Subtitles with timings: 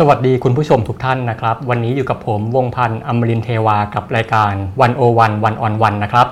[0.00, 6.26] สวัสดีคุณผู้ชมทุกท่านนะครับ วันนี้อยู่กับผมวงพันธ์อมรินเทวากับรายการวันโอวันวันออนวันนะครับ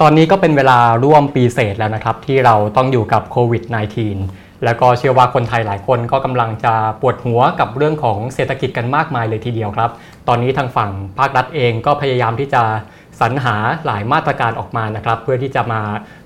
[0.00, 3.62] ตอนนี้ก็เป็นเวลาร่วมปีเศษแล้วนะครับ ที่เราต้องอยู่กับโควิด
[4.12, 9.90] -19 แล้วก็เชื่อว่าคนไทยหลายคนก็กำลังจะปวดหัวกับเรื่องของเศรษฐกิจกันมากมายเลยทีเดียวครับ
[10.28, 12.62] ตอนนี้ทางฝั่งภาครัฐเองก็พยายามที่จะ
[13.20, 15.80] สรรหาหลายมาตรการออกมานะครับ เพื่อที่จะมา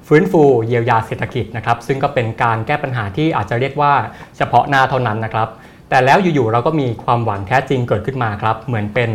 [0.08, 3.92] ฟื้นฟูเยียวยาเศรษฐกิจนะครับ ซึ่งก็เป็นการแก้ปัญหาที่อาจจะเรียกว่า
[4.36, 5.50] เฉพาะหน้าเท่านั้นนะครับ
[5.92, 9.10] แต่แล้วอยู่ๆเราก็มีความหวังแท้จริงเกิดขึ้นมาครับ เหมือนเป็น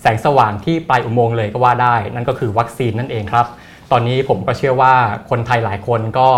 [0.00, 3.46] แสงสว่างที่ปลายอุโมงค์เลยก็ว่าได้ นั่นก็คือวัคซีนนั่นเองครับ
[3.92, 4.94] ตอนนี้ผมก็เชื่อว่า
[5.30, 6.28] คนไทยหลายคนก็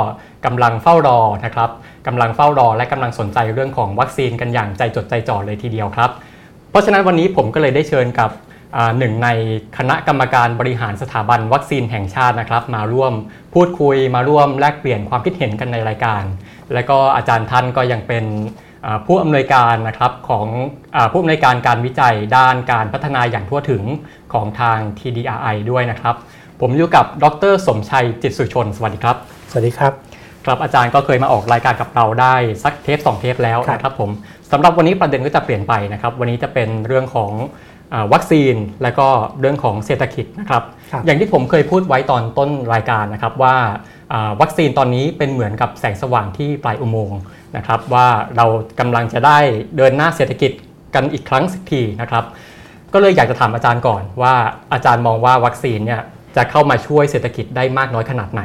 [0.47, 1.71] กำลังเฝ้ารอนะครับ
[2.07, 6.11] กำลังเฝ้ารอและกำลังสนใจเรื่องของวัคซีนกันอย่างใจจดใจจ่อเลยทีเดียวครับ
[6.71, 8.31] เพราะฉะนั้นวันนี้ผมก็เลยได้เชิญกับ
[8.99, 9.29] หนึ่งใน
[9.79, 13.13] คณะกรรมการบริหารสถาบันวัคซีนแห่งชาตินะครับ มาร่วม
[13.55, 16.23] พูดคุยมาร่วมแลกเปลี่ยนความคิดเห็นกันในรายการ
[16.75, 18.25] และก็อาจารย์ท่านก็ยังเป็น
[19.07, 20.47] ผู้อำนวยการนะครับของ
[20.95, 23.83] อผู้อำนวยการการวิจัยด้านการพัฒนาอย่างทั่วถึง
[24.33, 26.17] ของทาง TDRI ด้วยนะครับ
[26.61, 29.17] ผมอยู่กับดร สมชัยจิตสุชน สวัสดีครับ
[29.51, 29.93] สวัสดีครับ
[30.45, 34.11] ครับอาจารย์ก็เคยมาออกรายการกับเราได้สักเทป2เทปแล้วนะครับผม
[34.53, 37.33] สำหรับวันนี้ประเด็นก็จะเปลี่ยนไปนะครับ วันนี้จะเป็นเรื่องของ
[38.13, 39.09] วัคซีนและก็
[39.41, 40.63] เรื่องของเศรษฐกิจนะครับ
[41.07, 43.57] อย่างที่ผมเคยพูดไว้ตอนต้นรายการนะครับว่า
[44.41, 47.19] วัคซีนตอนนี้เป็นเหมือนกับแสงสว่างที่ปลายอุโมงค์
[47.57, 48.47] นะครับว่าเรา
[48.81, 49.39] กำลังจะได้
[49.77, 50.53] เดินหน้าเศรษฐกิจ
[50.95, 52.25] กันอีกครั้งสักทีนะครับ
[52.93, 54.35] ก็เลยอยากจะถามอาจารย์ก่อนว่า
[54.73, 56.03] อาจารย์มองว่าวัคซีนเนี่ย
[56.37, 58.43] จะเข้ามาช่วยเศรษฐกิจได้มากน้อยขนาดไหน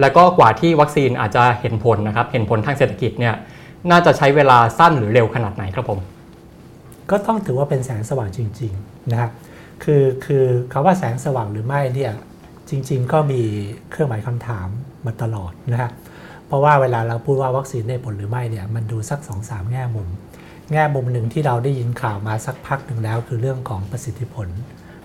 [0.00, 3.34] แล้วก็กว่าที่วัคซีนอาจจะเห็นผลนะครับ เห็นผลทางเศรษฐกิจเนี่ย
[3.90, 6.00] น่าจะใช้เวลาสั้นหรือเร็วขนาดไหนครับผม
[7.10, 9.30] ก็ต้องถือว่าเป็นแสงสว่างจริงๆนะครับ
[9.84, 12.12] คือคือคาว่าแสงสว่างหรือไม่เนี่ย
[12.70, 13.42] จริง ๆ ก็มี
[13.90, 14.68] เครื่องหมายคำถาม
[15.06, 15.92] มาตลอดนะครับ
[16.48, 20.08] เพราะว่าเวลาเราพูดว่าวัคซีนได้ผลหรือไม่เนี่ยมันดูสัก2อสามแง่มุม
[20.72, 24.48] แง่มุมหนึ่งที่เราได้ยินข่าวมาสักพักหนึ่งแล้ว คือเรื่องของประสิทธิผล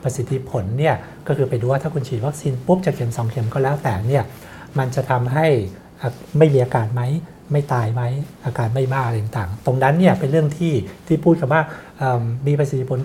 [0.04, 0.96] ประสิทธิผลเนี่ย
[1.28, 4.24] ก็คือไปดูว่าถ้าคุณฉีดวัคซีนปุ๊บจะเข็ม2เข็มก็แล้วแต่เนี่ย
[4.78, 5.48] มันจะทำให้
[6.38, 7.02] ไม่มีอาการไหม
[7.52, 8.02] ไม่ตายไหม
[8.46, 10.74] อาการไม่มากอะไรต่างๆ ตรงนั้นเนี่ยเป็นเรื่องที่
[11.08, 11.62] ที่พูดกันว่า
[12.48, 13.00] มีประสิทธิผล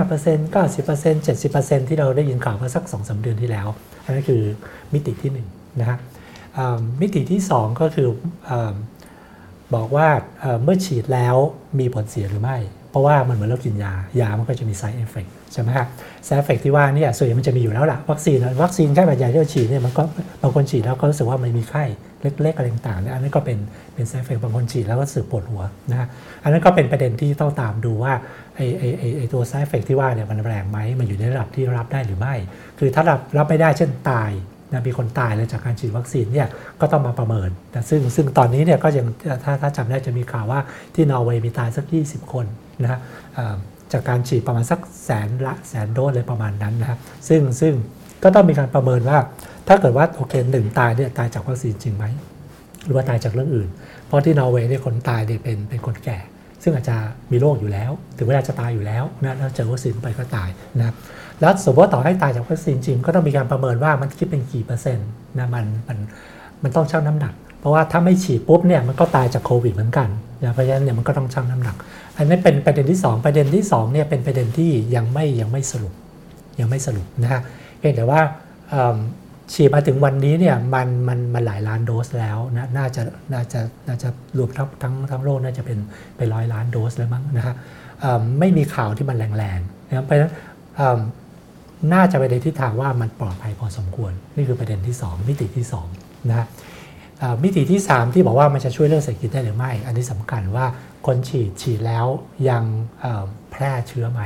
[0.00, 3.68] 95% 90% 70%ที่เราได้ยินข่าวมาสัก2อสเดือนที่แล้ว
[4.04, 4.42] อันนั้นคือ
[4.92, 5.38] มิติที่1น
[5.80, 5.98] นะฮะ
[7.00, 8.08] มิติที่ 2 ก็คือ
[8.50, 8.52] อ
[9.74, 10.08] บอกว่า
[10.62, 11.36] เมื่อฉีดแล้ว
[11.78, 12.58] มีผลเสียหรือไม่
[12.90, 15.86] เพราะว่ามันเหมือนเรากินยา ยามันก็จะมี side effect ใช่ไหมครับ
[16.26, 20.02] side effect ที่ว่านี่ส่วนใหญ่มันจะมีอยู่แล้วล่ะ วัคซีนวัคซีนแค่แบบใหญ่ที่เราฉีดเนี่ยมันก็
[20.42, 21.84] บางคนฉีดแล้วก็รู้สึกว่ามันมีไข้
[22.42, 23.58] เล็กๆอะไรต่างๆอันนั้นก็เป็น
[23.94, 26.08] เป็น side effect บางคนฉีดแล้วก็สึกปวดหัวนะฮะ
[26.42, 28.12] อันนั้นก็เป็นประเด็นที่ต้องตามดูว่า
[28.56, 32.34] ไอ้ไอ้ไอ้ไอตัว side effect ที่ว่าเนี่ยมันแรงไหมมันอยู่ในระดับที่รับได้หรือไม่
[32.78, 34.30] คือถ้ารับรับไม่ได้เช่นตาย
[34.72, 36.48] นะมีคนตายเลยจากการฉีดวัคซีนเนี่ย
[36.80, 39.06] ก็ต้องมาประเมินแต่ซึ่งซึ่งตอนนี้เนี่ยก็ยัง
[39.44, 40.60] ถ้าถ้าจำได้จะมีข่าวว่า
[40.94, 42.46] ที่นอร์เวย์มีตายสัก 20 คน
[42.82, 43.00] นะฮะ
[43.92, 46.98] จากการฉีดประมาณสักแสนละแสนโดสเลยประมาณนั้นนะครับ
[47.28, 47.74] ซึ่งซึ่ง
[48.24, 49.18] ก็ต้องมีการประเมินว่า
[49.68, 52.04] ถ้าเกิดว่าโอเคหนึ่งตายเนี่ยตายจากวัคซีนจริงไหม
[52.84, 53.68] หรือว่าตายจากเรื่องอื่น
[54.06, 56.18] เพราะที่นอร์เวย์เนี่ยคนตายเนี่ยเป็นเป็นคนแก่
[56.62, 56.96] ซึ่งอาจจะ
[57.32, 60.48] มีโรคอยู่แล้ว ถึงเวลาจะตายอยู่แล้วนะถ้าเจอวัคซีนไปก็ตาย
[60.78, 60.96] นะครับ
[61.40, 65.08] แล้วสมมติว่าต่อให้ตายจากวัคซีนจริง ก็ต้องมีการประเมินว่ามันคิดเป็นกี่เปอร์เซ็นต์
[65.38, 65.98] นะมันมัน
[66.62, 70.08] มันต้องชั่งน้ำหนัก เพราะว่าถ้าไม่ฉีดปุ๊บเนี่ยมันก็ตายจากโควิดเหมือนกัน
[70.42, 71.76] นะเพราะฉะนั้นเนี่ยมันก็ต้องชั่งน้ำหนัก
[72.16, 75.94] อันนี้เป็นประเด็นที่ 2 ประเด็นที่2เนี่ยเป็นประเด็นที่ยังไม่ยังไม่สรุป
[76.60, 77.40] ยังไม่สรุปนะฮะ
[77.78, 78.20] เพียงแต่ว่า
[79.52, 83.02] ฉีดมาถึงวันนี้เนี่ยมันมันมันหลายล้านโดสแล้วนะน่าจะ
[83.32, 84.08] น่าจะน่าจะ
[84.38, 85.78] รวมทั้งทั้งทั้งโลกน่าจะเป็น
[86.16, 87.54] ไปร้อยล้านโดสแล้วมั้งนะฮะ
[88.40, 90.32] ไม่มีข่าวที่มันแรงๆนะเพราะฉะนั้น
[91.92, 96.46] น่าจะไปในทิศทางว่ามันปลอดภัยพอสมควร นี่คือประเด็นที่ 2 มิติที่2นะ
[97.42, 100.66] มิติที่ 3 ที่บอกว่ามันจะช่วยเรื่องเศรษฐกิจได้หรือไม่ อันนี้สำคัญว่า
[101.06, 102.06] คนฉีดฉีดแล้ว
[102.48, 102.64] ยัง
[103.52, 104.20] แพร่เชื้อไหม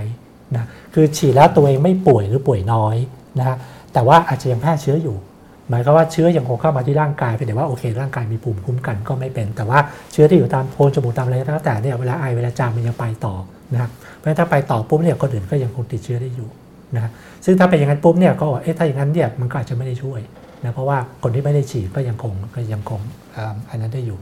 [0.56, 2.96] นะคือฉีดแล้วตัวเองไม่ป่วยหรือป่วยน้อย
[3.38, 3.56] นะฮะ
[3.92, 5.16] แต่ว่าอาจจะยังแพร่เชื้ออยู่
[5.68, 9.78] หมายความว่าเชื้อยังคงเข้ามาที่ร่างกายเพียงแต่ว่าโอเค ร่างกายมีภูมิคุ้มกันก็ไม่เป็น แต่ว่า
[10.12, 13.34] เชื้อที่อยู่ตามโพรงจมูกตามอะไรตั้งแต่เนี่ยเวลาไอเวลาจามมันยังไปต่อ
[13.72, 16.48] นะครับเพราะถ้าไปต่อปุ๊บเนี่ยคนอื่นก็ยังคงติดเชื้อได้อยู่
[16.96, 17.10] นะ
[17.44, 20.20] ซึ่งถ้าเป็นอย่างนั้นปุ๊บเนี่ยก็เอ๊ะถ้าอย่างนั้นเนี่ยมันก็อาจจะไม่ได้ช่วย
[20.64, 23.00] นะเพราะว่าคนที่ไม่ได้ฉีดก็ยังคงก็ยังคง
[23.70, 24.18] อันนั้นได้อยู่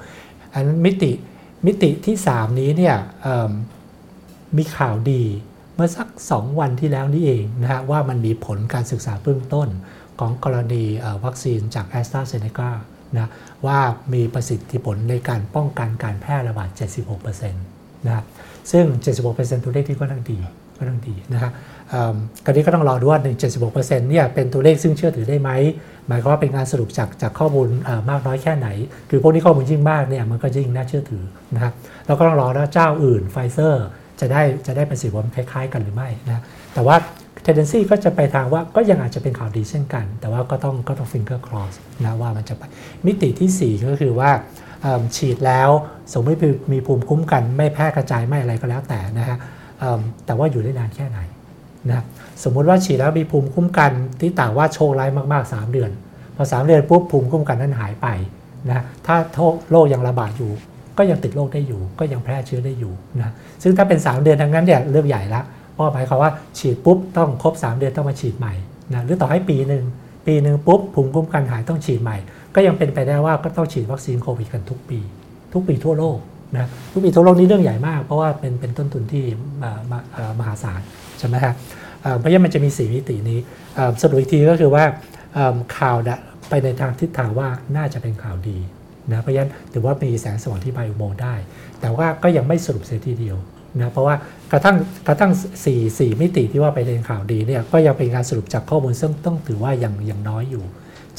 [0.55, 1.13] อันนั้นมิติ
[1.67, 2.97] มิติที่ 3 นี้เนี่ย
[4.57, 5.23] มีข่าวดี
[5.75, 9.69] เมื่อสัก 2 วันที่แล้วนี่เองนะฮะว่ามันมีผลการศึกษาเบื้องต้น
[10.21, 10.85] ของกรณี
[11.25, 12.71] วัคซีนจากแอสตราเซเนกา
[13.19, 13.31] นะ
[13.67, 13.79] ว่า
[14.15, 16.69] มีประสิทธิผลในการป้องกันการแพร่ระบาด
[17.33, 18.27] 76%นะครับ
[18.73, 18.85] ซึ่ง
[19.25, 20.39] 76%ตัวเลขที่ก็ต้องดี
[20.83, 21.51] ก็ต้องดีนะฮะ
[22.45, 25.51] กรณีก็ต้องรอดูว่า 1 76%เนี่ยเป็นตัวเลขซึ่งเชื่อถือได้ไหม
[26.09, 27.69] หมายความว่าเป็นการสรุปจากจากข้อมูล
[28.11, 28.69] มากน้อยแค่ไหน
[29.11, 31.25] คือพวกนี้ข้อมูลยิ่งมากเนี่ยมันก็ยิ่งน่าเชื่อถือ
[31.55, 31.73] นะครับ
[32.07, 33.87] แล้วก็ต้องรอว่าเจ้าอื่นไฟเซอร์
[34.21, 36.43] จะได้จะได้ประสิทธิผลคล้ายๆ กันหรือไม่นะ
[36.75, 36.97] แต่ว่า
[37.47, 41.75] tendency ก็จะไปทางว่าก็ยังอาจจะเป็นข่าวดีเช่นกัน แต่ว่าก็ต้องก็ต้อง finger cross
[42.05, 42.63] นะว่ามันจะไป
[43.07, 44.31] มิติที่ 4 ก็คือว่า
[45.17, 45.71] ฉีดแล้ว
[46.13, 46.39] สมมติ
[46.73, 49.39] มีภูมิคุ้มกันไม่แพร่กระจายไม่อะไรก็แล้วแต่นะฮะ
[50.27, 51.19] แต่ว่าอยู่ได้นานแค่ไหน
[51.91, 52.03] นะ
[52.45, 55.91] สมมุติว่าฉีดแล้วมีภูมิคุ้มกันที่ต่างว่าโชคร้ายมากๆ 3 เดือน
[56.37, 58.07] พอ 3 เดือนปุ๊บภูมิคุ้มกันนั้นหายไป
[58.71, 59.17] นะถ้า
[59.71, 60.53] โรคยังระบาดอยู่
[60.99, 63.33] ก็ยังติดโรคได้อยู่ ก็ยังแพร่เชื้อได้อยู่นะ
[63.63, 65.43] ซึ่งถ้าเป็น 3 เดือนทั้งนั้นเนี่ยเรื่องใหญ่ละ
[65.73, 68.55] เพราะหมายความว่าฉีดปุ๊บต้องครบ 3 เดือนต้องมาฉีดใหม่
[68.95, 69.85] นะหรือต่อให้ปีหนึ่ง
[70.27, 72.17] ปีหนึ่งปุ๊บภูมิคุ้มกันหายต้องฉีดใหม่
[72.55, 74.99] ก็ยังเป็นไปได้ว่าก็ต้องฉีดวัคซีนโควิดกันทุกปี
[75.53, 76.19] ทุกปีทั่วโลก
[76.57, 79.25] นะทุกปีทั่วโลกนี้เรื่องใหญ่มาก เพราะว่าเป็นเป็นต้นทุนที่
[80.39, 80.81] มหาศาล
[81.19, 81.55] ใช่ไหมฮะ
[82.19, 83.39] เพราะฉะนั้นมันจะมีสีมิตินี้
[84.01, 84.85] สรุปอีกทีก็คือว่า
[85.79, 85.97] ข่าว
[86.49, 88.59] ไปในทางทิศทางว่าน่าจะเป็นข่าวดี
[89.11, 91.35] นะเพราะฉะนั้นถือว่ามีแสงสว่างที่ไบโอโมงได้
[91.81, 93.37] แต่ว่าก็ยังไม่สรุปเสียทีเดียว
[93.81, 94.15] นะเพราะว่า
[94.53, 94.77] กระทั่ง
[95.09, 95.33] กระทั่ง
[95.65, 100.65] 4 4มิติที่ว่าไปในข่าวดีเนี่ยก็ยังเป็นการสรุปจากข้อมูลซึ่งต้องถือว่ายังยังน้อยอยู่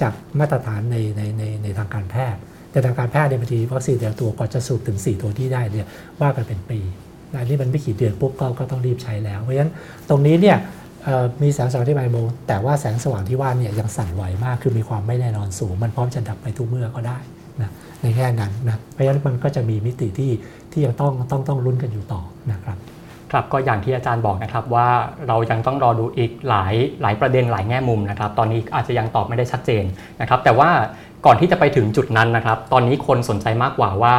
[0.02, 2.42] จากมาตรฐานในในในในทางการแพทย์
[2.74, 5.88] แต่ทางการแพทย์ในบางทีวัคซีนแต่ตัวก่อนจะสรุปถึง 4 ตัวที่ได้เนี่ย
[6.22, 6.80] ว่ากันเป็นปี
[7.40, 9.72] อันนี้มันไม่กี่เดือนปุ๊บก็ก็ต้องรีบใช้แล้ว เพราะฉะนั้น
[10.10, 10.58] ตรงนี้เนี่ย
[11.44, 12.18] มีแสงสว่างที่ไบโม
[12.48, 17.18] แต่ว่าแสงสว่างที่ว่าเนี่ยยังสั่นไหวมากคือมีความไม่แน่นอนสูง มันพร้อมจะดับไปทุกเมื่อก็ได้
[17.62, 17.70] นะ
[18.02, 20.32] ในแง่นั้นนะเพราะฉะนั้นมันก็จะมีมิติที่
[20.72, 22.22] ที่ยังต้องต้องต้องลุ้นกันอยู่ต่อ
[22.52, 22.78] นะครับ
[23.32, 24.88] ครับก็อย่างที่อาจารย์บอกนะครับว่า
[25.28, 29.84] เรายังต้องรอดูอีกหลายหลายประเด็นหลายแง่มุมนะครับ ตอนนี้อาจจะยังตอบไม่ได้ชัดเจน
[30.22, 30.70] นะครับ แต่ว่า
[31.26, 34.16] ก่อนที่จะไปถึงจุดนั้นนะครับ ตอนนี้คนสนใจมากกว่าว่า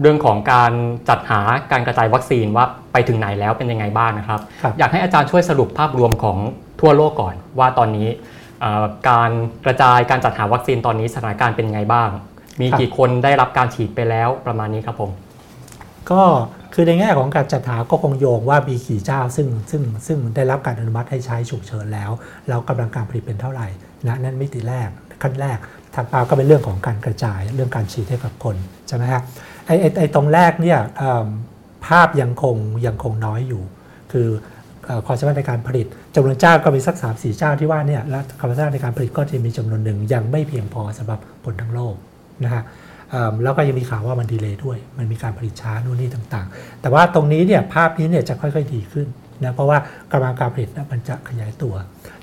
[0.00, 0.72] เรื่องของการ
[1.08, 1.40] จัดหา
[1.72, 6.38] การกระจายวัคซีนว่าไปถึงไหนแล้วเป็นยังไงบ้างนะครับรบอยากให้อาจารย์ช่วยสรุปภาพรวมของ
[6.80, 8.08] ทั่วโลกก่อนว่าตอนนี้
[9.08, 9.30] การ
[9.64, 12.08] กระจายการจัดหาวัคซีนตอนนี้สถานการณ์เป็นยังไงบ้าง
[12.60, 15.10] มีกี่คนได้รับการฉีดไปแล้วประมาณนี้ครับผม
[16.10, 16.22] ก็
[16.74, 22.10] คือในแง่ของการจัดหาก็คงโยงว่ามีกี่เจ้า ซึ่งซึ่งซึ่งได้รับการอนุมัติให้ใช้ฉุกเฉินแล้ว
[22.48, 23.68] แล้วกำลังการผลิตเป็นเท่าไหร่
[24.06, 24.88] นะนั่นมิติแรก
[25.22, 25.58] ขั้นแรก
[25.94, 28.56] ถัดมาก็เป็นเรื่องของการกระจายเรื่องการฉีดให้กับคน
[28.88, 29.22] ใช่ไหมครับ
[29.66, 30.78] ไอ้ไอ้ตรงแรกเนี่ย
[31.86, 32.56] ภาพยังคง
[32.86, 33.62] ยังคงน้อยอยู่
[34.12, 34.28] คือ
[35.06, 41.94] ความสามารถในการผลิตจำนวนเจ้าก็มีสัก3 4เจ้าที่ว่าเนี่ยและความสามารถในการผลิตก็จะมีจำนวนหนึ่งยังไม่เพียงพอสำหรับคนทั้งโลก
[42.44, 42.62] นะฮะ
[43.44, 49.06] แล้วก็ยังมีข่าวว่ามันดีเลย์ด้วย มันมีการผลิตช้านู่นนี่ต่างๆ แต่ว่าตรงนี้เนี่ยภาพนี้เนี่ยจะค่อยๆดีขึ้น
[49.44, 49.78] นะเพราะว่า
[50.12, 51.74] กำลังการผลิตมันจะขยายตัว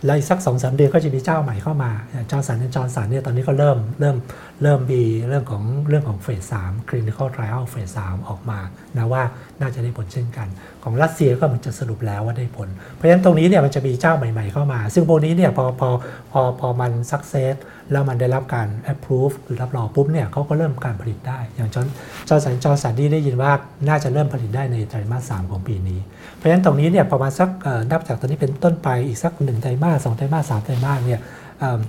[0.05, 1.91] แล้วอีกสักสองสามเดือนก็จะมีเจ้าใหม่เข้ามา
[2.31, 4.17] จอห์นสันจอห์นสันเนี่ยตอนนี้ก็เริ่มเริ่ม
[4.63, 8.59] เริ่มมีเรื่องของเรื่องของ phase สาม clinical trial phase สามออกมา
[8.97, 9.23] นะว่า
[9.61, 10.47] น่าจะได้ผลเช่นกัน
[10.83, 15.89] ของรัสเซียก็มันจะสรุปแล้วว่าได้ผล เพราะฉะนั้นตรงนี้เนี่ยมันจะมีเจ้าใหม่ ๆเข้ามา ซึ่งพวกนี้เนี่ยพอพอ
[16.31, 17.55] พอพอมัน success
[17.91, 21.81] แล้วมันได้รับการ approve หรือรับรองปุ๊บเนี่ยเขาก็เริ่มการผลิตได้ อย่างจอ
[22.29, 23.51] จอสันจอสันที่ได้ยินว่า
[23.87, 25.99] น่าจะเริ่มผลิตได้ในไตรมาสสของปีนี้
[26.35, 27.49] เพราะฉะนั้นตรงนี้เนี่ยประมาณสัก
[27.91, 31.19] นับจากตอนนี้เป็นต้นไปอีกสักหนึ่งไตรมาสสองไตรมาสสามไตรมาสเนี่ย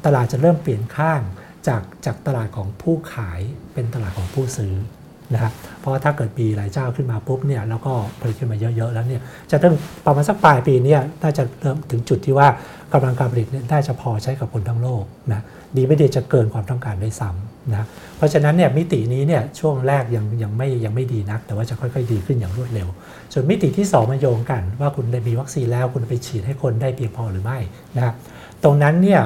[0.04, 1.20] ตลาดจะเริ่มเปลี่ยนข้าง
[1.68, 3.40] จากจากตลาดของผู้ขาย
[3.74, 4.74] เป็นตลาดของผู้ซื้อ
[5.34, 9.74] นะครับเพราะถ้าเกิดปีหลายเจ้าขึ้นมาปุ๊บเนี่ยแล้วก็ผลิตขึ้นมาเยอะๆแล้วเนี่ยจะต้อง
[10.04, 12.48] ประมาณสักปลายปีนี้น่าจะเริ่มถึงจุดที่ว่า
[12.92, 15.40] กำลังการผลิตน่าจะพอใช้กับคนทั้งโลกนะ
[15.76, 22.88] ดีไม่ดีจะเกินความต้องการได้ซ้ำนะเพราะฉะนั้นเนี่ยมิตินี้เนี่ยช่วงแรกยังยังไม่ยังไม่ดีนัก แต่ว่าจะค่อยๆดีขึ้นอย่างรวดเร็ว
[23.32, 27.58] ส่วนมิติที่ 2มาโยงกัน ว่าคุณได้มีวัคซีนแล้วคุณไปฉีดให้คนได้เพียงพอหรือไม่
[27.96, 28.14] นะ
[28.64, 29.20] ตรงนั้นเนี่ย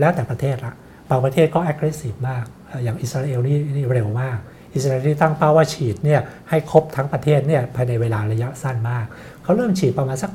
[0.00, 0.72] แล้วแต่ประเทศละ
[1.10, 2.44] บางประเทศก็ aggressive มาก
[2.84, 4.38] อย่างอิสราเอลนี่เร็วมาก
[4.76, 9.06] อิสราเอลที่ตั้งเป้าว่าฉีดเนี่ยให้ครบทั้งประเทศเนี่ยภายในเวลาระยะสั้นมาก
[9.42, 10.30] เขาเริ่มฉีดประมาณสัก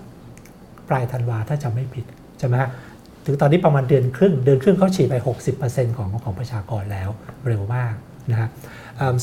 [0.90, 2.06] ปลายธันวาถ้าจำไม่ผิด
[2.40, 2.56] ใช่ไหม
[3.26, 5.16] ถึงตอนนี้ประมาณเดือนครึ่ง เดือนครึ่งเขาฉีดไป
[5.58, 7.10] 60%ของของประชากรแล้ว
[7.48, 7.94] เร็วมาก
[8.32, 8.50] นะฮะ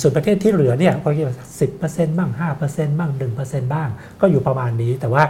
[0.01, 3.89] ส่วนประเทศที่เหลือเนี่ยก็คิดว่าสิบเปอร์เซ็นต์บ้างห้าเปอร์เซ็นต์บ้างหนึ่งเปอร์เซ็นต์บ้าง
[4.21, 5.23] ก็อยู่ประมาณนี้ แต่ว่า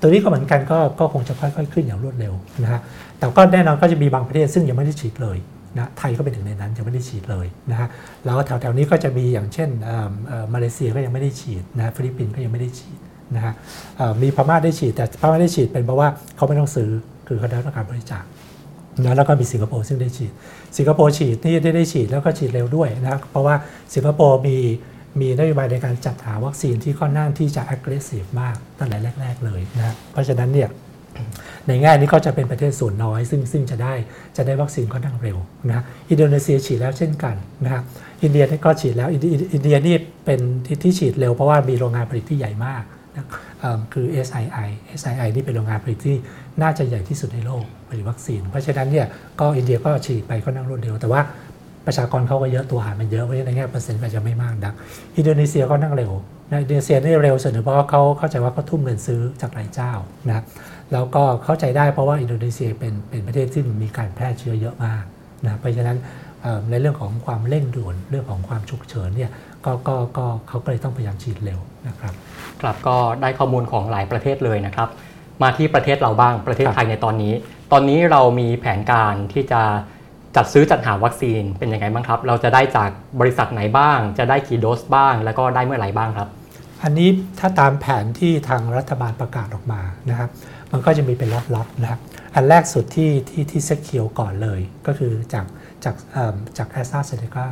[0.00, 2.80] ตัวนี้ก็เหมือนกันก็ก็คงจะค่อยๆ ขึ้นอย่างรวดเร็วนะฮะ
[3.18, 5.38] แต่ก็แน่นอนก็จะมีบางประเทศซึ่งยังไม่ได้ฉีดเลย
[5.78, 7.88] นะไทยก็เป็นหนึ่งในนั้นยังไม่ได้ฉีดเลยนะฮะ
[8.24, 9.68] แล้วแถวๆนี้ก็จะมีอย่างเช่น
[10.54, 12.98] มาเลเซียก็ยังไม่ได้ฉีดนะฟิลิปปินส์ก็ยังไม่ได้ฉีด
[13.34, 13.52] นะฮะ
[14.22, 16.90] มีพม่าได้ฉีดแต่พม่าได้ฉีดเป็นเพราะว่าเขาไม่ต้องซื้อ
[17.28, 18.24] คือเขาได้รับการบริจาค
[19.04, 20.32] นะแล้วก็มีสิงคโปร์ซึ่งได้ฉีด
[20.76, 23.54] สิงคโปร์ฉีดนี่ได้ได้ฉีดแล้วก็ฉีดเร็วด้วยนะเพราะว่า
[23.94, 24.56] สิงคโปร์มี
[25.20, 30.68] มีนโยบายในการจัดหาวัคซีนที่ค่อนข้างที่จะ aggressive มากตั้งแต่แรก ๆ เลยนะเพราะฉะนั้นเนี่ย
[31.68, 33.94] ในแง่นี้ก็จะเป็นประเทศส่วนน้อย ซึ่งซึ่งจะได้
[34.36, 35.38] จะได้วัคซีนค่อนข้างเร็ว
[35.70, 37.82] นะอินโดนีเซียฉีดแล้วเช่นกันนะครับ
[38.22, 39.18] อินเดียก็ฉีดแล้วอิ
[39.60, 42.82] นเดียนี่เป็นที่ที่ฉีดเร็วเพราะว่ามีโรงงานผลิตที่ใหญ่มาก
[43.16, 43.26] นะ
[43.92, 44.68] คือ SII
[45.00, 46.16] SII นี่เป็นโรงงานผลิตที่
[46.62, 49.06] น่าจะใหญ่ที่สุดในโลกผลิตวัคซีน เพราะฉะนั้นเนี่ย
[49.40, 51.20] ก็อินเดียก็ฉีดไปก็นั่งรวดเร็ว แต่ว่า
[51.86, 54.74] ประชากรเขาก็เยอะตัวหารมันเยอะเพราะฉะนั้นในแง่เปอร์เซ็นต์ก็จะไม่มากนัก
[55.16, 56.12] อินโดนีเซียก็นั่งเร็ว
[56.50, 59.92] นะอินโดนีเซียนี่เร็วสุดเพราะเขาเข้าใจว่าเขาทุ่มเงินซื้อจากหลายเจ้า
[60.28, 60.42] นะ
[60.92, 65.02] แล้วก็เข้าใจได้เพราะว่าอินโดนีเซียเป็นเป็นประเทศที่มีการแพร่เชื้อเยอะมาก
[65.44, 65.98] นะเพราะฉะนั้น
[66.70, 69.30] ในเรื่องของความเร่งด่วนเรื่องของความฉุกเฉินเนี่ย
[69.64, 72.14] ก็ก็ก็เขาก็เลยต้องพยายามฉีดเร็วนะครับ
[72.60, 74.88] ครับก็ได้ข้อมูลของหลายประเทศเลยนะครับ
[75.42, 77.32] มาที่ประเทศเราบ้างประเทศไทยในตอนนี้
[77.72, 79.62] ตอนนี้เรามีแผนการที่จะ
[80.36, 82.90] จัดซื้อจัดหาวัคซีนเป็นยังไงบ้างครับ เราจะได้จาก
[83.20, 86.28] บริษัทไหนบ้าง จะได้กี่โดสบ้าง แล้วก็ได้เมื่อไหร่บ้างครับ
[86.82, 90.30] อันนี้ถ้าตามแผนที่ทางรัฐบาลประกาศออกมานะครับ
[90.72, 92.00] มันก็จะมีเป็นล็อตๆนะครับ
[92.34, 95.46] อันแรกสุดที่ที่ที่ secure ก่อนเลย ก็คือจาก
[95.84, 95.94] จาก
[96.58, 97.46] จากแอสตราเซเนกา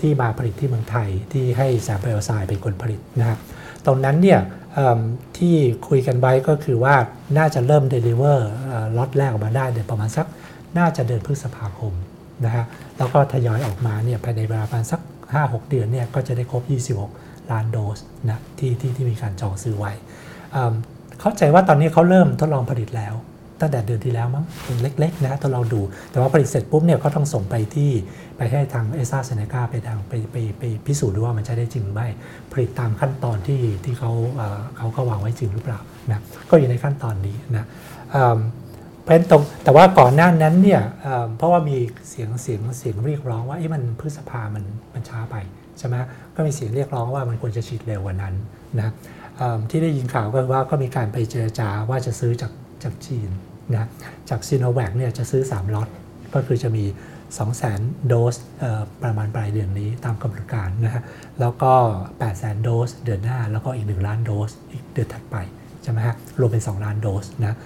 [0.00, 3.38] ที่มาผลิตที่เมืองไทยที่ให้สยามไบโอไซเอนซ์เป็นคนผลิตนะครับ
[3.86, 4.40] ตรงนั้นเนี่ย
[5.38, 5.54] ที่
[5.88, 6.94] คุยกันไว้ก็คือว่า
[7.38, 8.50] น่าจะเริ่ม deliver
[8.96, 10.26] ล็อตแรกออกมาได้เดือนประมาณสัก
[10.78, 11.92] น่าจะเดือนพฤษภาคม
[12.44, 12.64] นะฮะ
[12.98, 15.00] แล้วก็ทยอยออกมาเนี่ยภายในเวลาประมาณสัก
[15.34, 16.62] 5-6 เดือนเนี่ยก็จะได้ครบ
[17.08, 17.98] 26 ล้านโดส
[18.30, 19.92] นะที่ที่ที่มีการจองซื้อไว้
[21.20, 23.14] เข้าใจว่าตอนนี้เขาเริ่มทดลองผลิตแล้ว
[23.60, 25.80] ตั้งแต่เดือนที่แล้วมั้งเป็นเล็ก ๆ นะทดลองดู
[26.10, 27.90] แต่ว่าผลิตเสร็จปุ๊บเนี่ยก็ต้องส่งไปที่
[28.36, 32.08] ไปให้ทางเอซ่าเซเนกาไปทางไปไปไปพิสูจน์ดูว่ามันใช้ได้จริงหรือไม่
[32.52, 34.12] ผลิตตามขั้นตอนที่ที่เขา
[34.76, 35.78] เขาเขาวางไว้จริงหรือเปล่า
[36.10, 36.20] นะ
[36.50, 37.64] ก็อยู่ในขั้นตอนนี้นะ
[39.02, 40.82] เพราะตรงแต่ว่าก่อนหน้านั้นเนี่ย
[41.36, 41.76] เพราะว่ามี
[42.08, 45.36] เสียงเสียงเสียงเรียกร้องว่าไอ้มันพฤษภามันมันช้าไป
[45.78, 45.94] ใช่ไหม
[46.36, 48.34] ก็มีเสียงเรียกร้องว่ามันควรจะฉีดเร็วกว่านั้น
[48.80, 48.90] นะ
[49.70, 52.52] ที่ได้ยินข่าวก็ว่าก็มีการไปเจรจาว่าจะซื้อจาก
[52.82, 53.28] จากจีน
[53.72, 53.88] นะ
[54.30, 55.88] จากซีโนแวคเนี่ยจะซื้อ 3ล็อต
[56.34, 56.84] ก็คือจะมี
[57.36, 58.34] 2 0 0 0 0 0 โดส
[59.02, 61.02] ประมาณปลายเดือนนี้ตามกำหนดการนะฮะ
[61.40, 65.36] แล้วก็ 8 0 0 0 0 0 โดสเดือนหน้า แล้วก็อีก 1 ล้านโดสอีกเดือนถัดไป
[65.82, 67.56] ใช่ไหมฮะรวมเป็น 2 ล้านโดสนะ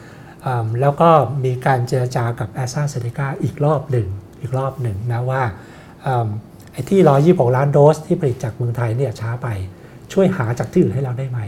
[0.81, 1.11] แล้วก็
[1.45, 4.09] มีการเจรจากับแอสตราเซเนกาอีกรอบหนึ่ง
[4.41, 5.43] อีกรอบหนึ่งนะว่า
[6.73, 7.01] ไอ้ที่
[7.47, 9.49] 126 ล้านโดสที่ผลิตจากเมืองไทยเนี่ยช้าไป
[10.13, 11.41] ช่วยหาจากที่อื่นให้เราได้ไหม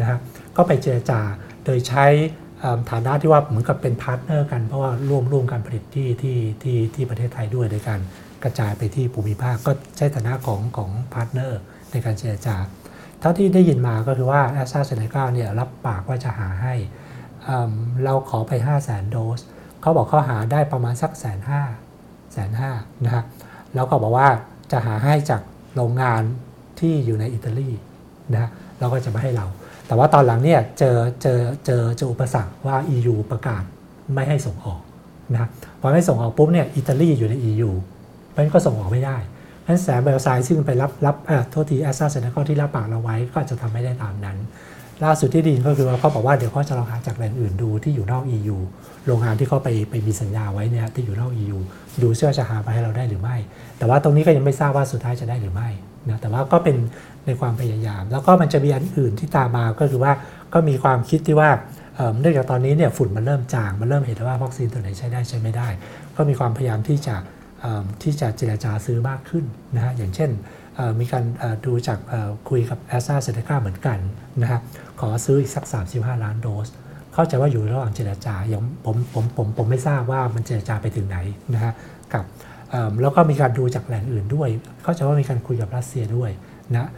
[0.00, 0.20] นะครับ
[0.56, 1.20] ก็ไปเจรจา
[1.64, 2.06] โดยใช้
[2.90, 8.00] ฐานะที่ว่าเหมือนกับเป็น partner กันเพราะว่าร่วมร่วมการผลิตที่ที่ที่ที่ประเทศไทยด้วยในการ
[8.44, 11.60] กระจายไปที่ภูมิภาค ก็ใช้ฐานะของของ partner
[11.92, 12.56] ในการเจรจา
[13.20, 16.74] เท่าที่ได้ยินมาก็คือว่าแอสตราเซเนกาเนี่ยรับปากว่าจะหาให้
[18.04, 19.40] เราขอไป 5 0 0แสนโดส
[19.80, 21.62] เขาบอกเขาหาได้ประมาณสักแสนห้า
[22.32, 22.70] แสนห้า
[23.04, 23.24] นะฮะ
[23.74, 24.28] แล้วก็บอกว่า
[24.72, 25.42] จะหาให้จาก
[25.74, 26.22] โรงงาน
[26.80, 27.70] ที่อยู่ในอิตาลี
[28.36, 28.46] นะ
[28.78, 29.46] แล้วก็จะมาให้เรา
[29.86, 33.62] แต่ว่าตอนหลังเนี่ยเจอเจอเจอเจออุปสรรคว่า EU ประกาศ
[34.14, 34.80] ไม่ให้ส่งออก
[35.36, 35.46] นะ
[35.80, 37.70] พอไม่ส่งออกปุ๊บเนี่ยอิตาลีอยู่ใน EU
[38.30, 39.16] เพราะฉะนั้นก็ส่งออกไม่ได้
[39.62, 44.36] เพราะฉะนั้นสยามไบโอไซเอนซ์ซึ่งไปรับรับเอ่อโทษทีแอสตราเซเนกาที่รับปากเราไว้ก็จะทำไม่ได้ตามนั้น
[45.04, 48.56] ล่าสุดที่ดีก็คือว่าเขาบอกว่าเดี๋ยวเขาจะลองหาจากแหล่งอื่นดูที่อยู่นอก EU
[49.06, 51.58] โรงงานที่เขาไปไปมีสัญญาไว้เนี่ยที่อยู่นอก EU
[52.02, 53.36] ดูเชื่อจะหามาให้เราได้หรือไม่
[53.78, 55.68] แต่ว่าตรงนี้ก็ยังไม่ทราบว่าสุดท้ายจะได้หรือไม่
[56.08, 56.76] นะแต่ว่าก็เป็น
[57.26, 60.12] ในความพยายาม แล้วก็มันจะมีอันอื่นที่ตามมาก็คือว่า
[60.54, 61.50] ก็มีความคิดที่ว่า
[62.20, 65.68] เนื่องจากตอนนี้เนี่ยฝุ่นมันเริ่มจาง มันเริ่มเห็นว่าวัคซีนตัวไหนใช้ได้ใช้ไม่ได้
[66.16, 67.16] ก็มีความพยายามที่จะ
[68.02, 70.30] ที่จะเจรจาซื้อมากขึ้นนะฮะอย่างเช่น
[71.00, 71.24] มีการ
[71.66, 71.98] ดูจาก
[72.48, 73.98] คุยกับแอสตราเซเนกาเหมือนกัน
[74.42, 74.62] นะครับ
[75.00, 75.64] ขอซื้ออีกสัก
[75.94, 76.68] 35 ล้านโดส
[77.14, 81.18] เข้าใจว่าอยู่ระหว่างเจรจาอย่างผมผมผมผมไม่ทราบว่ามันเจรจาไปถึงไหน
[81.54, 81.72] นะฮะ
[82.12, 82.24] กับ
[83.02, 84.48] แล้วก็มีการดูจากแหล่งอื่นด้วย
[84.82, 86.30] เข้าใจว่ามีการคุยกับรัสเซียด้วย
[86.76, 86.88] นะ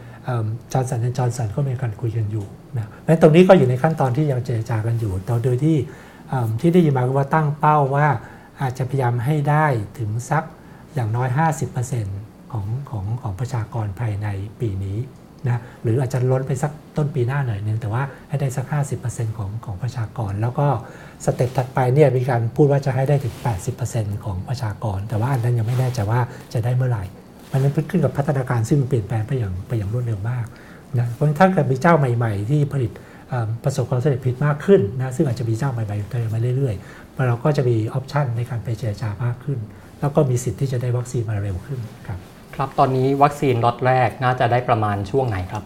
[0.71, 2.45] จอห์นสันจอร์นสันก็มีการคุยกันอยู่
[2.77, 5.77] นะเพราะตรงนี้ก็อยู่ในขั้นตอนที่ยังเจรจากันอยู่แต่โดยที่
[6.61, 8.07] ที่ได้ยินมาว่าตั้งเป้าว่า
[8.61, 9.65] อาจจะพยายามให้ได้
[9.99, 10.43] ถึงสัก
[10.93, 11.29] อย่างน้อย
[11.89, 14.27] 50%ของของของประชากรภายใน
[14.59, 14.97] ปีนี้
[15.47, 18.65] นะหรืออาจจะล้นไปสักต้นปีหน้าหน่อยนึงแต่ว่าให้ได้สัก
[19.01, 20.67] 50%ของของประชากร แล้วก็
[21.25, 23.35] สเต็ปถัดไปเนี่ยมีการพูดว่าจะให้ได้ถึง
[23.79, 26.21] 80%ของประชากร แต่ว่าอันนั้นยังไม่แน่ใจว่า
[26.53, 27.03] จะได้เมื่อไหร่
[27.55, 30.45] มันนั้นขึ้นกับพัฒนาการซึ่งเปลี่ยนแปลงไปอย่างไปอย่างรวดเร็วมาก
[30.99, 32.91] นะเพราะถ้าเกิดมีเจ้าใหม่ ๆ ที่ผลิต
[33.63, 39.59] ประสบความสำเร็จผิดมากขึ้นนะซึ่งอาจจะมีเจ้าใหม่ๆเติมมาเรื่อยๆเราก็จะมีออปชันในการไปเจรจามากขึ้น
[39.99, 42.19] แล้วก็มีสิทธิ์ที่จะได้วัคซีนมาเร็วขึ้นครับ
[42.55, 45.63] ครับตอนนี้วัคซีนล็อตแรกน่าจะได้ประมาณช่วงไหนครับ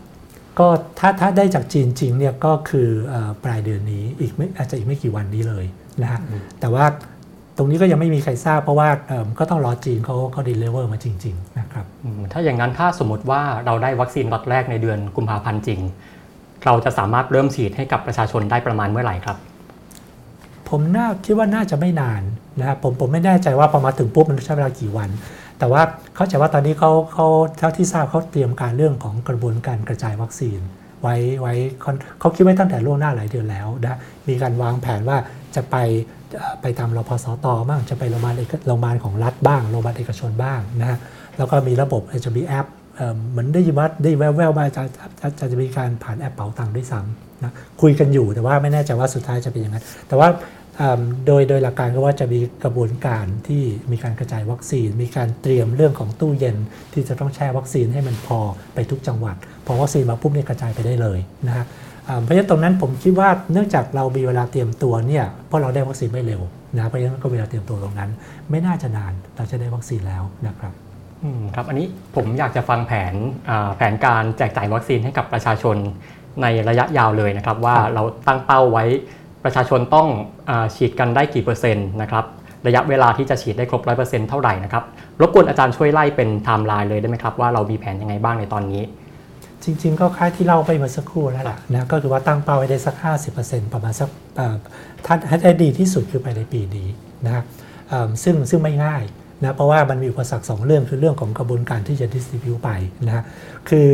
[0.59, 0.67] ก็
[0.99, 2.89] ถ้าถ้าได้จากจีนจริงเนี่ยก็คือ
[3.43, 5.65] ปลายเดือนนี้อีกไม่อาจจะอีกไม่กี่วันนี้เลย
[6.01, 6.19] นะฮะ
[6.59, 6.85] แต่ว่า
[7.59, 8.89] ตรงนี้ก็ยังไม่มีใครทราบเพราะว่า
[9.39, 11.85] ก็ต้องรอจีนเขาเขา deliver มาจริงๆนะครับ
[12.31, 15.79] ถ้าอย่างนั้นถ้าสมมติว่าเราได้วัคซีนล็อตแรกในเดือนกุมภาพันธ์จริง
[16.65, 19.37] เราจะสามารถเริ่มฉีดให้กับประชาชนได้ประมาณเมื่อไหร่ครับ
[20.69, 22.21] ผมน่าคิดว่าน่าจะไม่นาน
[22.59, 25.09] นะครับผมผมไม่แน่ใจว่าพอมาถึงปุ๊บมันใช้เวลากี่วัน
[25.59, 25.81] แต่ว่า
[26.15, 30.59] เขาจะว่าตอนนี้เขาเขาเท่าที่ทราบเขาเตรียมการเรื่องของกระบวนการกระจายวัคซีน
[31.01, 31.53] ไว้ไว้
[32.19, 33.97] เขาคิดไว้ตั้งแต่ล่วงหน้าหลายเดือนแล้วนะ
[34.27, 35.17] มีการวางแผนว่า
[35.55, 35.75] จะไป
[36.61, 38.35] ไปตามรพสตบ้างจะไปโรงพยาบาล
[38.67, 40.97] โรงพยาบาลของรัฐบ้างโรงพยาบาลเอกชนบ้างนะฮะ
[41.37, 42.67] แล้วก็มีระบบจะมีแอป
[43.29, 44.83] เหมือนได้ยินว่าได้แววๆมาจะ
[45.19, 50.27] จะจะมีการผ่านแอปเป๋าตังค์ด้วยซ้ำนะคุยกันอยู่แต่ว่าไม่แน่ใจว่าสุดท้ายจะเป็นย่างนั้นแต่ว่า
[51.27, 56.57] โดยโดยหลักการก็ว่าจะมีกระบวนการที่มีการกระจายวัคซีน มีการเตรียมเรื่องของตู้เย็น
[56.93, 58.39] ที่จะต้องแช่วัคซีนให้มันพอ
[58.73, 61.65] ไปทุกจังหวัด พอวัคซีนมาปุ๊บเนี่ยกระจายไปได้เลยนะฮะ
[62.21, 66.41] เพราะฉะนั้นตรงนั้นผมคิดว่าเนื่องจากเรามีเวลาเตรียมตัวเนี่ยเพราะเราได้วัคซีนไม่เร็ว
[66.77, 68.09] นะเพราะฉะนั้นก็เวลาเตรียมตัวตรงนั้น
[68.49, 70.73] ไม่น่าจะนานเราจะได้วัคซีนแล้วนะครับ
[71.55, 73.13] ครับอันนี้ผมอยากจะฟังแผน
[73.77, 75.75] แผนการแจกจ่ายวัคซีนให้กับประชาชน
[76.41, 78.85] ในระยะยาวเลยนะครับ ว่าเราตั้งเป้าไว้
[79.43, 80.07] ประชาชนต้อง
[80.49, 82.25] อฉีดกันได้กี่เปอร์เซ็นต์นะครับ
[82.67, 84.83] ระยะเวลาที่จะฉีดได้ครบร้อยเปอร์เซ็นต์เท่าไหร่นะครับ
[85.21, 88.81] รบกวนอาจารย์ช่วยไล่เป็นไทม์ไลน์เลยได้ไหมครับว่าเรามีแผนยังไงบ้างในตอนนี้
[89.63, 92.95] จริงๆก็คล้ายที่เล่าไปเมื่อสักครู่แล้วล่ะนะก็คือว่าตั้งเป้าไว้ได้สัก
[93.35, 94.09] 50%ประมาณสัก
[95.05, 96.87] ถ้าให้ได้ดีที่สุดคือไปในปีนี้
[97.25, 97.45] นะครับ
[98.23, 99.03] ซึ่งซึ่งไม่ง่าย
[99.41, 102.69] นะเพราะว่ามันมีอุปสรรคสองเรื่องคือเรื่องของกระบวนการที่จะดิสติบิวไป
[103.07, 103.23] นะฮะ
[103.69, 103.87] คือ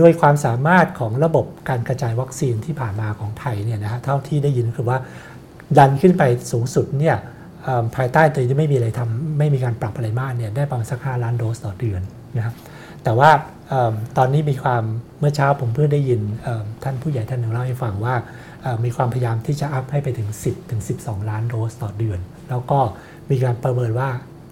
[0.00, 4.98] ด้วยความสามารถของระบบการกระจายวัคซีนที่ผ่านมาของไทยเนี่ยนะฮะเท่าที่ได้ยินคือว่า
[5.78, 7.16] ดันขึ้นไปสูงสุดเนี่ย
[7.96, 12.02] ภายใต้ตัวที่ไม่มีอะไรทำไม่มีการปรับอะไรมากเนี่ยได้ประมาณสัก5ล้านโดสต่อเดือน
[12.36, 12.54] นะครับ
[13.04, 13.30] แต่ว่า
[14.16, 14.82] ตอนนี้มีความ
[15.18, 16.20] เมื่อเช้าผมเพิ่งได้ยิน
[16.84, 18.14] ท่านผู้ใหญ่ท่านหนึ่งเล่าให้ฟังว่า
[18.84, 22.18] มีความพยายามที่จะอัพให้ไปถึง 10 ถึง 12 ล้านโดสต่อเดือน
[22.50, 22.78] แล้วก็
[23.30, 24.08] มีการประเมินว่า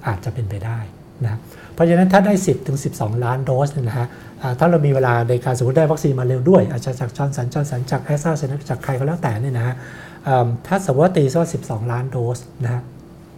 [0.07, 0.79] อาจจะเป็นไปได้
[1.25, 1.38] นะ
[1.75, 4.07] เพราะฉะนั้นถ้าได้ 10 ถึง 12 ล้านโดสนะฮะ
[4.59, 9.75] ถ้าเรามีเวลาในการสมมติได้วัคซีนมาเร็วด้วย อาจจะจากจอห์นสันจอห์นสันจากแอสตราเซเนกาจากใครก็แล้วแต่เนี่ยนะฮะ
[10.67, 12.83] ถ้าสมมติว่าตีว่า12 ล้านโดสนะฮะ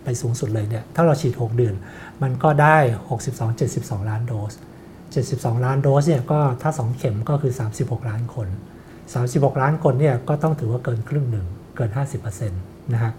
[0.04, 1.74] ไปสูงสุดเลยเนี่ยถ้าเราฉีด 6 เดือน
[2.22, 2.76] มันก็ได้
[3.18, 3.20] 62
[3.60, 4.52] 72 ล้านโดส
[5.22, 8.48] 72 ล้านโดสเนี่ยก็ถ้า 2 เข็มก็คือ 36 ล้านคน
[9.04, 11.90] 36 ล้านคนเนี่ยก็ต้องถือว่าเกินครึ่งหนึ่งเกิน
[12.36, 13.12] 50%นะฮะ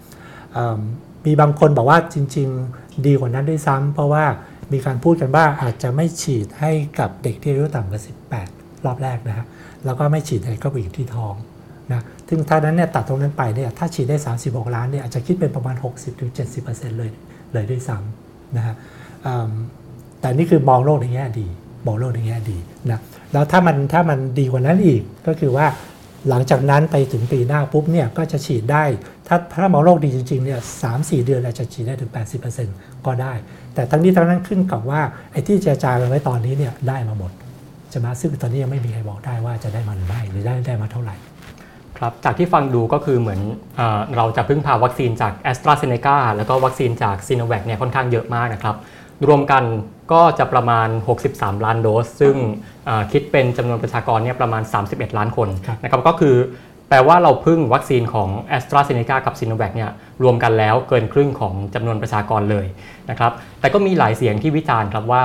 [1.26, 4.24] มีบางคนบอกว่าจริง ๆ ดีกว่านั้นด้วยซ้ำเพราะว่า
[4.72, 8.00] มีการพูดกันว่าอาจจะไม่ฉีดให้กับเด็กที่อายุต่ำกว่า
[8.42, 9.46] 18 รอบแรกนะฮะ
[9.84, 11.34] แล้วก็ไม่ฉีดให้กับผู้หญิงที่ท้อง
[11.92, 15.76] นะซึ่งถ้านั้นเนี่ยตัดตรงนั้นไปเนี่ยถ้าฉีดได้ 36 ล้านเนี่ยอาจจะคิดเป็นประมาณ
[16.36, 17.10] 60-70%เลย
[17.52, 18.74] เลยด้วยซ้ำนะฮะ
[20.20, 21.46] แต่นี่คือมองโลกในแง่ดี
[21.86, 22.58] มองโลกในแง่ดี
[22.90, 23.00] นะ
[23.32, 25.66] แล้วถ้ามันถ้ามันดีกว่านั้นอีกก็คือว่า
[26.28, 28.84] หลังจากนั้นไปถึงปีหน้าปุ๊บเนี่ยก็จะฉีดได้
[29.28, 32.10] ถ้าถ้าหมอโรคดีจริงๆเนี่ยสามสี่เดือนเราจะฉีดได้ถึง
[32.56, 33.32] 80%ก็ได้
[33.74, 35.00] แต่ทั้งนี้ทั้งนั้นขึ้นกับว่า
[35.32, 37.32] ไอ้ที่เจรจากันไว้ตอนนี้เนี่ยได้มาหมด
[37.92, 41.16] จะมาซึ่งตอนนี้ยังไม่มีใครบอกได้ว่าจะได้มาหรือไม่หรือได้ได้มาเท่าไหร่
[41.98, 43.40] ครับจากที่ฟังดูก็คือเหมือน
[43.76, 43.80] เอ
[44.16, 48.76] เราจะพึ่งพาวัคซีนจากแอสตราเซเนกาแล้วก็วัคซีนจากซีโนแวคเนี่ยค่อนข้างเยอะมากนะครับ
[49.28, 49.64] รวมกัน
[50.12, 50.88] ก็จะประมาณ
[51.26, 52.36] 63 ล้านโดส ซึ่ง
[53.12, 55.48] คิดเป็นจำนวนประชากรเนี่ยประมาณ 31 ล้านคน
[55.82, 56.36] นะครับก็คือ
[56.88, 59.56] แปลว่าเราพึ่งวัคซีนของ a s t r a z เซ e c a กับ s i n o
[59.60, 59.90] v a c เนี่ย
[60.22, 62.66] รวมกันแล้วเกินครึ่งของจำนวนประชากรเลย
[63.10, 65.24] นะครับแต่ก็มีหลายเสียงที่วิจารณ์ครับว่า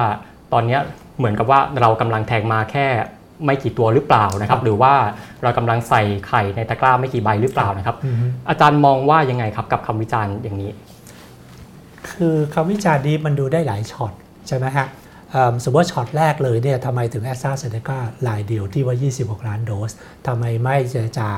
[0.54, 0.78] ตอนนี้
[1.18, 2.88] เหมือนกับว่าเรากำลังแทงมาแค่
[3.46, 4.94] ไม่กี่ตัวหรือเปล่านะครับ หรือว่า
[5.44, 7.96] เรากำลังใส่ไข่ในตะกร้าไม่กี่ใบหรือเปล่านะครับ
[8.50, 10.72] อาจารย์มองว่ายังไงครับกับคำวิจารณ์อย่างนี้
[12.10, 14.14] คือคำวิจารณ์นี้มันดูได้หลายช็อต
[14.48, 14.88] ใช่ไหมฮะ
[15.64, 18.96] สมมติว่าช็อตแรกเลยเนี่ยทำไมถึงแอสตราเซเนกาลายเดียวที่ว่า
[19.42, 19.92] 26 ล้านโดส
[20.28, 21.30] ทำไมไม่เจรจา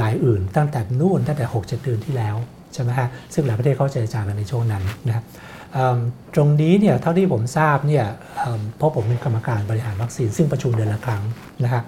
[0.00, 2.36] ลายอื่น ตั้งแต่นู่นตั้งแต่ 6 7 เดือนที่แล้ว
[2.74, 5.24] ใช่ไหมฮะซึ่งหลายประเทศเขาเจรจากันในช่วงนั้นนะครับ
[6.34, 8.04] ตรงนี้เนี่ยเท่าที่ผมทราบเนี่ย
[8.76, 11.22] เพราะผมเป็นกรรมการบริหารวัคซีนซึ่งประชุมเดือนละครั้ง
[11.64, 11.82] นะฮะ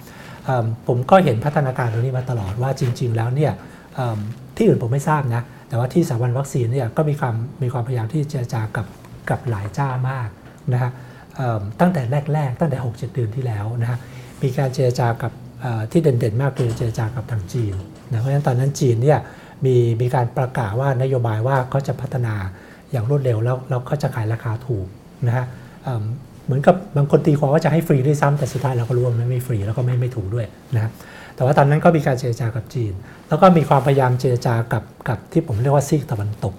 [0.87, 3.53] ผมก็เห็นพัฒนาการตรงนี้มาตลอดว่าจริง ๆ แล้วเนี่ย
[4.57, 8.87] ที่อื่นผมไม่ทราบนะ แต่ว่าที่สถาบันวัคซีนเนี่ยก็มีความมีความพยายามที่เจรจากับ
[9.31, 10.29] กับหลายเจ้ามาก
[10.73, 10.91] นะฮะ
[11.81, 12.03] ตั้งแต่
[12.33, 13.99] แรก ๆ ตั้งแต่ 6-7 เดือนที่แล้วนะฮะ
[14.43, 15.33] มีการเจรจากับ
[15.93, 17.75] ที่เด่นๆ มากคือเจรจากับทางจีน
[18.11, 19.19] นะเพราะฉะนั้นตอนนั้นจีนเนี่ย
[19.67, 22.35] มีมีการประกาศว่านโยบายว่าเขาจะพัฒนา
[22.91, 24.87] อย่างรวดเร็วแล้วแล้วเขาจะขายราคาถูก
[25.27, 25.45] นะฮะ
[26.45, 30.91] เหมือนกับบางคนตีความว่าจะให้ฟรีด้วยซ้ำแต่สุดท้ายเราก็รู้ว่ามันไม่ฟรีแล้วก็ไม่ไม่ถูกด้วยนะ
[31.37, 32.93] แต่ว่าตอนนั้นก็มีการเจรจากับจีน
[33.31, 36.55] แล้วก็มีความพยายามเจรจากับกับที่ผมเรียกว่าซีกตะวันตก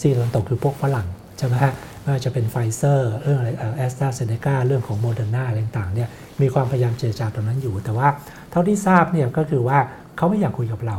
[0.00, 1.06] ซีกตะวันตกคือพวกฝรั่ง
[1.38, 6.08] ใช่ไหมฮะไม่ว่าจะเป็นไฟเซอร์เรื่องอะไรแอสตราเซเนกาเรื่องของโมเดอร์นาอะไรต่างเนี่ย
[6.40, 8.08] มีความพยายามเจรจาตรงนั้นอยู่ แต่ว่า
[8.50, 9.78] เท่าที่ทราบเนี่ยก็คือว่า
[10.16, 10.98] เขาไม่อยากคุยกับเรา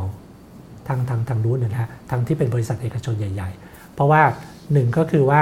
[0.88, 4.22] ทางทางทางนู้นนะฮะทางที่เป็นบริษัทเอกชนใหญ่ ๆ เพราะว่า
[4.72, 5.40] หนึ่งก็คือว่า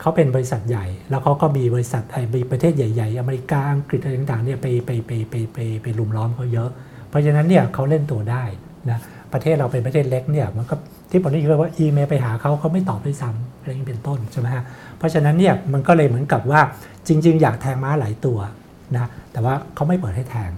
[0.00, 6.70] เขาเป็นบริษัทใหญ่ แล้วเขาก็มีบริษัทไอ้ประเทศใหญ่ ๆ อเมริกาอังกฤษอะไรต่างๆเนี่ยไปไปไปไปไปไปลุมล้อมเขาเยอะ
[7.10, 8.44] เพราะฉะนั้นเนี่ยเขาเล่นตัวได้
[8.90, 8.98] นะ
[9.32, 10.74] ประเทศเราเป็นประเทศเล็กเนี่ยมันก็
[11.10, 14.64] ที่ผมได้ยินว่าอีเมลไปหาเขาเขาไม่ตอบด้วยซ้ำอะไรนี้เป็นต้นใช่ไหมฮะ
[14.98, 16.60] เพราะฉะนั้นเนี่ยมันก็เลยเหมือนกับว่า
[17.08, 18.38] จริง ๆ อยากแทงม้าหลายตัว
[18.96, 20.50] นะแต่ว่าเขาไม่เปิดให้แทง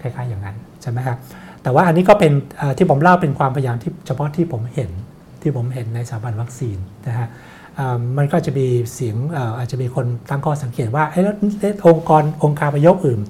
[0.00, 1.18] คล้ายๆอย่างนั้นใช่ไหมครับ
[1.62, 2.32] แต่ว่าอันนี้ก็เป็น
[2.78, 4.90] ที่ผมเล่าเป็นความพยายามที่เฉพาะที่ผมเห็น
[5.42, 7.28] ที่ผมเห็นในสถาบันวัคซีนนะฮะ
[8.18, 9.16] มันก็จะมีเสียง
[9.58, 11.34] อาจจะมีคนตั้งข้อสังเกตว่าแล้ว
[11.88, 13.20] องค์กรองค์การประยกอื่น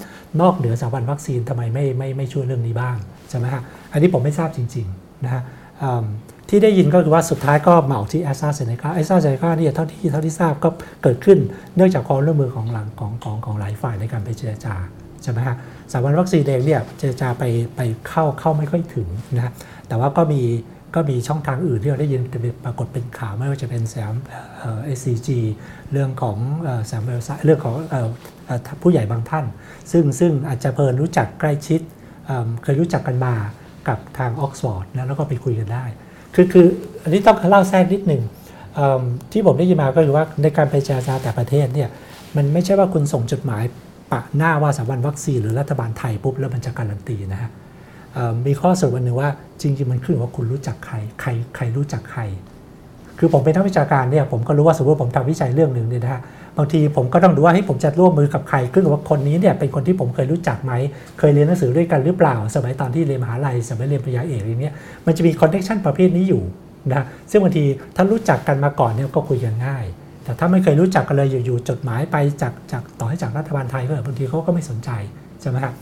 [0.41, 2.97] นอกเหนือสถาบันวัคซีนทำไมไม่ไม่ไม่ช่วยเรื่องนี้บ้าง
[3.31, 5.43] ใช่ไหมฮะอันนี้ผมไม่ทราบจริงๆนะฮะ
[6.49, 10.69] ที่ได้ยินก็คือว่าสุดท้ายก็เหมาที่แอสตราเซเนกาแอสตราเซเนกาเนี่ยเท่าที่เท่าที่ทราบก็
[11.03, 11.39] เกิดขึ้น
[11.77, 14.75] เนื่องจากความร่วมมือของหลังของของของหลายฝ่ายในการไปเจรจา
[15.23, 15.57] ใช่ไหมฮะ
[15.93, 17.45] สถาบันวัคซีนเองเนี่ยเจรจาไป
[17.77, 19.53] ไปเข้าเข้าไม่ค่อยถึงนะ
[19.89, 20.43] แต่ว่าก็มี
[20.95, 22.23] ก็มีช่องทางอื่นที่เราได้ยิน
[22.65, 24.15] ปรากฏเป็นข่าวไม่ว่าจะเป็นสยาม
[24.85, 25.41] SCG
[25.93, 26.39] เรื่องของ
[26.87, 27.75] สยามไบโอเรื่องของ
[28.83, 29.45] ผู้ใหญ่บางท่าน
[29.93, 31.81] ซึ่งซึ่งอาจจะเผอิญรู้จักใกล้ชิด
[32.63, 33.35] เคยรู้จักกันมา
[33.89, 35.85] กับทางออกซฟอร์ดนะแล้วก็ไปคุยกันได้
[36.35, 36.67] คือคือ
[37.03, 38.23] อันนี้ต้องเล่าแทรกนิดหนึ่ง
[39.33, 41.89] ที่ผมได้ยินมาก็คือว่าในการไปเจรจาต่างประเทศเนี่ย
[42.37, 43.63] มันไม่ใช่ว่าคุณส่งจดหมาย
[44.13, 47.51] ปะหน้าว่าสถาบันวัคซีนหรือรัฐบาลไทยปุ๊บแล้วมันจะการันตีนะฮะ
[48.47, 52.23] มีข้อสรุปวันหนึ่งว่าจริงๆมันขึ้นว่าคุณรู้จักใคร ใครใครรู้จักใคร
[53.19, 56.21] คือผมเป็นนักวิชาการเนี่ยผมก็รู้ว่าสมมติผมทำวิจัยเรื่องหนึ่งเนี่ยนะฮะ
[56.57, 60.73] บางทีผมก็ต้องดูว่าให้ผมจะร่วมมือกับใครขึ้นว่าคนนี้เนี่ยเป็นคนที่ผมเคยรู้จักไหม
[61.19, 64.75] เคยเรียนหนังสือด้วยกันหรือเปล่า สมัยตอนที่เรียนมหาลัย สมัยเรียนปริญญาเอกอะไรเนี้ย
[65.07, 66.43] มันจะมีคอนเนคชันประเภทนี้อยู่
[66.93, 67.65] นะซึ่งบางที
[67.97, 69.85] ถ้ารู้จักกันมาก่อนเนี่ยก็คุยกันง่าย
[70.25, 74.91] แต่ถ้าไม่เคยรู้จักกันเลยอยู่ๆจดหมายไปจากจากต่อให้จากรัฐบาลไทยก็บางทีเขาก็ไม่สนใจ
[75.41, 75.75] ใช่ไหมครับ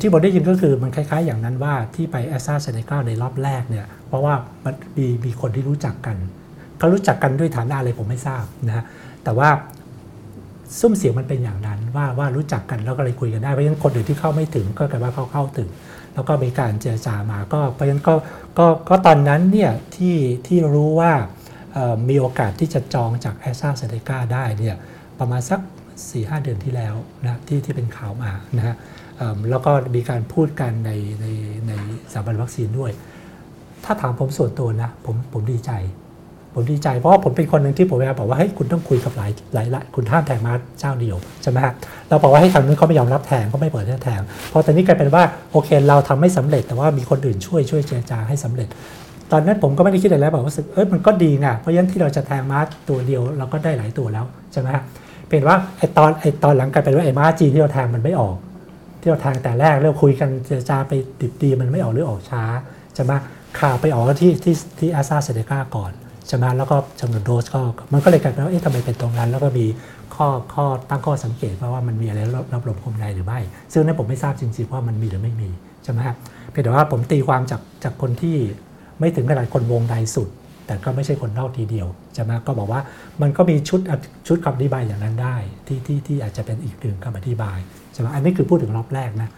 [0.00, 6.16] ที่ผมได้ยินก็คือมันคล้าย ๆ อย่างนั้นว่าที่ไปแอสตราเซเนกาในรอบแรกเนี่ยเพราะว่ามันมีมีคนที่รู้จักกัน
[6.78, 8.84] เขารู้จักกันด้วยฐานะอะไรผมไม่ทราบนะฮะ
[9.24, 9.48] แต่ว่า
[10.78, 15.68] สุ้มเสียงมันเป็นอย่างนั้นว่าว่ารู้จักกันแล้วก็เลยคุยกันได้เพราะฉะนั้นคนอื่นที่เข้าไม่ถึงก็กลายว่าเขาเข้าถึง
[16.14, 18.14] แล้วก็มีการเจรจามาก็เพราะฉะนั้นก็
[18.58, 20.16] ก็ก็ตอนนั้นเนี่ยที่
[20.46, 21.12] ที่รู้ว่า
[22.08, 24.76] มีโอกาสที่จะจองจากแอสตราเซเนกาได้เนี่ย
[25.18, 25.60] ประมาณสัก
[26.00, 26.94] 4-5 เดือนที่แล้ว
[27.24, 28.76] นะที่ที่เป็นข่าวมานะฮะ
[29.50, 31.26] แล้วก็มีการพูดกันในใน
[31.68, 31.72] ใน
[32.12, 32.92] สถาบันวัคซีนด้วย
[33.84, 35.72] ถ้าถามผมส่วนตัวนะผมผมดีใจ
[36.54, 41.72] ผมดีใจเพราะว่าผมเป็นคนหนึ่งที่ผมเวลาบอกว่าให้คุณต้องคุยกับหลายหลายหลายคุณห้ามแทงมาเจ้าเดียวใช่ไหมฮะ
[42.08, 44.20] เราบอกว่าให้ทางนู้นเขาไม่ยอมรับแทงก็ไม่เปิดให้แทง
[44.52, 45.22] พอตอนนี้กลายเป็นว่า
[45.52, 48.68] โอเค เราทำไม่สำเร็จ แต่ว่ามีคนอื่นช่วยช่วยเจรจาให้สำเร็จ
[49.32, 54.82] ตอนนั้นผมก็ไม่ได้คิดอะไรแล้วบอกว่าเออมันก็ดีไงเพราะฉะนั้นที่เราจะแทงมาตัวเดียวเราก็ได้หลายตัวแล้วใช่ไหมฮะ
[55.28, 58.36] เป็นว่าไอตอนไอตอนหลังกลายเป็นว่าไอม้าจีนที่เราแทงมันไม่ออก
[59.04, 62.42] ที่เราทางแต่แรกเริ่มคุยกันเจรจาไปดิบดีมันไม่ออกหรือออกช้า
[62.96, 63.16] จะมา
[63.60, 65.92] ข่าวไปออกที่ที่ที่อาซาเซเนกาก่อน
[66.28, 67.62] ใช่ไหมแล้วก็จำนวนโดสก็
[67.92, 69.66] มันก็เลยกลายเป็นว่าเอ๊ะทำไมเป็นตรงนั้น แล้วก็มี
[70.14, 72.20] ข้อข้อตั้งข้อสังเกตว่ามันมีอะไร
[72.54, 73.40] รับลมคมในหรือไม่
[73.72, 75.50] ซึ่งนั้นผมไม่ทราบจริงๆว่ามันมีหรือไม่มี
[75.84, 76.16] ใช่ไหมครับ
[76.50, 78.36] เพียงแต่ว่าผมตีความจากจากคนที่
[78.98, 80.28] ไม่ถึงขนาดคนวงใดสุด
[80.66, 82.80] แต่ก็ไม่ใช่คนนอกทีเดียวใช่ไหมก็บอกว่า
[83.22, 83.80] มันก็มีชุด
[84.26, 85.36] ชุดคำอธิบายอย่างนั้นได้
[85.66, 87.58] ที่ที่ที่อาจจะเป็นอีกหนึ่งคำอธิบาย
[87.94, 89.30] ใช่ไหมอันนี้คือพูดถึงรอบแรกนะ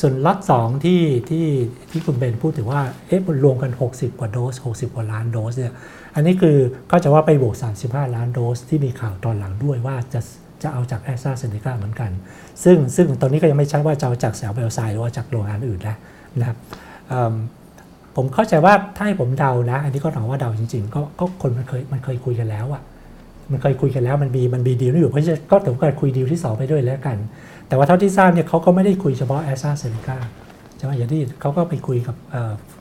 [0.00, 1.46] ส่วนล็อตสองที่ที่
[1.90, 5.74] ที่คุณเบนพูดถึงว่าเอ๊ะมันรวมกัน 60 กว่าโดส 60 กว่าล้านโดสเนี่ย
[6.14, 6.56] อันนี้คือ
[6.90, 7.54] ก็จะว่าไปบวก
[7.86, 10.20] 35 ล้านโดสที่มีข่าวตอนหลังด้วยว่าจะ
[10.62, 12.10] จะเอาจากแอสตราเซเนกาเหมือนกัน
[12.64, 15.96] ซึ่งซึ่งตอนนี้ก็ยังไม่ใช่ว่าจะเอาจากแสวเบลไซหรือว่าจากโรงงานอื่นนะ
[16.38, 16.56] นะครับ
[18.16, 22.82] ผมเข้าใจว่าถ้าให้ผมเดานะ อันนี้ก็ถามว่าเดาจริงๆ ก็ก็คนมันเคยมันเคยคุยกันแล้วอะ
[23.50, 27.16] มันเคยคุยกันแล้วมันมีมันมีดีลอยู่เพราะฉะนั้นก็ถือว่าคุยดีลที่ 2 ไปด้วยแล้วกัน
[27.70, 30.18] แต่ว่าเท่าที่ทราบเนี่ยเขาก็ไม่ได้คุยเฉพาะแอสตราเซเนกา
[30.76, 32.16] ใช่ไหมอย่างที่เขาก็ไปคุยกับ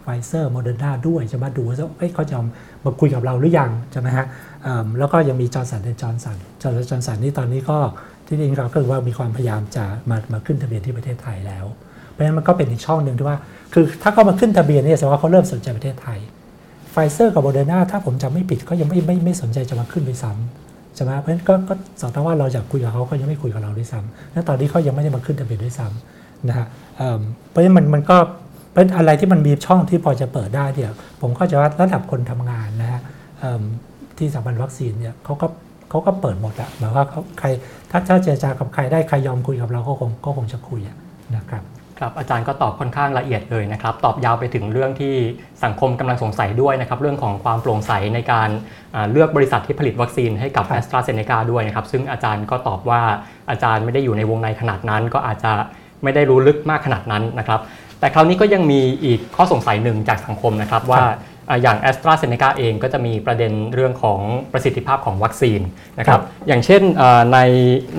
[0.01, 1.75] ไฟเซอร์โมเดอร์นาด้วยจะมาดูว่า
[2.15, 2.35] เขาจะ
[2.85, 4.25] มาคุยกับเราหรือยังใช่ไหมฮะ
[4.99, 7.77] แล้วก็ยังมีจอห์นสันแอนด์จอห์นสันจอห์นจอห์นสันนี่ตอนนี้ก็
[8.27, 11.65] ที่นี่เราก็คือว่ามีความพยายามจะมามาขึ้นทะเบียนที่ประเทศไทยแล้ว
[12.11, 13.37] เพราะฉะนั้นมันก็เป็นอีกช่องหนึ่งที่ว่า
[13.73, 16.19] คือถ้าเขามาขึ้นทะเบียนเนี่ยแสดงว่าเขาเริ่มสนใจประเทศไทย
[16.91, 26.67] ไฟเซอร์กับโมเดอร์นาถ้าผมจำไม่ผิดก็ยังไม่ไม่ไม่สนใจจะมาขึ้นด้วยซ้ำ ใช่ไหมเพราะฉะนั้นก็ก็สะท้อนว่าเราอยากคุยกับเขาเขายังไม่คุยกับเราด้วยซ้ำและตอนนี้เขายังไม่ได้มาขึ้นทะเบียนด้วยซ้ำนะฮะ
[27.49, 28.17] เพราะฉะนั้นมันมันก็
[28.73, 33.01] เป็นอะไรที่มันมีช่องที่พอจะเปิดได้เดี๋ยวผมก็จะว่าระดับคนทำงานนะฮะ
[34.17, 35.47] ที่สถาบันวัคซีนเนี่ยเขาก็
[35.89, 37.47] เขาก็เปิดหมดอะหมายว่าเขาใคร
[37.91, 40.81] ถ้าถ้าเจรจากับใครได้ใครยอมคุยกับเราก็คงก็คงจะคุย
[41.35, 41.63] นะครับ
[41.99, 45.15] ครับอาจารย์ก็ตอบค่อนข้างละเอียดเลยนะครับ ตอบยาวไปถึงเรื่องที่
[45.63, 48.49] สังคมกำลังสงสัยด้วยนะครับ เรื่องของความโปร่งใสในการ
[49.11, 53.01] เลือกบริษัทที่ผลิตวัคซีนให้กับแอสตราเซเนกาด้วยนะครับ ซึ่งอาจารย์ก็ตอบว่า
[53.49, 55.51] อาจารย์ไม่ได้อยู่ในวงในขนาดนั้น ก็อาจจะ
[56.03, 57.59] ไม่ได้รู้ลึกมากขนาดนั้นนะครับ
[57.99, 61.03] แต่คราวนี้ก็ยังมีอีกข้อสงสัยหนึ่งจากสังคมนะครับว่า
[61.61, 64.19] อย่างแอสตราเซเนกาเองก็จะมีประเด็นเรื่องของ
[64.51, 65.61] ประสิทธิภาพของวัคซีน
[65.99, 66.81] นะครับอย่างเช่น
[67.33, 67.39] ใน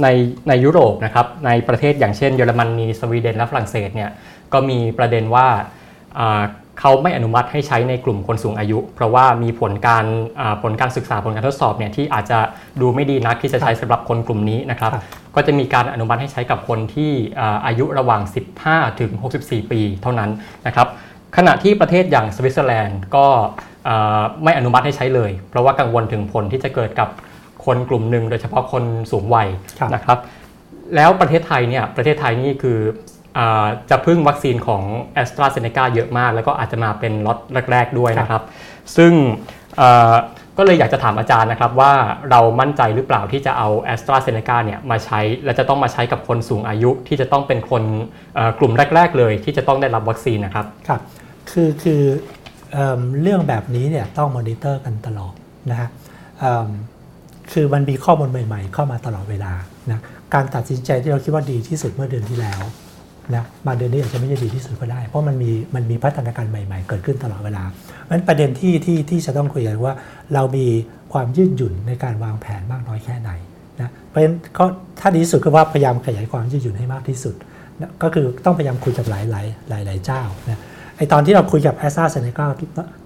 [0.03, 0.09] ใน
[0.49, 4.11] ในยุโรปนะครับในประเทศอย่างเช่นเยอรมนีสวีเดนและฝรั่งเศสเนี่ย
[4.53, 5.47] ก็มีประเด็นว่า
[6.81, 10.05] เขาไม่อนุมัติให้ใช้ในกลุ่มคนสูงอายุ เพราะว่ามีผลการ
[10.63, 12.39] ผลการศึกษาผลการทดสอบเนี่ยที่อาจจะ
[12.81, 14.93] ดูไม่ดีนักที่จะใช้สำหรับคนกลุ่มนี้นะครับ
[15.35, 17.13] ก็จะมีการอนุมัติให้ใช้กับคนที่
[17.67, 18.23] อายุระหว่าง
[18.61, 20.31] 15 ถึง 64 ปีเท่านั้น
[20.67, 20.89] นะครับ
[21.37, 23.27] ขณะที่ประเทศอย่างสวิตเซอร์แลนด์ก็
[24.45, 27.09] ไม่อนุมัติให้ใช้เลย เพราะว่ากังวลถึงผลที่จะเกิดกับ
[27.65, 29.49] คนกลุ่มหนึ่งโดยเฉพาะคนสูงวัย
[29.95, 30.19] นะครับ
[30.97, 33.41] แล้วประเทศไทยเนี่ยประเทศไทยนี่คือ
[33.91, 34.83] จะพึ่งวัคซีนของ
[35.15, 37.39] แอสตราเซเนกาเยอะมาก แล้วก็อาจจะมาเป็นล็อต
[37.73, 38.43] แรก ๆ ด้วยนะครับ
[38.97, 39.13] ซึ่ง
[40.59, 41.93] ก็เลยอยากจะถามอาจารย์นะครับว่า
[42.31, 47.83] เรามั่นใจหรือเปล่าที่จะเอาแอสตราเซเนกาเนี่ยมาใช้ และจะต้องมาใช้กับคนสูงอายุที่จะต้องเป็นคน
[48.59, 51.01] กลุ่มแรก ๆ เลยที่จะต้องได้รับวัคซีนนะครับครับ
[51.51, 52.03] คือคือ
[52.73, 52.79] เอ
[53.23, 55.35] เรื่องแบบนี้เนี่ยต้องมอนิเตอร์กันตลอด
[55.71, 55.89] นะฮะ
[57.53, 59.53] คือมันมีข้อมูลใหม่ ๆ เข้ามาตลอดเวลา
[59.91, 60.01] นะ
[60.35, 62.63] การตัดสินใจที่เราคิดว่าดีที่สุดเมื่อเดือนที่แล้ว
[63.35, 69.95] นะมาเดือนนี้อาจจะไม่ใช่ดีที่สุดก็ได้ เพราะมันมีมันมีพัฒนาการใหม่ ๆ เกิดขึ้นตลอดเวลาเพราะฉะนั้นประเด็นที่ที่ที่จะต้องคุยกันว่า
[70.35, 70.67] เรามี
[71.13, 73.31] ความยืดหยุ่นในการวางแผนมากน้อยแค่ไหน
[73.81, 74.65] นะเพราะฉะนั้นก็
[75.01, 77.35] ถ้าดีที่สุดก็ว่าพยายามขยายความยืดหยุ่นให้มากที่สุด
[77.81, 80.61] นะก็คือต้องพยายามคุยกับหลายหลายหลายหลายเจ้านะ
[81.01, 82.47] ไอตอนที่เราคุยกับแอสซาเซเนกา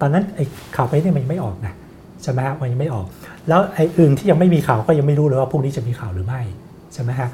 [0.01, 0.41] ตอนนั้นไอ
[0.77, 1.75] ข่าวไปนี่มันยังไม่ออกนะ
[2.23, 3.07] ใช่ไหมฮะมันยังไม่ออก
[3.49, 6.41] แล้วไออื่นที่ยังไม่มีข่าวก็ยังไม่รู้เลยว่าพรุ่งนี้จะมีข่าวหรือไม่
[6.93, 7.29] ใช่ไหมฮะ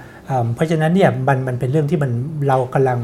[0.54, 2.10] เพราะฉะนั้นเนี่ยมันมันเป็นเรื่องที่มัน
[2.48, 2.98] เรากำลัง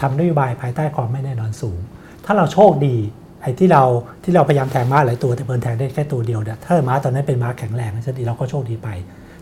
[0.00, 1.78] ทำนโยบายภายใต้ความไม่แน่นอนสูง
[2.24, 2.96] ถ้าเราโชคดี
[3.42, 3.82] ไอ้ที่เรา
[4.24, 8.88] ที่เราพยายามแทงม้าหลายตัวแต่เพิ่นแทงได้แค่ตัวเดียวเนี่ยถ้าม้าตอนนั้นเป็นม้าแข็งแรงนั่นดีเราก็โชคดีไป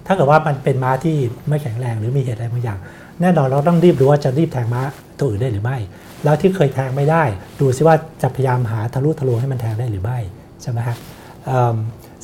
[0.06, 1.16] ถ้าเกิดว่ามันเป็นม้าที่
[1.48, 2.78] ไม่แข็งแรงหรือมีเหตุอะไรบางอย่าง
[3.20, 4.82] แน่นอนเราต้องรีบดูว่าจะรีบแทงม้า
[5.18, 5.78] ตัวอื่นได้หรือไม่
[6.24, 7.24] แล้วที่เคยแทงไม่ได้
[7.60, 10.18] ดูซิว่าจะพยายามหาทะลุทะลวงให้มันแทงได้หรือไม่
[10.62, 10.98] ใช่ไหมครับ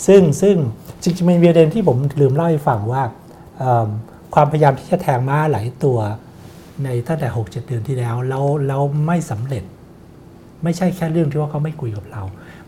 [0.07, 0.57] ซึ่งซึ่ง
[1.03, 3.03] จริงๆมีประเด็นที่ผมลืมเล่าให้ฟังว่า
[4.35, 5.99] ความพยายามที่จะแทงม้าหลายตัว
[6.85, 9.65] ในตั้งแต่6 7เดือนที่แล้วแล้วแล้วไม่สำเร็จ
[10.65, 12.23] ไม่ใช่แค่เรื่องที่ว่าเขาไม่คุยกับเรา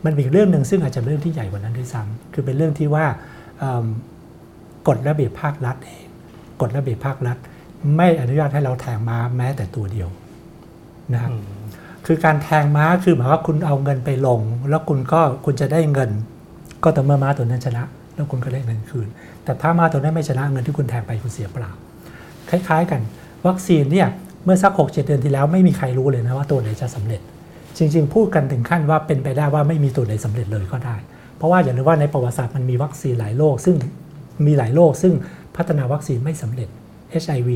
[0.04, 3.04] มันมีเรื่องหนึ่งซึ่งอาจจะเป็นเรื่องที่ใหญ่กว่านั้นด้วยซ้ำคือเป็นเรื่องที่ว่า
[4.88, 6.04] กฎระเบียบภาครัฐเอง
[6.60, 7.36] กฎระเบียบภาครัฐ
[7.96, 10.08] ไม่อนุญาตให้เราแทงม้าแม้แต่ตัวเดียว
[11.14, 11.32] นะครับ
[12.06, 16.10] คือการแทงม้าคือหมายว่าคุณเอาเงินไปลง แล้วคุณก็คุณจะได้เงิน
[16.84, 17.82] ก็ต่อเมื่อม้าตัวนั้นชนะ
[18.14, 19.08] แล้วคุณก็ได้เงินคืน
[19.44, 21.70] แต่ถ้าม้าตัวนั้นไม่ชนะเงินที่คุณแทงไปคุณเสียเปล่า
[22.50, 23.00] คล้ายๆ กัน
[23.46, 24.08] วัคซีนเนี่ย
[24.44, 27.20] เมื่อสัก6 7เดือนที่แล้วไม่มีใครรู้เลยนะว่าตัวไหนจะสำเร็จ
[27.78, 30.96] จริง ๆ พูดกันถึงขั้นว่าเป็นไปได้ว่าไม่มีตัวไหนสำเร็จเลยก็ได้
[31.36, 33.76] เพราะว่าอย่าลืมว่าในประวัติศาสตร์มันมีวัคซีนหลายโรคซึ่ง
[34.46, 35.14] มีหลายโรคซึ่ง
[35.56, 36.68] พัฒนาวัคซีนไม่สำเร็จ
[37.22, 37.50] HIV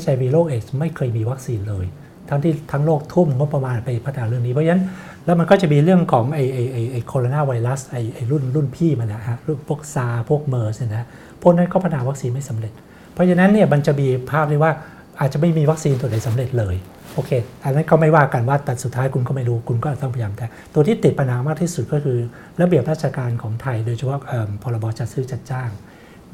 [0.00, 1.84] HIV โรคเอดส์ไม่เคยมีวัคซีนเลย
[2.30, 4.82] ทั้งที่ทั้งโลกทุ่มงบประมาณไปพัฒนาเรื่องนี้เพราะฉะนั้น
[5.24, 11.06] แล้วมันก็จะมีเรื่องของไอ้ไอ้ไอ้ไอ้โคโรนาไวรัสไอ้ไอ้รุ่นรุ่นพี่มันนะฮะรุ่นพวกซาร์สพวกเมอร์สนะ
[11.42, 12.72] พวกนั้นก็พัฒนาวัคซีนไม่สำเร็จ
[13.12, 14.72] เพราะฉะนั้นเนี่ยมันจะมีภาพเลยว่า
[15.20, 16.76] อาจจะไม่มีวัคซีนตัวไหนสำเร็จเลย
[17.14, 17.30] โอเค
[17.64, 22.18] อันนั้นก็ไม่ว่ากันว่าแต่สุดท้ายคุณก็ไม่รู้คุณก็ต้องพยายามแต่ตัวที่ติดปัญหามากที่สุดก็คือ
[22.60, 24.20] ระเบียบราชการของไทย โดยเฉพาะ
[24.62, 25.70] พรบจัดซื้อจัดจ้าง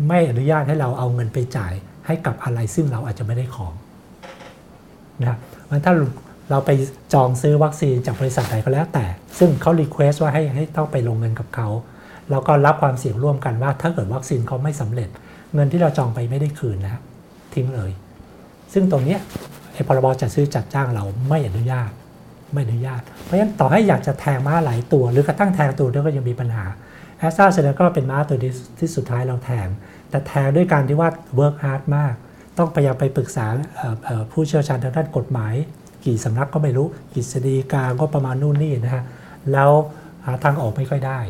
[0.09, 1.73] ไม่อนุญาตให้เราเอาเงินไปจ่าย
[2.07, 3.75] ให้กับอะไรซึ่งเราอาจจะไม่ได้ของ
[5.23, 5.37] นะ
[5.73, 5.95] มันถ้า
[6.51, 6.71] เราไป
[7.15, 9.05] จองซื้อวัคซีนจากบริษัทใดก็แล้วแต่
[9.39, 11.69] ซึ่งเขารีเควสว่าให้ให้ต้องไปลงเงินกับเขา
[12.31, 15.09] แล้วก็รับความเสี่ยงร่วมกันว่า ถ้าเกิดวัคซีนเขาไม่สำเร็จ
[15.55, 17.01] เงินที่เราจองไปไม่ได้คืนนะ
[17.55, 17.91] ทิ้งเลย
[18.73, 19.17] ซึ่งตรงนี้
[19.75, 21.91] ไอ้พรบจัดซื้อจัดจ้างเราไม่อนุญาต
[22.53, 26.65] ไม่อนุญาต เพราะฉะนั้นต่อให้อยากจะแทงม้าหลายตัว หรือกระทั่งแทงตัวเดียวก็ยังมีปัญหา
[27.19, 29.69] แอสตราเซเนกาก็เป็นม้าตัวที่ที่สุดท้ายเราแทง
[30.11, 32.15] แต่แทงด้วยการที่ว่า work hard มาก
[32.59, 33.47] ต้องพยายามไปปรึกษา
[34.31, 35.55] ผู้เชี่ยวชาญทางด้านกฎหมาย
[36.05, 39.05] กี่สำนักก็ไม่รู้กฤษฎีกาก็ประมาณนู่นนี่นะฮะ
[39.53, 39.71] แล้ว
[40.27, 41.21] หาทางออกไม่ค่อยได้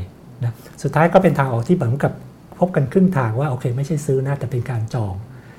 [0.44, 2.12] นะสุดท้ายก็เป็นทางออกที่เหมือนกับ
[2.58, 5.14] พบกันครึ่งทางว่าโอเค ไม่ใช่ซื้อนะแต่เป็นการจอง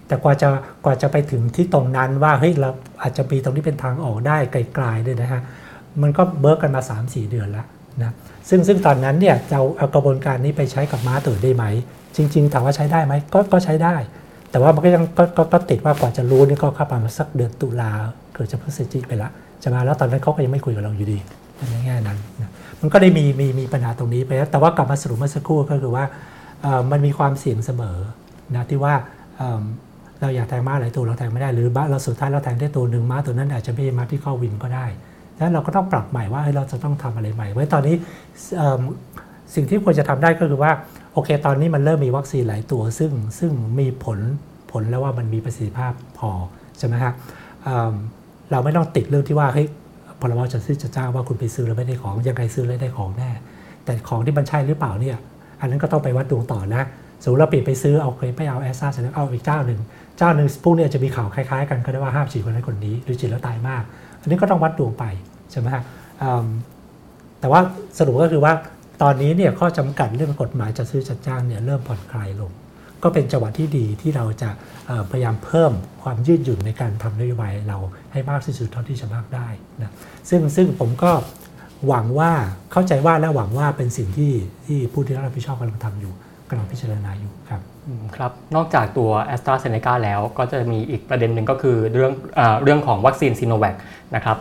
[0.07, 0.49] แต่กว่าจะ
[0.85, 2.69] กว่าจะไปถึงที่ตรงนั้นว่าเฮ้ยเรา
[3.01, 5.41] อาจจะมีตรงนี้เป็นทางออกได้ไกลๆด้วยนะฮะ
[6.01, 7.65] มันก็เบิร์กกันมา 3-4 เดือนแล้ว
[8.01, 8.13] นะ
[8.49, 11.65] ซึ่งซึ่งตอนนั้นเนี่ยจะเอากระบวนการนี้ไปใช้กับม้าตื่นได้ไหม
[12.15, 13.95] จริง ๆ ถามว่าใช้ได้ไหมก็ก็ใช้ได้
[14.53, 17.91] แต่ว่ามันก็ยังก็ก็ติดว่ากว่าจะรู้นี่ก็เข้าประมาณสักเดือนตุลา
[18.33, 19.29] เกิดจะพฤศจิกไปละ
[19.63, 21.17] จะมาแล้วตอนนั้นเขาก็ยังไม่คุยกับเราอยู่ดี
[21.71, 22.49] ในแง่นั้นนะ
[22.81, 26.03] มันก็ได้มีมีมีปัญหาตรงนี้ไปแล้วแต่ว่ากลับมาสรุปเมื่อสักครู่ก็คือว่า
[26.91, 27.97] มันมีความเสี่ยงเสมอ
[28.55, 28.93] นะที่ว่า
[30.21, 34.85] เราอยากแทงม้าหลายตัวเราแทงไม่ได้หรือบ้าเราสุดท้ายเราแทงได้ตัวหนึ่งม้าตัวนั้นอาจจะไม่ใช่ม้าที่เข้าวินก็ได้
[35.35, 37.95] ดังนั้นเราก็ต้องปรับใหม่ว่าเราจะต้องทำอะไรใหม่ไว้ตอนนี้
[39.55, 40.71] สิ่งที่ควรจะทำได้ก็คือว่า
[41.13, 44.19] โอเค ตอนนี้มันเริ่มมีวัคซีนหลายตัว ซึ่งซึ่งมีผล
[44.71, 46.29] ผลแล้วว่ามันมีประสิทธิภาพพอ
[46.77, 47.13] ใช่ไหมครับ
[48.51, 49.67] เราไม่ต้องติดเรื่องที่ว่าเฮ้ย
[50.19, 53.31] พรบจะซื้อจะจ้างว่าคุณไปซื้อแล้วไม่ได้ของยังไงซื้อแล้วได้ของแน่
[53.85, 55.17] แต่ของที่มันใช่หรือเปล่าเนี่ย
[55.61, 56.83] อันนั้นก็ต้องไปวัดดวงต่อนะ
[57.23, 59.79] สมมติเราเปลี่ยนไปซื้อเอาเคยไปเอาแอสซาเสร็จแล้วเอาอีกเจ้าหนึ่ง
[60.17, 63.83] เจ้าหนึ่งพวกนี้จะมีข่าวคล้ายๆ กันก็ได้ว่าห้ามฉีดคนนั้นคนนี้หรือฉีดแล้วตายมาก
[64.21, 65.05] อันนี้ก็ต้องวัดดวงไป
[65.51, 65.83] ใช่ไหมฮะ
[67.39, 67.59] แต่ว่า
[67.97, 68.53] สรุปก็คือว่า
[69.03, 72.51] ตอนนี้เนี่ยข้อจำกัดเรื่องกฎหมายจะซื้อจัดจ้างเนี่ยเริ่มผ่อนคลายลง
[73.03, 74.49] ก็เป็นจังหวะที่ดีที่เราจะ
[75.11, 75.71] พยายามเพิ่ม
[76.03, 77.77] ความยืดหยุ่นในการทำนโยบายเรา
[78.11, 79.47] ให้มากที่สุดเท่าที่จะมากได้
[79.81, 79.91] นะ
[80.29, 81.11] ซึ่งซึ่งผมก็
[81.87, 82.31] หวังว่า
[82.71, 84.33] เข้าใจว่าและหวังว่าเป็นสิ่งที่
[84.65, 86.13] ที่ผู้ที่รับผิดชอบกำลังทำอยู่
[86.49, 87.61] กำลังพิจารณาอยู่ครับ
[88.15, 93.75] ครับ นอกจากตัว AstraZeneca แล้วก็จะมีอีกประเด็นหนึ่งก็คือเรื่องอเรื่องของวัคซีนซีโนแวค
[94.15, 94.37] นะครับ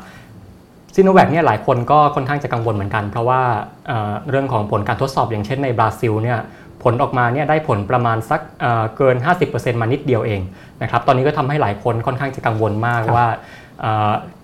[0.95, 3.43] ซีโนแวคเนี่ยหลายคนก็ค่อนข้างจะกังวลเหมือนกัน เพราะว่า
[3.87, 6.39] เเรื่องของผลการทดสอบอย่างเช่นในบราซิลเนี่ย
[6.83, 9.17] ผลออกมาเนี่ยได้ผลประมาณสักเเกิน
[9.49, 10.41] 50%มานิดเดียวเอง
[10.83, 13.27] นะครับตอนนี้ก็ทำให้หลายคนค่อนข้างจะกังวลมากว่า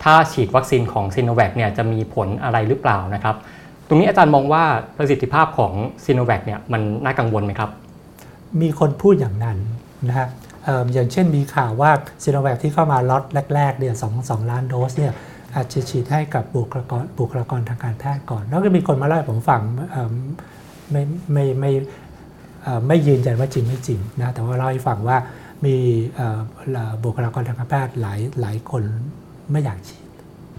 [0.02, 3.36] ถ้าฉีดวัคซีนของซีโนแวคเนี่ยจะมีผลอะไรหรือเปล่านะครับ
[3.88, 4.64] ตรงนี้อาจารย์มองว่า
[4.96, 5.72] ประสิทธิภาพของ
[6.04, 7.70] ซีโนแวคเนี่ยมันน่ากังวลไหมครับ
[8.60, 9.58] มีคนพูดอย่างนั้น
[10.08, 10.28] นะฮะ
[10.94, 11.90] อย่างเช่นมีข่าวว่า
[12.24, 15.12] ซีโนแวคที่เข้ามาล็อตแรกๆเนี่ยสองสองล้านโดสเนี่ย
[15.58, 19.62] อาจจะฉีดให้กับบุคลากรบุคลากรทางการแพทย์ก่อน แล้วก็มีคนมาเล่าให้ผมฟัง
[20.90, 21.72] ไม่ไม่ไม่
[22.86, 25.16] ไม่ยืนยันว่าจริงไม่จริงนะแต่ว่าเล่าให้ฟังว่า
[25.64, 25.76] มี
[27.04, 28.82] บุคลากรทางการแพทย์หลายหลายคน
[29.52, 30.08] ไม่อยากฉีด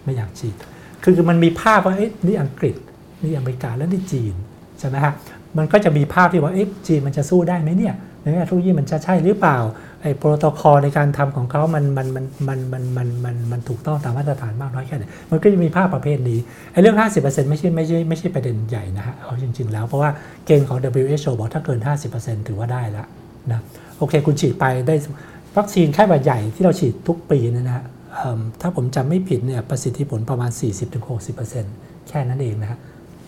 [0.03, 0.55] ไม่อยากฉีด
[1.03, 2.75] คือมันมีภาพว่าเอ๊ะนี่อังกฤษ
[3.23, 4.33] นี่อเมริกาแล้วนี่จีน
[4.79, 5.13] ใช่ไหมฮะ
[5.57, 9.57] มันก็จะมีภาพที่ว่าเอ๊ะจีนมันจะสู้ได้ไหมเนี่ยในแง่ทุกยี่มันจะใช่หรือเปล่า
[10.01, 16.39] ไอ้โปรโตคอลในการทำของเขามันมันมันมันมันมันมันมันถูกต้องตามมาตรฐานมากน้อยแค่ไหนมันก็จะมีภาพประเภทนี้
[16.71, 20.09] ไอ้เรื่อง 50%ไม่ใช่ไม่ใช่ไม่ใช่ประเด็นใหญ่นะฮะเอาจริง ๆ แล้วเพราะว่า
[20.45, 21.79] เกณฑ์ของ WHO บอกถ้าเกิน
[22.13, 23.07] 50%ถือว่าได้แล้ว
[23.51, 23.59] นะ
[23.97, 24.95] โอเคคุณฉีดไปได้
[25.57, 27.85] วัคซีนไข้หวัดใหญ่ที่เราฉีดทุกปีนะฮะ
[28.61, 30.51] ถ้าผมจำไม่ผิดเนี่ยประสิทธิผลประมาณ
[31.29, 32.79] 40-60%แค่นั้นเองนะ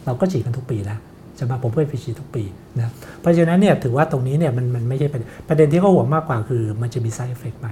[0.05, 0.97] เราก็ฉีดกันทุกปีนะ
[1.41, 2.43] จะมาผมเพื่อไปฉีดทุกปี
[2.79, 2.89] นะ
[3.21, 7.69] เพราะฉะนั้นเนี่ยถือว่าตรงนี้เนี่ยมันมันไม่ใช่ประเด็นประเด็นที่เขาห่วงมากกว่าคือมันจะมี side effect ไหม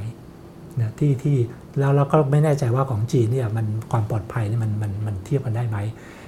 [0.81, 1.35] นะที่ที่
[1.79, 5.77] แล้วเราก็ไม่แน่ใจว่าของจีนเนี่ยมันความปลอดภัยเนี่ยมันมันมันเทียบกันได้ไหม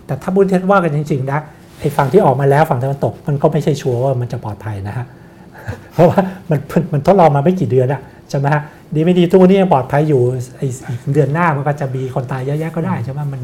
[0.05, 1.39] แต่ถ้าบุญเทศว่ากันจริงๆนะ
[1.79, 5.05] ไอ้ฝั่งที่ออกมาแล้วฝั่งตะวันตกมันก็ไม่ใช่ชัวร์ว่ามันจะปลอดภัยนะฮะ
[5.93, 6.59] เพราะว่ามัน
[6.93, 8.61] มันทดลองมาไม่กี่เดือนอะใช่ไหมฮะ
[8.95, 10.21] ดีไม่ดีตัวนี้ปลอดภัยอยู่
[10.57, 10.67] ไอ้
[11.13, 13.41] เดือนหน้ามันก็จะมีคนตายเยอะแยะก็ได้ใช่ไหมมัน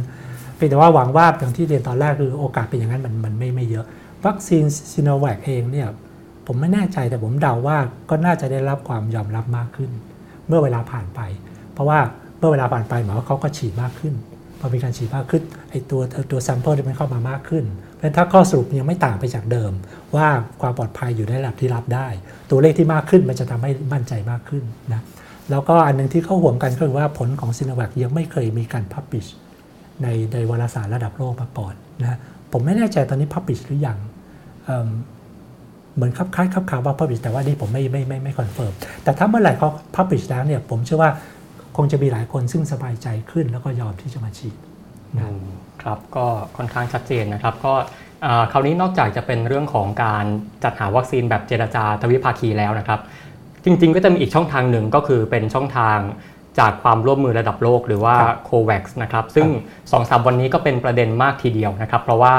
[0.57, 3.85] เพียงแต่ว่าหวังว่าอย่างที่เรียนตอนแรกคือโอกาสเป็นอย่างนั้นมันมันไม่ไม่เยอะ
[4.25, 5.87] วัคซีนซีโนแวคเองเนี่ย
[6.47, 7.77] ผมไม่แน่ใจแต่ผมเดาว่า
[8.09, 9.91] ก็น่าจะได้รับความยอมรับมากขึ้น
[10.47, 11.19] เมื่อเวลาผ่านไป
[11.73, 11.99] เพราะว่า
[12.37, 14.13] เมื่อเวลาผ่านไปหมายว่าเขาก็ฉีดมากขึ้น
[14.59, 17.65] พอมีการฉีดมากขึ้นไอตัวตัว sample ที่มันเข้ามามากขึ้น
[17.97, 19.71] เพราะถ้าข้อสรุปยังไม่ต่างไปจากเดิม
[20.15, 20.27] ว่า
[20.61, 22.07] ความปลอดภัยอยู่ในระดับที่รับได้
[22.49, 25.01] ตัวเลขที่มากขึ้นมันจะทำให้มั่นใจมากขึ้นนะ
[25.51, 29.25] แล้วก็อันนึงที่เขาห่วงกันก็คือว่าผลของซีโนแวคยังไม่เคยมีการ publish
[30.03, 32.17] ในในวารสารระดับโลกมาก่อนนะ
[32.51, 33.97] ผมไม่แน่ใจตอนนี้ publish หรือยัง
[35.95, 41.11] เหมือนคลับคล้ายคลับคลาว่า publish แต่ว่านี่ผมไม่ไม่ไม่ไม่ confirmแต่ถ้าเมื่อไหร่เขาพับบิชแล้วเนี่ยผมเชื่อว่า
[41.77, 44.55] คงจะมีหลายคนซึ่งสบายใจขึ้นแล้วก็ยอมที่จะมาฉีด
[45.81, 46.25] ครับก็
[46.57, 47.73] ค่อนข้างชัดเจนนะครับ ก็
[48.51, 50.25] คราวนี้นอกจากจะเป็นเรื่องของการ
[50.63, 52.99] จัดหาวัคซีนแบบเจรจาทวิภาคีแล้วนะครับ
[53.65, 55.97] จริง ๆ ก็จะมีอีกช่องทางหนึ่งก็คือเป็นช่องทาง
[56.59, 58.15] จากความร่วมมือระดับโลกหรือว่า
[58.49, 59.47] COVAX นะครับ ซึ่ง
[59.91, 62.35] สองสามวันนี้ก็เป็นประเด็นมากทีเดียวนะครับ เพราะว่า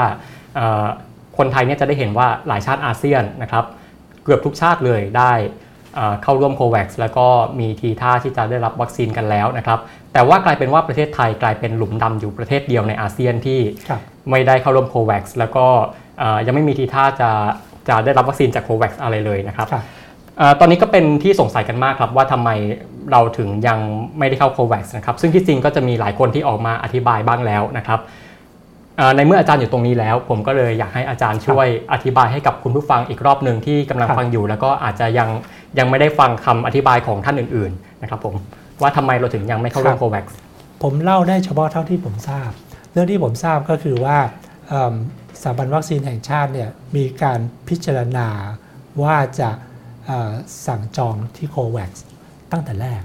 [1.37, 3.65] คนไทยเนี่ยจะได้เห็นว่าหลายชาติอาเซียนนะครับ
[4.23, 5.33] เกือบทุกชาติเลยได้
[6.23, 7.27] เข้าร่วม COVAX แล้วก็
[7.59, 9.79] มีทีท่าที่จะได้รับวัคซีนกันแล้วนะครับ
[10.13, 13.59] แต่ว่ากลายเป็นว่าประเทศไทยกลายเป็นหลุมดำอยู่ประเทศเดียวในอาเซียนที่
[14.29, 15.65] ไม่ได้เข้าร่วม COVAX แล้วก็
[16.45, 17.31] ยังไม่มีทีท่าจะ
[17.89, 19.67] จะได้รับวัคซีนจาก COVAX อะไรเลยนะครับ
[20.59, 22.49] ตอนนี้ก็เป็นที่สงสัยกันมากครับว่าทำไม
[23.11, 23.79] เราถึงยัง
[24.17, 27.99] ไม่ได้เข้า COVAX นะครับซึ่งที่จริงก็จะมีหลายคนที่ออกมาอธิบายบ้างแล้วนะครับ
[29.15, 35.29] ในเมื่ออาจารย์อยู่ตรงนี้แล้ว ผมก็เลยอยากให้อาจารย์ช่วยอธิบายให้กับคุณผู้ฟังอีกรอบหนึ่งที่กำลังฟังอยู่ แล้วก็อาจจะยัง
[35.79, 38.35] ยังไม่ได้ฟังคำอธิบายของท่านอื่นๆนะครับผม
[38.81, 40.25] ว่าทำไมเราถึงยังไม่เข้าร่วมโควัค
[40.83, 42.49] ผมเล่าได้เฉพาะเท่าที่ผมทราบ
[42.91, 44.17] เรื่องที่ผมทราบก็คือว่า
[45.41, 48.27] สถาบันวัคซีนแห่งชาติเนี่ยมีการพิจารณา
[49.03, 49.49] ว่าจะ
[50.67, 51.91] สั่งจองที่โควัค
[52.51, 53.01] ตั้งแต่แรก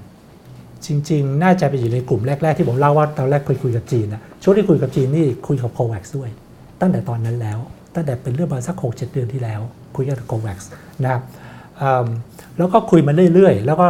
[0.87, 6.31] จริง ๆ น่าจะไปอยู่ในกลุ่มแรก ๆ ที่ผมเล่าว่าตอนแรกคุยคุยกับจีนนะช่วงที่คุยกับจีนนี่คุยกับโควัคด้วย
[6.81, 7.59] ตั้งแต่ตอนนั้นแล้ว
[7.95, 9.61] ตั้งแต่เป็นเรื่องมาสักหกเจ็ดเดือนที่แล้ว
[9.97, 10.59] คุยกับโควัค
[11.03, 11.23] นะครับ
[12.59, 13.87] แล้วก็คุยมาเรื่อยๆ แล้วก็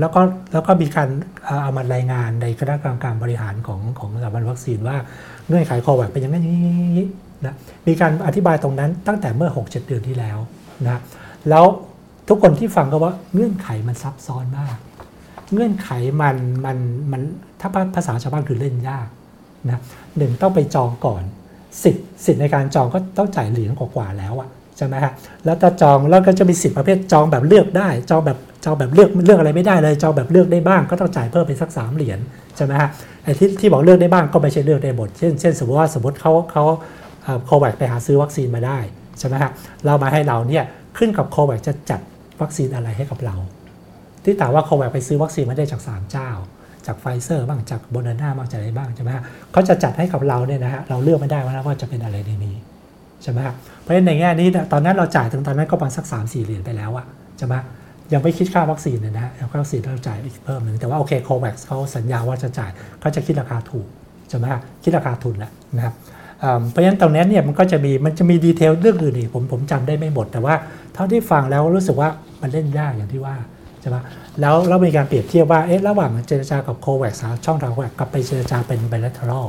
[0.00, 0.20] แล้วก็
[0.52, 1.08] แล้วก็มีการ
[1.62, 4.96] เอามารายงานในคณะกรรมการบริหารของของสถาบันวัคซีนว่า
[5.48, 7.04] เงื่อนไขโควัคเป็นอย่างนี้
[7.44, 7.54] นะ
[7.86, 10.38] มีการอธิบายตรงนั้นตั้งแต่เมื่อ 6-7 เดือนที่แล้ว
[10.86, 11.00] นะ
[11.50, 11.64] แล้ว
[12.30, 14.76] ทุกคนที่ฟังก็ว่าเงื่อนไขมันซับซ้อนมาก
[15.52, 15.90] เงื่อนไข
[16.22, 16.78] มันมัน
[17.12, 17.22] มัน
[17.60, 19.06] ถ้าภาษาชาวบ้านคือเล่นยาก
[19.70, 19.80] นะ
[20.16, 21.22] หนึ่งต้องไปจองก่อน
[21.82, 25.12] สิทธิ์สิทธิ์ในการจองก็ต้องจ่ายเหรียญกว่าแล้วอะใช่ไหมฮะ
[25.44, 32.18] แล้วถ้าจองแล้วก็จะมีสิทธิ์ประเภทจองแบบเลือกได้ จองแบบจองแบบเลือกเลือกอะไรไม่ได้เลยจองแบบเลือกได้บ้าง ก็ต้องจ่ายเพิ่มไปสักสามเหรียญ
[32.56, 32.88] ใช่ไหมฮะ
[33.24, 36.64] ไอ้ที่ที่บอกเลือกได้บ้างก็ไม่ใช่เลือกได้หมดเช่นเช่นสมมติว่าสมมติเขาเขา
[37.46, 38.78] โควิดไปหาซื้อวัคซีนมาได้
[39.18, 39.50] ใช่ไหมฮะ
[39.86, 40.64] เรามาให้เราเนี่ย
[40.98, 42.00] ขึ้นกับโควิดจะจัด
[42.42, 43.36] วัคซีนอะไรให้กับเรา
[44.24, 46.30] ที่ถามว่า COVAX ไปซื้อวัคซีนมาได้จาก 3 เจ้า
[46.86, 52.56] จากไฟเซอร์บ้างจากโมเดอร์นาบ้างจากอะไรบ้างใช่ไหมฮะเขาจะจัดให้กับเราเนี่ยนะฮะเราเลือกไม่ได้ว่าว่าจะเป็นอะไรในนี้
[53.22, 57.06] ใช่ไหมฮะเพราะฉะนั้นในแง่นี้ตอนนั้นเราจ่ายถึงตอนนั้นก็ประมาณสัก3 4เหรียญไปแล้วอะ
[57.38, 57.54] ใช่ไหม
[58.12, 62.70] ยังไม่คิดค่าวัคซีนเลยนะฮะค่าวัคซีนเราจ่ายอีกเพิ่มหนึ่งแต่ว่าโอเค COVAX เขาสัญญาว่าจะจ่าย
[63.00, 63.86] เขาจะคิดราคาถูก
[64.28, 65.94] ใช่ไหมฮะคิดราคาทุนแหละนะครับ
[66.70, 70.54] เพราะฉะนั้นตรงนี้เนี่ยมันก็จะมีมันจะมี detail เรื่องอื่นอีกผมผมจำได้ไม่หมด แต่ว่า
[70.94, 72.08] เท่าที่ฟังแล้วรู้สึกว่า
[72.42, 73.36] มันเล่นยากอย่างที่ว่า
[73.80, 73.96] ใช่ไหม
[74.40, 77.12] แล้วเรามีการเปรียบเทียบว่าเอ๊ะระหว่างเจรจากับโควัค
[77.44, 79.46] ช่องทางโควัคกับไปเจรจาเป็นไบเลทรัล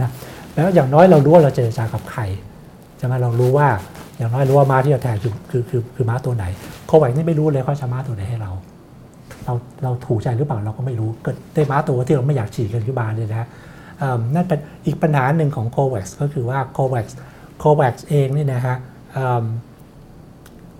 [0.00, 0.10] นะ
[0.54, 2.20] แล้วอย่างน้อยเรารู้ว่าเราเจรจากับใคร
[2.98, 3.68] ใช่ไหมเรารู้ว่า
[4.18, 6.44] อย่างน้อยรู้ว่าม้าที่เราแทงคือคือคือคือม้าตัวไหน
[6.86, 8.50] โควัคนี่ไม่รู้เลยเขาจะม้าตัวไหนให้เรา
[9.44, 13.48] เราเราถูกใจหรือเปล่าเราก็ไม่รู้เกิดได้ม้าตัวที่เราไม่อยากฉีดกันขึ้นมาเลยนะ
[14.34, 17.06] นั่นเป็นอีกปัญหาหนึ่งของ COVAX ก็คือว่า COVAX
[17.62, 18.76] COVAX เองเนี่ยนะฮะ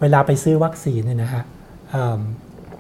[0.00, 1.42] เวลาไปซื้อวัคซีนเนี่ยนะฮะ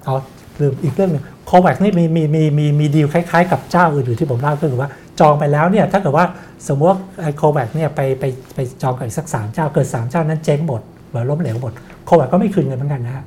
[0.04, 0.14] เอา
[0.60, 6.26] ลืมอีกเรื่องหนึ่ง COVAX นี่มีมีมีมีมีดีลคล้ายๆ กับเจ้าอื่นๆที่ผมเล่าก็คือว่าจองไปแล้วเนี่ยถ้าเกิดว่า
[6.68, 8.24] สมมติว่าไอ้โควัคเนี่ยไปไป
[8.54, 11.72] ไปจองกับอีกสักสามเจ้าเกิดสามเจ้านั้นเจ๊งหมดหรือล้มเหลวหมด
[12.04, 13.24] โควัคก็ไม่คืนเงินเหมือนกันนะฮะ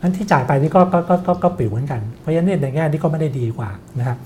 [0.00, 4.16] นั้นที่จ่ายไปนี่ก็ก็ก็ก็ปิวเหมือนกัน เพราะฉะนั้นในแง่นี้ก็ไม่ได้ดีกว่านะครับ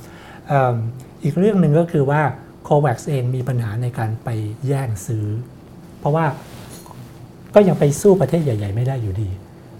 [1.24, 2.22] อีกเรื่องหนึ่งก็คือว่า
[2.64, 4.28] โควัคเองมีปัญหาในการไป
[4.66, 5.26] แย่งซื้อ
[5.98, 6.26] เพราะว่า
[7.54, 9.30] ก็ยังไปสู้ประเทศใหญ่ ๆ ไม่ได้อยู่ดี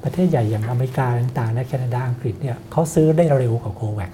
[0.05, 4.13] ประเทศใหญ่อย่างอเมริกาต่างๆและแคนาดาอังกฤษเนี่ยเขาซื้อได้เร็วกว่าโควัค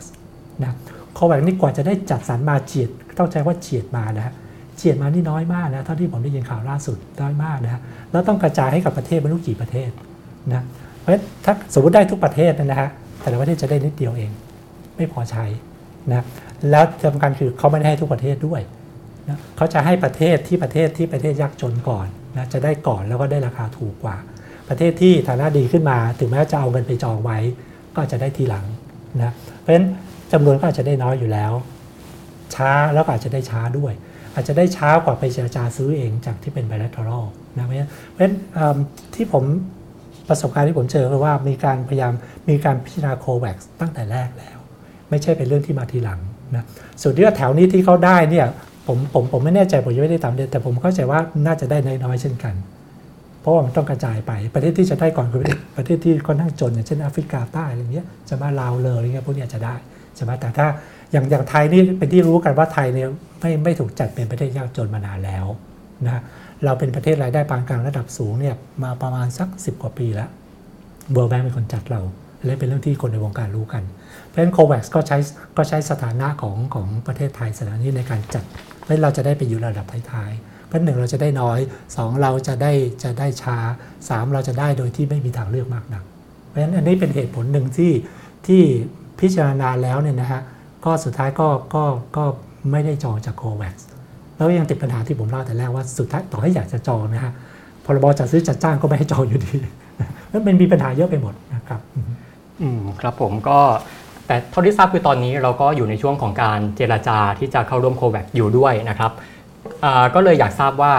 [0.64, 0.72] นะ
[1.14, 4.34] โควัคนี่กว่าจะได้จัดสรรมาเฉียดต้องใช้ว่าเฉียดมานะฮะ
[4.76, 7.80] เฉียดมานี่น้อยมากนะเท่าที่ผมได้ยินข่าวล่าสุดน้อยมากนะฮะ
[8.12, 9.90] แล้วต้องกระจายให้กับประเทศไม่รู้กี่ประเทศ
[10.52, 10.62] นะ
[11.00, 11.12] เพราะ
[11.44, 12.88] ถ้าสมมติได้ทุกประเทศนะฮะ
[13.20, 14.30] แต่ละประเทศจะได้นิดเดียวเอง
[14.96, 15.44] ไม่พอใช้
[16.12, 16.24] นะ
[16.70, 18.60] แล้วสำคัญคือเขาไม่ได้ให้ทุกประเทศด้วย
[19.28, 22.06] นะเขาจะให้ประเทศที่ประเทศที่ประเทศยากจนก่อน
[22.36, 24.16] นะจะได้ก่อนแล้วก็ได้ราคาถูกกว่า
[24.68, 27.38] ประเทศที่ฐานะดีขึ้นมา ถึงแม้จะเอาเงินไปจองไว้
[27.94, 28.64] ก็จะได้ทีหลัง
[29.22, 29.86] นะเพราะฉะนั้น
[30.32, 31.52] จำนวนก็อาจจะได้น้อยอยู่แล้ว
[32.54, 33.92] ช้าแล้วก็อาจจะได้ช้าด้วย
[34.34, 37.24] อาจจะได้ช้ากว่าไปเจรจาซื้อเองจากที่เป็น bilateral
[37.56, 37.80] นะเพราะฉะ
[38.24, 38.34] นั้น
[39.14, 39.44] ที่ผม
[40.28, 42.12] ประสบการณ์ที่ผมเจอคือว่ามีการพยายาม
[42.48, 44.58] มีการพิจารณาโควัคตั้งแต่แรกแล้ว
[45.10, 46.20] ไม่ใช่เป็นเรื่องที่มาทีหลัง
[46.56, 46.64] นะ
[47.02, 48.46] ส่วนที่ว่าแถวนี้ที่เขาได้เนี่ย
[48.86, 52.54] ผมผมผมไม่แน่ใจผมยังไม่ได้ตามเดแต่ผมเข้าใจว่าน่าจะได้น้อยๆเช่นกัน
[53.40, 55.42] เพราะว่ามันต้องกระจายไปประเทศที่จะได้ก่อนคือ
[55.76, 59.74] ประเทศที่ค่อนข้างจนอย่างเช่นแอฟริกาใต้อะไรเงี้ยจะมาลาวเลยอะไรเงี้ยพวกนี้จะได้
[60.16, 60.66] ใช่ไหมแต่ถ้า
[61.12, 63.08] อย่างอย่างไทยนี่เป็นที่รู้กันว่าไทยเนี่ย
[63.40, 65.46] ไม่ไม่ถูกจัดเป็นประเทศยากจนมานานแล้ว
[66.06, 66.22] นะ
[66.64, 70.28] เราเป็นประเทศรายได้ปานกลางระดับสูงเนี่ยมาประมาณสัก 10 กว่าปีแล้ว
[71.12, 72.00] เบอร์แบงเป็นคนจัดเรา
[72.44, 73.82] และเป็นเรื่องที่คนในวงการรู้กัน
[74.38, 75.18] ราะฉะนั้นโควัคก็ใช้
[75.56, 78.44] ก็ใช้สถานะของของประเทศไทยสถานีในการจัด
[78.84, 81.58] เพราะเราจะได้ไปอยู่ระดับท้ายๆ เพราะหนึ่งเราจะได้น้อย
[81.90, 82.72] 2 เราจะได้
[83.02, 83.56] จะได้ช้า
[83.96, 86.02] 3 เราจะได้โดยที่ไม่มีทางเลือกมากนัก
[86.48, 87.92] เพราะฉะนั้นอันนี้เป็นเหตุผลหนึ่งที่
[88.46, 88.62] ที่
[89.20, 90.40] พิจารณาแล้วเนี่ยนะฮะ
[90.84, 91.84] ก็สุดท้ายก็ก็
[92.16, 92.24] ก็
[92.70, 93.74] ไม่ได้จองจากโควัค
[94.36, 97.32] แล้วยังติดปัญหาที่ผมเล่าแต่แรกว่าสุดท้ายต่อให้อยากจะจองนะฮะ
[97.84, 99.56] พรบจัดซื้อจัดจ้างก็ไม่ให้จองอยู่ดี
[100.46, 101.80] มันมีปัญหาเยอะไปหมดนะครับ
[102.60, 103.58] อืมครับผมก็
[104.28, 109.12] แต่เท่าที่ทราบคือตอนนี้เราก็อยู่ในช่วงของการเจราจาที่จะเข้าร่วมโควัคอยู่ด้วยนะครับ
[110.14, 110.94] ก็เลยอยากทราบว่า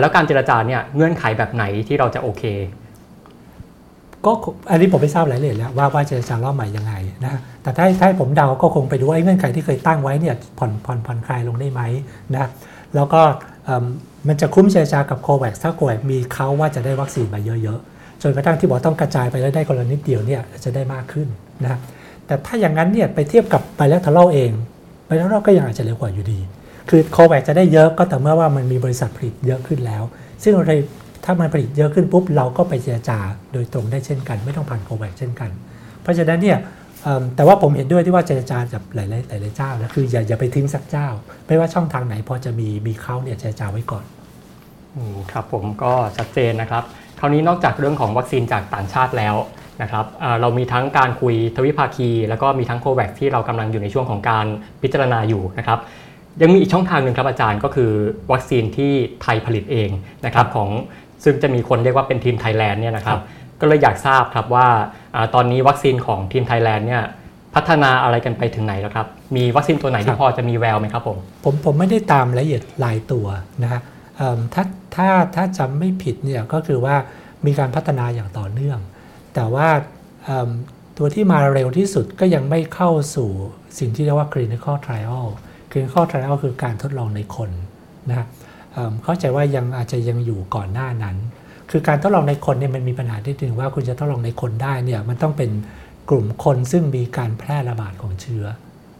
[0.00, 2.44] แล้วการเจราจาเนี่ยเงื่อนไขแบบไหนที่เราจะโอเค
[4.26, 4.32] ก็
[4.70, 6.94] อันนี้ผมไม่ทราบรายละเอียดแล้วว่าว่าเจรจารอบใหม่ยังไง
[7.26, 11.80] นะแต่ถ้าถ้าผมเดาก็คงไปดูว่าเงื่อนไขที่เคยตั้งไว้เนี่ยผ่อนผ่อนผ่อนคลายลงได้ไหม
[12.34, 12.46] นะ
[12.94, 13.20] แล้วก็
[14.28, 21.28] มันจะคุ้มเจรจากับโควัคถ้าโควัคมีเขาว่าจะได้วัคซีนมาเยอะๆจนกระทั่งที่บอกต้องกระจายไปแล้วได้คนละนิดเดียวเนี่ยจะได้มากขึ้น
[21.64, 21.78] นะ
[22.32, 24.50] แต่ถ้าอย่างนั้นเนี่ยไปเทียบกับ bilateral เอง
[25.06, 26.38] bilateral ก็ยังอาจจะเร็วกว่าอยู่ดี
[26.90, 30.02] คือ COVAX จะได้เยอะก็แต่เมื่อว่ามันมีบริษัทผลิตเยอะขึ้นแล้ว
[30.42, 30.72] ซึ่งอะไร
[31.24, 33.18] ถ้ามันผลิตเยอะขึ้นปุ๊บเราก็ไปเจรจา
[33.52, 35.50] โดยตรงได้เช่นกัน ไม่ต้องผ่านโควัคเช่นกัน
[36.02, 36.58] เพราะฉะนั้นเนี่ย
[37.36, 39.04] แต่ว่าผมเห็นด้วยที่ว่าเจรจากับหลา
[39.38, 41.08] ยๆหลายๆเจ้านะคืออย่าอย่าไปทิ้งสักเจ้า
[41.46, 44.04] ไม่ว่าช่องทางไหนพอจะมีมีเขาเนี่ยเจรจาไว้ก่อน
[45.32, 46.84] ครับผมก็ชัดเจนนะครับ
[47.18, 49.34] คราวนี้นอกจากเรื่องของวัคซีนจากต่างชาติแล้ว
[49.82, 50.04] นะครับ
[50.40, 54.46] เรามีทั้งการคุยทวิภาคี แล้วก็มีทั้งโควัคที่เรากำลังอยู่ในช่วงของการ
[54.82, 55.78] พิจารณาอยู่นะครับ
[56.42, 57.90] ยังมีอีกช่องทางหนึ่งครับอาจารย์ก็คือ
[58.32, 59.90] วัคซีนที่ไทยผลิตเอง
[60.26, 60.68] นะครับของ
[61.24, 63.20] ซึ่งจะมีคนเรียกว่าเป็นทีมไทยแลนด์เนี่ยนะครับ
[63.60, 64.66] ก็เลยอยากทราบครับว่า
[65.34, 67.02] ตอนนี้วัคซีนของทีมไทยแลนด์เนี่ย
[67.54, 69.06] พัฒนาอะไรกันไปถึงไหนแล้วครับ
[69.36, 73.26] มีวัคซีนตัวไหนที่พอจะมีแววไหมครับผมผมผมไม่ได้ตามรายละเอียดรายตัว
[73.62, 73.80] นะฮะ
[74.54, 74.64] ถ้า
[74.94, 76.94] ถ้าถ้าจำไม่ผิดเนี่ยก็คือว่า
[77.46, 78.78] มีการพัฒนาอย่างต่อเนื่อง
[79.34, 79.68] แต่ว่า
[80.98, 83.30] ตัวที่มาเร็วที่สุดก็ยังไม่เข้าสู่
[83.78, 85.26] สิ่งที่เรียกว่า clinical trial
[85.70, 87.50] clinical trial คือการทดลองในคน
[88.10, 88.26] นะ
[89.04, 91.16] เข้าใจว่ายังอาจจะยังอยู่ก่อนหน้านั้น
[91.70, 95.50] คือการทดลองในคนเนี่ยมันมีปัญหาที่ถึงว่าคุณจะทดลองในคนได้เนี่ยมันต้องเป็น
[96.10, 98.44] กลุ่มคนซึ่งมีการแพร่ระบาดของเชื้อ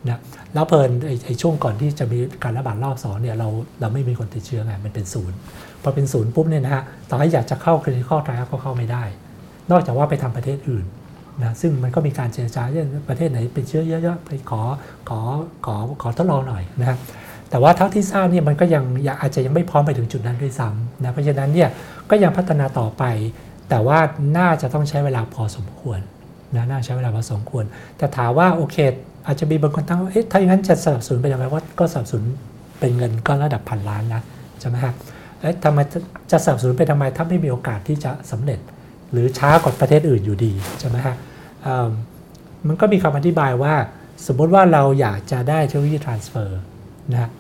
[0.09, 0.21] นะ
[0.55, 0.91] แล้วเพลิน
[1.27, 3.49] ไอ้ช่วงก่อนที่จะมีการระบาดรอบสองเนี่ยเรา
[3.81, 5.37] เราไม่มีคนติดเชื้อไงมันเป็นศูนย์
[5.83, 9.05] พอเป็นศูนย์ปุ๊บเนี่ยนะฮะต่อให้อยากจะเข้าคลินิคอลทรายก็เข้าไม่ได้
[9.71, 10.87] นอกจากว่าไปทำประเทศอื่น
[11.43, 14.63] นะซึ่งมันก็มีการเจรจาเช่นประเทศไหนเป็นเชื้อเยอะๆไปขอ
[15.09, 15.21] ขอ
[15.67, 16.99] ขอขอทดลองหน่อยนะครับ
[17.51, 18.85] แต่ว่าเท่าที่ทราบเนี่ยมันก็ยัง
[19.21, 21.69] อาจจะยังไม่พร้อมไปถึงจุดนั้นด้วยซ้ำนะเพราะฉะนั้นเนี่ย
[22.11, 23.05] ก็ยังพัฒนาต่อไป
[23.71, 23.99] แต่ว่า
[24.39, 26.01] น่าจะต้องใช้เวลาพอสมควร
[26.57, 27.65] นะน่าใช้เวลาพอสมควร
[27.99, 28.77] แต่ถามว่าโอเค
[29.27, 32.25] อาจจะมีบางคนตั้งว่าเอ๊ะถ้าอย่างนั้นจะสนับสนุนไปยังไงว่าก็สนับสนุน
[32.79, 34.23] เป็นเงินก้อนระดับพันล้านนะ
[34.61, 34.93] ใช่ไหมฮะ
[35.41, 35.79] เอ๊ะทำไม
[36.31, 38.59] จะสนับสนุนไปทำไมถ้าไม่มีโอกาสที่จะสำเร็จ
[39.13, 41.17] หรือช้ากว่าประเทศอื่นอยู่ดีใช่ไหมฮะ
[42.67, 43.75] มันก็มีคำอธิบายว่า
[44.27, 46.49] สมมติว่าเราอยากจะได้เทคโนโลยี transfer
[47.13, 47.31] นะ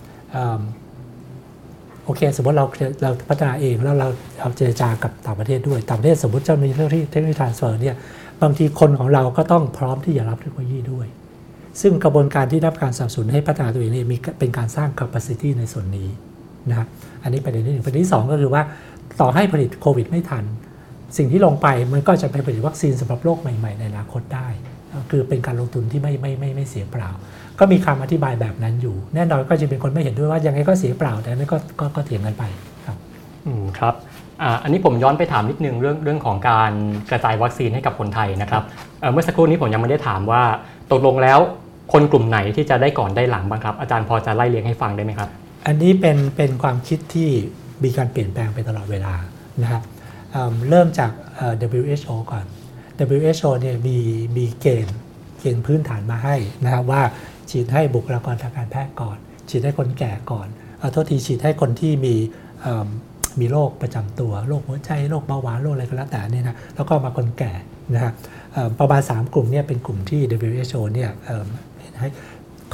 [2.04, 2.66] โอเค สมมติเรา
[3.02, 4.08] เราพัฒนาเองแล้วเรา
[4.40, 7.96] เอาเจรจากับต่างประเทศด้วยต่างประเทศสมมติจะมีเทคโนโลยีเทคโนโลยี transfer เนี่ย
[8.42, 11.06] บางทีคนของเราก็ต้องพร้อมที่จะรับเทคโนโลยีด้วย
[11.80, 16.08] ซึ่งกระบวนการที่รับการสนับสนุนให้พัฒนาตัวเองนี่มีเป็นการสร้าง capacity ในส่วนนี้
[16.70, 16.88] นะครับ
[17.22, 18.62] อันนี้ประเด็นที่หนึ่งประเด็นที่สองก็คือว่า
[19.20, 20.44] ต่อให้ผลิตโควิดไม่ทัน
[21.16, 24.48] สิ่งที่ลงไปมันก็จะไปผลิตวัคซีนสำหรับโรคใหม่ๆ ในอนาคตได้
[25.10, 27.10] คือเป็นการลงทุนที่ไม่ไม่ไม่ไม่เสียเปล่า
[27.58, 32.44] ก็มีคำอธิบายแบบนั้นอยู่ แน่นอนก็จะเป็นคนไม่เห็นด้วยว่ายังไงก็เสียเปล่า แต่นั่นก็ก็ก็เถียงกันไป
[32.86, 32.96] ครับ
[33.46, 33.94] อืมครับ
[34.62, 36.72] อันนี้ผมย้อนไปถามนิดนึงเรื่องเรื่องของการ
[37.10, 38.62] กระจายวัคซีนให้กับคนไทยนะครับ
[39.12, 40.42] เมื่อสักครู่นี้ผมยังไม่ได้ถามว่า
[40.92, 41.38] ตกลงแล้ว
[41.92, 45.28] คนกลุ่มไหนที่จะได้ก่อนได้หลังบ้างครับ อาจารย์พอจะไล่เรียงให้ฟังได้ไหมครับ
[45.66, 47.30] อันนี้เป็นเป็นความคิดที่
[47.84, 49.14] มีการเปลี่ยนแปลงไปตลอดเวลา
[49.62, 49.82] นะครับ
[50.68, 51.12] เริ่มจาก
[51.80, 52.44] WHO ก่อน
[53.16, 53.98] WHO เนี่ยมี
[54.36, 54.96] มีเกณฑ์
[55.40, 57.02] เกณฑ์พื้นฐานมาให้นะครับว่า
[57.50, 59.18] ฉีดให้บุคลากรทางการแพทย์ก่อน
[59.48, 62.14] ฉีดให้คนแก่ก่อนเอาโทษทีฉีดให้คนที่มี
[63.40, 67.52] มีโรคประจำตัวโรคหัวใจโรคเบาหวานโรคอะไรก็แล้วแต่เนี่ยนะแล้วก็มาคนแก่
[67.94, 68.12] นะครับ
[68.78, 71.10] ประมาณ 3 กลุ่มเนี่ยเป็นกลุ่มที่ WHO เนี่ย
[72.00, 72.08] ให้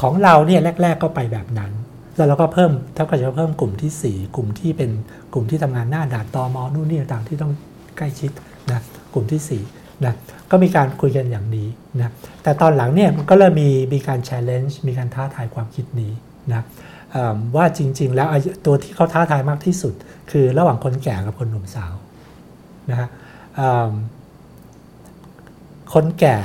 [0.01, 1.73] ของเราเนี่ยแรก ๆ ก็ไปแบบนั้น
[2.19, 4.91] แล้วเราก็เพิ่มเท่ากับจะเพิ่มกลุ่มที่ 4 กลุ่มที่เป็น
[5.33, 7.53] กลุ่มที่ทำงานหน้าด่านตอมอนู่นนี่ต่างที่ต้อง
[7.97, 8.31] ใกล้ชิด
[8.71, 8.81] นะ
[9.15, 10.15] กลุ่มที่4นะ
[10.51, 12.13] ก็มีการคุยกันอย่างนี้นะ
[12.43, 16.13] แต่ตอนหลังเนี่ยมันก็เริ่มมีมีการ challenge มีการท้าทายความคิดนี้
[16.53, 16.63] นะ
[17.57, 18.29] ว่าจริง ๆ แล้ว
[18.67, 19.95] ตัวที่เขาท้าทายมากที่สุด
[20.31, 21.95] คือระหว่างคนแก่กับคนหนุ่มสาว
[22.91, 23.09] นะฮะ
[25.95, 26.37] คนแก่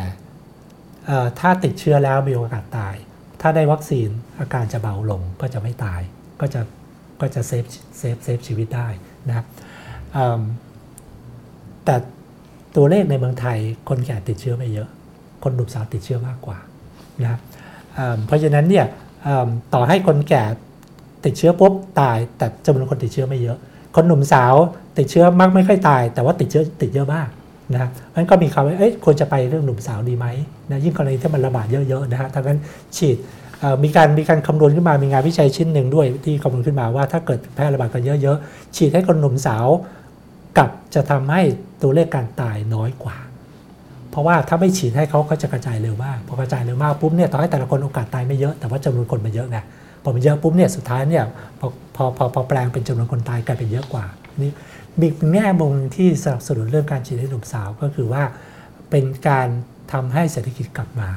[1.39, 2.95] ถ้าติดเชื้อแล้วมีโอกาสตาย
[3.45, 6.01] ถ้าได้วัคซีนอาการจะเบาลงก็จะไม่ตาย
[6.41, 6.61] ก็จะ
[7.21, 7.65] ก็จะ save
[7.97, 8.87] save save ชีวิตได้
[9.27, 9.45] นะครับ
[11.85, 11.95] แต่
[12.75, 13.57] ตัวเลขในเมืองไทย
[13.89, 14.89] คนแก่ติดเชื้อไม่เยอะ
[15.43, 16.57] คนหนุ่มสาวติดเชื้อมากกว่า
[17.21, 17.41] นะครับ
[18.27, 18.85] เพราะฉะนั้นเนี่ย
[19.73, 20.43] ต่อให้คนแก่
[21.25, 23.57] ติดเชื้อปุ๊บตาย แต่จำนวนคนติดเชื้อไม่เยอะ
[23.95, 24.53] คนหนุ่มสาว
[24.97, 27.29] ติดเชื้อมักไม่ค่อยตาย แต่ว่าติดเชื้อติดเยอะมาก
[27.71, 30.27] นะครับนั้นก็มีคำว่าเอ๊ะควรจะไปเรื่องหนุ่มสาวดีไหม
[30.71, 32.59] นะยิ่งกรณีที่มันระบาดเยอะๆนะฮะทั้งนั้น
[32.97, 33.17] ฉีด
[33.83, 39.67] มีการมีการคำนวณขึ้นมามีงานวิจัยชิ้นหนึ่งด้วยที่คำนวณขึ้นมาว่าถ้าเกิดแพร่ระบาดกันเยอะๆ ฉีดให้คนหนุ่มสาว
[40.57, 41.41] กับจะทำให้
[41.81, 43.17] ตัวเลขการตายน้อยกว่า
[44.11, 49.57] เพราะว่าถ้าไม่ฉีดให้เขาก็จะกระจายเร็วมาก พอกระจายเร็วมากปุ๊บเนี่ยต่อให้แต่ละคนโอกาสตายไม่เยอะแต่ว่าจำนวนคนมันเยอะไง
[50.03, 51.23] พอมันเยอะปุ๊บเนี่ยสุดท้ายเนี่ย
[51.59, 54.05] พอพอพอพอแปลงเป็นจำนวนคนตายกลายเป็นเยอะกว่า
[54.41, 54.51] นี่
[55.01, 58.23] มีแง่มุมที่สนับสนุนเรื่องการฉีดให้หนุ่มสาวก็คือว่า
[58.89, 59.47] เป็นการ
[59.93, 61.09] ทำให้เศรษฐกิจกลับมา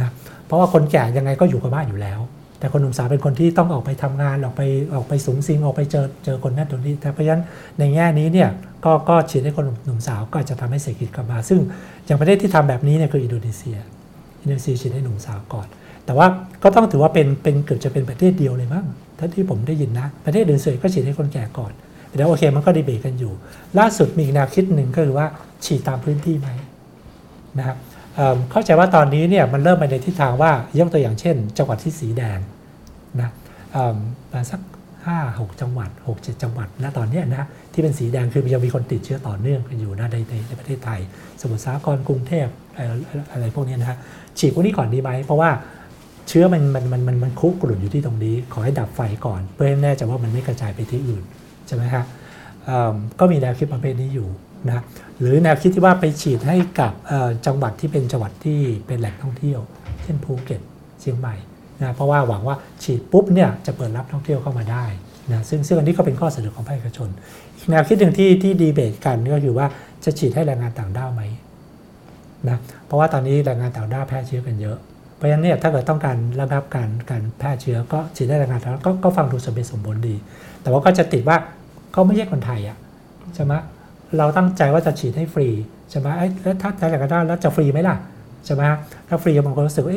[0.00, 0.10] นะ
[0.46, 2.20] เพราะว่าคนแก่ยังไงก็อยู่กับบ้านอยู่แล้ว
[2.58, 4.62] แต่คนหนุ่มสาวเป็นคนที่ต้องออกไปทำงานออกไป
[4.94, 7.42] ออกไปสูงสิงออกไปเจอเจอคนนั่นตรงนี้แต่เพราะฉะนั้น
[7.78, 8.48] ในแง่นี้เนี่ย
[8.84, 11.60] ก็ก็ฉีดให้คนหนุ่มสาวก็จะทำให้เศรษฐกิจกลับมา ซึ่ง
[12.06, 13.78] อย่างประเทศที่ทำแบบนี้เนี่ยคืออินโดนีเซีย
[14.42, 15.66] อินโดนีเซียฉีดให้หนุ่มสาวก่อน
[16.06, 16.26] แต่ว่า
[16.62, 18.86] ก็ต้องถือว่าเป็นเป็นเกือบจะเป็นประเทศเดียวเลยมั้ง
[19.18, 21.72] ถ้าที่ผมได้ยินนะประเทศอื่นส่วนก็ฉีดให้คนแก่ก่อน
[22.16, 23.32] แต่โอเคมันก็ดีเบตกันอยู่
[23.78, 25.26] ล่าสุดมีแนวคิดหนึ่งก็คือว่า
[25.64, 26.48] ฉีดตามพื้นที่ไหม
[27.58, 27.76] นะครับ
[28.50, 32.38] เข้าใจว่าตอนนี้เนี่ยมันเริ่มไปในทิศทางว่ายกตัวอย่างเช่น จังหวัดที่สีแดง
[33.20, 33.30] นะ
[34.32, 34.60] มาสัก
[35.06, 40.16] 5 6 จังหวัด 6 7 จังหวัดณตอนนี้นะที่เป็นสีแดงคือยังมีคนติดเชื้อต่อเนื่องกันอยู่นะใน
[40.48, 41.00] ในประเทศไทย
[41.40, 42.46] สมุทรสาครกรุงเทพ
[43.32, 43.98] อะไรพวกนี้นะฮะ
[44.38, 45.50] ฉีดพวกนี้ก่อนดีไหมเพราะว่า
[46.28, 51.24] เชื้อมันมันมันมันมันคุกรุ่นอยู่ที่ตรงนี้ ขอให้ดับไฟก่อน เพื่อให้แน่ใจว่ามันไม่กระจายไปที่อื่น
[51.66, 52.04] ใช่ไหมฮะ
[53.20, 54.28] ก็มีแนวคิดประเภทนี้อยู่
[54.68, 54.82] นะ
[55.20, 56.92] หรือแนวคิดที่ว่าไปฉีดให้กับ
[57.46, 59.60] จังหวัดที่เป็นจังหวัดที่เป็นแหล่งท่องเที่ยว
[60.02, 60.60] เช่นภูเก็ต
[61.00, 61.34] เชียงใหม่
[61.82, 64.84] นะเพราะว่าหวังว่าฉีดปุ๊บเนี่ยจะเปิดรับท่องเที่ยวเข้ามาได้
[65.32, 67.08] นะซึ่งซึ่งอันนี้ก็เป็นข้อเสนอของภาคเอกชน
[67.56, 69.66] อีกแนวคิดหนึ่งที่ที่ดีเบตกันก็คือว่า
[70.04, 71.22] จะฉีดให้แรงงานต่างด้าวไหม
[72.48, 74.78] นะเพราะว่าตอนนี้แรงงานต่างด้าวแพร่เชื้อกันเยอะ
[75.16, 80.14] เพราะฉะนั้นเนี่ยถ้าเกิดต้องการระงับการการแพร่เชื้อก็ฉีดได้แรงงานต่างด้าวก็ฟังดูสมเหตุสมผลดี
[80.62, 81.36] แต่ว่าก็จะติดว่า
[81.96, 82.76] เขาไม่ใช่คนไทยอะ
[83.34, 83.52] ใช่ไหม
[84.18, 85.48] เราตั้งใจว่าจะฉีดให้ฟรี
[85.90, 87.96] ใช่ไหมไอ้แล้วถ้าใจแรงงานด้แล้วจะฟรีไหมล่ะ
[88.46, 88.62] ใช่ไหม
[89.08, 89.94] ถ้าฟรีบางคนรู้สึกว่า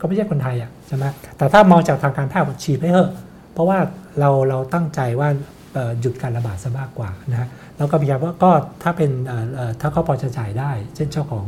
[0.00, 1.04] ก็ไม่ใช่คนไทยอะใช่ไหม
[1.38, 3.10] แต่ถ้ามองจากทางการแพทย์ฉีดไปเถอะ
[3.52, 3.78] เพราะว่า
[4.20, 5.28] เราเราตั้งใจว่า
[6.00, 8.50] หยุดการระบาดซะมากกว่านะแล้วก็พยายามว่าก็
[8.82, 9.10] ถ้าเป็น
[9.80, 11.46] ถ้าเขาพอจะจ่ายได้ เช่นเจ้าของ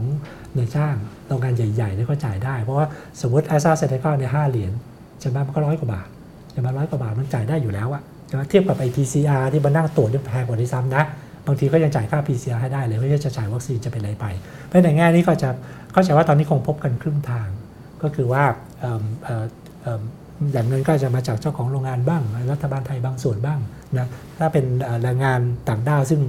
[0.57, 0.95] ในจ้าง
[1.27, 2.87] โรงงานใหญ่ๆนี่ก็จ่ายได้ เพราะว่า
[3.21, 4.73] สมมติแอสตราเซเนกาเนี่ยห้าเหรียญ
[5.21, 6.09] ใช่ไหมมันก็ร้อยกว่าบาท
[6.51, 11.05] ใช่ไหมร้อยกว่าบาทมันจ่ายได้อยู่แล้วอะ ใช่ไหมเทียบกับไอ PCR ที่มันนั่งตรวจนี่แพงกว่าด้วยซ้ำนะ
[11.47, 14.27] บางทีก็ยังจ่ายค่า PCR ให้ได้เลยไม่ใช่จะจ่ายวัคซีนจะเป็นอะไรไป
[14.67, 15.51] เพราะในแง่นี้ก็จะ
[15.93, 17.49] เข้าใจว่าตอนนี้คงพบกันครึ่งทาง
[18.03, 18.45] ก็คือว่า
[20.51, 22.23] แหล่งเงินก็จะมาจากเจ้าของโรงงานบ้าง
[22.53, 23.61] รัฐบาลไทยบางส่วนบ้าง
[23.99, 24.07] นะ
[24.39, 24.65] ถ้าเป็น
[25.03, 26.21] แรงงานต่างด้าวซึ่ง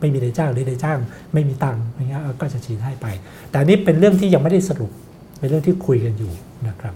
[0.00, 0.98] ไม่มีในจ้างหรือในจ้าง
[1.32, 3.06] ไม่มีตังค์อย่างเงี้ยก็จะฉีดให้ไป
[3.50, 4.90] แต่นี้เป็นเรื่องที่ยังไม่ได้สรุป
[5.38, 6.32] เป็นเรื่องที่คุยกันอยู่
[6.68, 6.94] นะครับ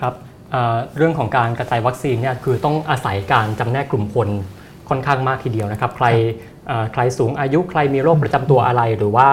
[0.00, 0.14] ครับ
[0.96, 4.28] เรื่องของการกระจายวัคซีนเนี่ยคือต้องอาศัยการจำแนกกลุ่มคน
[4.88, 6.06] ค่อนข้างมากทีเดียวนะครับ ใคร
[6.92, 9.28] ใครสูงอายุใครมีโรคประจำตัวอะไรหรือว่า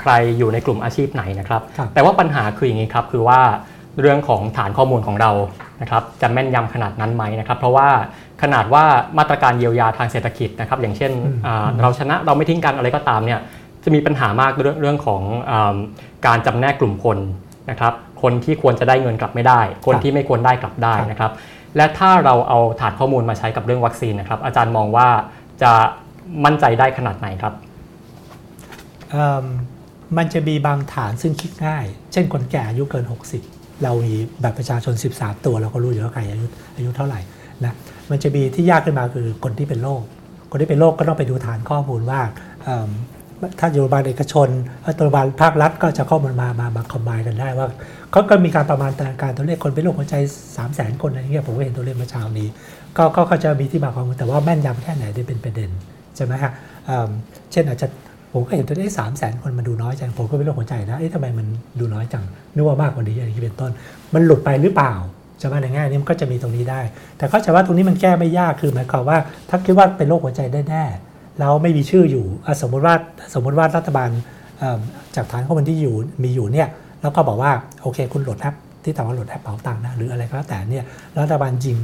[0.00, 1.62] ใครอยู่ในกลุ่มอาชีพไหนนะครับ
[1.94, 3.40] แต่ว่าปัญหาคืออย่างนี้ครับคือว่า
[4.00, 5.30] เรื่องของฐานข้อมูลของเรา
[5.82, 7.88] นะครับจะแม่นยำขนาดนั้นไหมนะครับ เพราะว่า
[8.42, 8.84] ขนาดว่า
[9.18, 11.12] มาตรการเยียวยาทางเศรษฐกิจนะครับ อย่างเช่น
[11.80, 13.40] เราชนะเราไม่ทิ้งกันอะไรก็ตามเนี่ย
[13.84, 15.22] จะมีปัญหามากเรื่องเรื่องของ
[16.26, 17.18] การจำแนกกลุ่มคน
[17.70, 17.94] นะครับ
[18.24, 21.32] คนที่ควรจะได้เงินกลับไม่ได้ คนที่ไม่ควรได้กลับได้นะครับ
[21.76, 25.08] และถ้าเราเอาฐานข้อมูลมาใช้กับเรื่องวัคซีนนะครับ อาจารย์มองว่า
[25.62, 25.72] จะ
[26.44, 27.54] มั่นใจได้ขนาดไหนครับ
[30.16, 33.04] มันจะมีบางฐานซึ่งคิดง่าย เช่นคนแก่อายุเกิน
[33.44, 36.46] 60 เรามีแบบประชาชน 13 ตัวเราก็รู้อยู่ว่าใครอายุ
[36.76, 37.20] อายุเท่าไหร่
[37.64, 37.74] นะ
[38.10, 40.02] มันจะมีที่ยากขึ้นมาคือคนที่เป็นโรค
[40.50, 42.20] คนที่เป็นโรคก็ต้องไปดูฐานข้อมูลว่า
[43.58, 44.48] ถ้าอยู่โรงพยาบาลเอกชน
[44.96, 47.66] โรงพยาบาลภาครัฐก็จะข้อมูลมามามาคอมไบกันได้ว่า
[48.14, 48.92] เขาก็มีการประมาณ
[49.22, 50.14] การตัวเลขคนเป็นโรคหัวใจ
[50.56, 52.48] 3 0 0 0 0 0 คนอะไรเงี้ยผมก็เห็นตัวเลขเมื่อเช้านี้
[52.96, 55.70] ก็ก็จะมีที่มาความแต่ว่าแม่นยำแค่ไหนได้เป็นประเด็น
[56.16, 56.52] ใช่ไหมฮะ
[57.52, 57.86] เช่นอาจจะ
[58.32, 61.46] ผมก็เห็นตัวเลขสามแสนคนมันดูน้อยจังผมก็เป็นโรคหัวใจนะเอ๊ะทำไมมัน
[61.78, 63.72] ดูน้อยจังนึกว่ามากกว่านี้อย่างนี้เป็นต้น
[64.14, 64.94] มันหลุดไปหรือเปล่า
[65.40, 66.80] จะมในแง่นี้มันก็จะมีตรงนี้ได้
[67.16, 70.84] แต่เข้าใจว่าตรงนี้มันแก้ไม่ยากคือหมายความว่า ถ้าคิดว่าเป็นโรคหัวใจได้แน่
[71.40, 72.26] เราไม่มีชื่ออยู่
[72.62, 72.94] สมมติว่า
[73.34, 74.10] สมมติว่ารัฐบาล
[75.16, 76.68] จากฐานข้อมูลที่อยู่มีอยู่เนี่ย
[77.04, 77.52] แล้วก็บอกว่า
[77.82, 80.84] โอเค คุณโหลดแอปที่ทำว่าโหลดแอปเป๋าตังค์นะหรืออะไรก็แล้วแต่เนี่ย
[81.20, 81.76] รัฐบาลยิง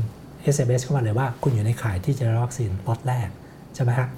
[0.55, 3.29] SMS เข้ามาเลยว่าคุณอยู่ในข่ายที่จะรับวัคซีนล็อตแรก
[3.75, 4.09] ใช่ไหมฮะ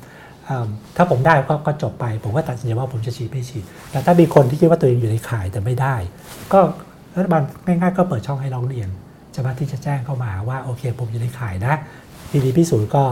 [0.96, 5.94] ถ้าผมได้ก็ก็จบไป ผมก็ตัดสินใจว่าผมจะฉีดไม่ฉีด แต่ถ้ามีคนที่คิดว่าตัวเองอยู่ในข่ายแต่ไม่ได้
[6.52, 6.60] ก็
[7.16, 8.88] รัฐบาลง่ายๆ ก็เปิดช่องให้ร้องเรียน
[9.34, 11.74] จะมาที่จะแจ้งเข้ามาว่าโอเคผมอยู่ในข่ายนะ
[12.30, 13.02] พีดีพิสูจน์ก็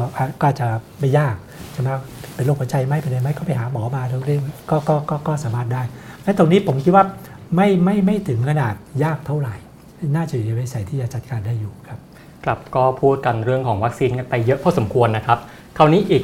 [0.42, 0.68] ก็จะ
[1.00, 1.34] ไม่ยาก
[1.72, 1.88] ใช่ไหม
[2.34, 5.82] เป็นโรคหัวใจไหมเป็นอะไรไหมก็ไปหาหมอมาเรื่อยก็ก็ก็สามารถได้
[6.24, 7.04] และตรงนี้ผมคิดว่า
[7.56, 8.74] ไม่ไม่ไม่ถึงขนาด
[9.04, 9.54] ยากเท่าไหร่
[10.16, 11.98] น่าจะอยู่ในวิสัยที่จะจัดการได้อยู่ครับ
[12.44, 15.38] ครับก็พูดกันเรื่องของวัคซีนกันไปเยอะพอสมควรนะครับ
[15.76, 16.22] คราวนี้อีก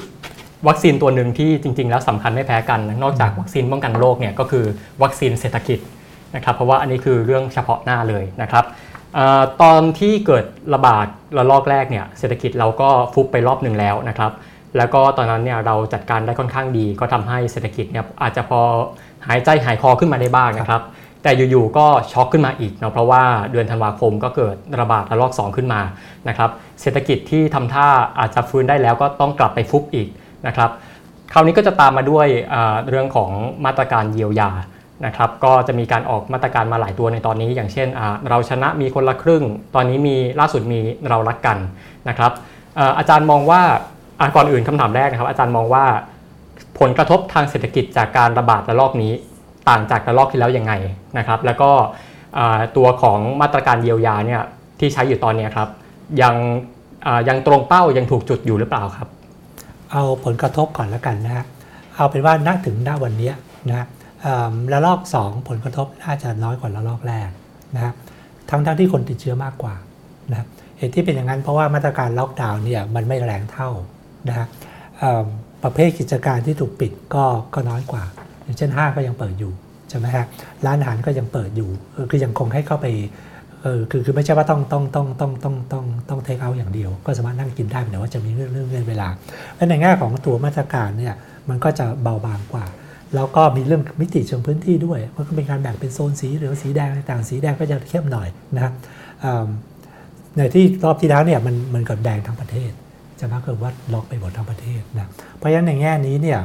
[0.69, 4.65] วัคซีนตัวหนึ่งที่จริง ๆ แล้วสำคัญไม่แพ้กัน นอกจากวัคซีนป้องกันโรคเนี่ยก็คือ
[5.03, 5.79] วัคซีนเศรษฐกิจ
[6.37, 8.65] นะครับ เพราะว่าอันนี้คือเรื่องเฉพาะหน้าเลยนะครับ
[9.63, 11.07] ตอนที่เกิดระบาด
[11.37, 14.33] ระลอกแรกเนี่ยเศรษฐกิจเราก็ฟุบไปรอบหนึ่งแล้วนะครับ
[14.77, 18.61] แล้วก็ตอนนั้นเนี่ยเราจัดการได้ค่อนข้างดี ก็ทำให้เศรษฐกิจเนี่ยอาจจะพอ
[19.29, 20.83] หายใจหายคอขึ้นมาได้บ้างนะครับ
[21.27, 25.81] แต่อยู่ๆก็ช็อกขึ้นมาอีกเนาะเพราะว่าเดือนธันวาคมก็เกิดระบาดระลอก 2 ขึ้นมา
[26.29, 26.51] นะครับ
[26.81, 30.09] เศรษฐกิจที่ทำท่าอาจจะฟื้นได้แล้วก็ต้องกลับไปฟุบอีก
[30.47, 30.71] นะครับ
[31.33, 32.27] คราวนี้ก็จะตามมาด้วย
[32.89, 33.31] เรื่องของ
[33.65, 34.51] มาตรการเยียวยา
[35.07, 37.89] นะครับก็จะมีการออกมาตรการมาหลายตัวในตอนนี้ อย่างเช่น
[38.29, 41.59] เราชนะมีคนละครึ่ง ตอนนี้มีล่าสุดมีเรารักกัน
[42.09, 42.33] นะครับ
[42.99, 43.63] อาจารย์มองว่า
[44.37, 45.85] ก่อนอื่นคำถามแรกนะครับ อาจารย์มองว่า
[46.81, 49.13] ผลกระทบทางเศรษฐกิจจากการระบาดระลอกนี้
[49.69, 50.73] ต่างจากระลอกที่แล้วยังไง
[51.19, 51.71] นะครับ แล้วก็
[52.77, 54.43] ตัวของมาตรการเยียวยาเนี่ย
[54.81, 55.69] ที่ใช้อยู่ตอนนี้ครับ
[56.23, 56.35] ยัง
[57.29, 59.09] ยังตรงเป้ายังถูกจุดอยู่หรือเปล่าครับ
[59.93, 61.45] เอาผลกระทบก่อนแล้วกันนะฮะ
[61.97, 63.31] เอาเป็นว่าณถึงหน้าวันนี้
[63.69, 63.87] นะ
[64.73, 67.29] ระลอก 2 ผลกระทบน่าจะน้อยกว่าระลอกแรก
[67.75, 67.95] นะครับ
[68.51, 69.75] ทั้งทั้งที่คนติดเชื้อมากกว่า
[70.31, 70.49] นะครับ
[70.79, 73.71] เหตุที่เป็นอย่างนั้นเพราะว่ามาตรการล็อกดาวน์เนี่ยมันไม่แรงเท่า
[74.29, 74.47] นะฮะ
[75.63, 78.05] ประเภทกิจการที่ถูกปิดก็ก็น้อยกว่า
[78.47, 79.53] อย่างเช่นห้างก็ยังเปิดอยู่
[79.91, 80.27] ใช่ไหมฮะ
[80.67, 81.69] ร้านอาหารก็ยังเปิดอยู่
[82.11, 82.87] คือยังคงให้เข้าไป
[83.63, 89.09] เออคือคือไม่ใช่ว่าต้องต้องต้องต้องต้องต้องต้องเทคเอาอย่างเดียว ก็สามารถนั่งกินได้แต่ว่าจะมีเรื่องเรื่องเวลา
[89.57, 91.15] และในแง่ของตัวมาตรการเนี่ย
[91.49, 92.65] มันก็จะเบาบางกว่า
[93.15, 98.73] แล้วก็มีเรื่องมิติเชิงพื้นที่ด้วยมันก็เป็นการแบ่งเป็นโซนสีหรือสีแดงต่างสีแดงก็จะเข้มหน่อยนะครับ
[100.37, 102.71] ในที่รอบที่แล้วเนี่ยมันมันกับแดงทั้งประเทศ
[103.21, 106.41] จะมากเกิดว่าล็อกไปหมดทั้งประเทศนะเพราะฉะนั้นในแง่นี้เนี่ย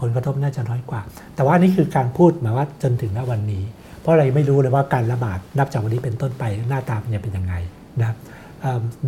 [0.00, 1.00] ผลกระทบน่าจะน้อยกว่า
[1.34, 3.62] แต่ว่านี่คือการพูดหมายว่าจนถึงณวันนี้
[4.00, 7.54] เพราะเราไม่รู้เลยว่าการระบาดนับจากวันนี้เป็นต้นไปหน้าตามันจะเป็นยังไง
[8.00, 8.16] นะ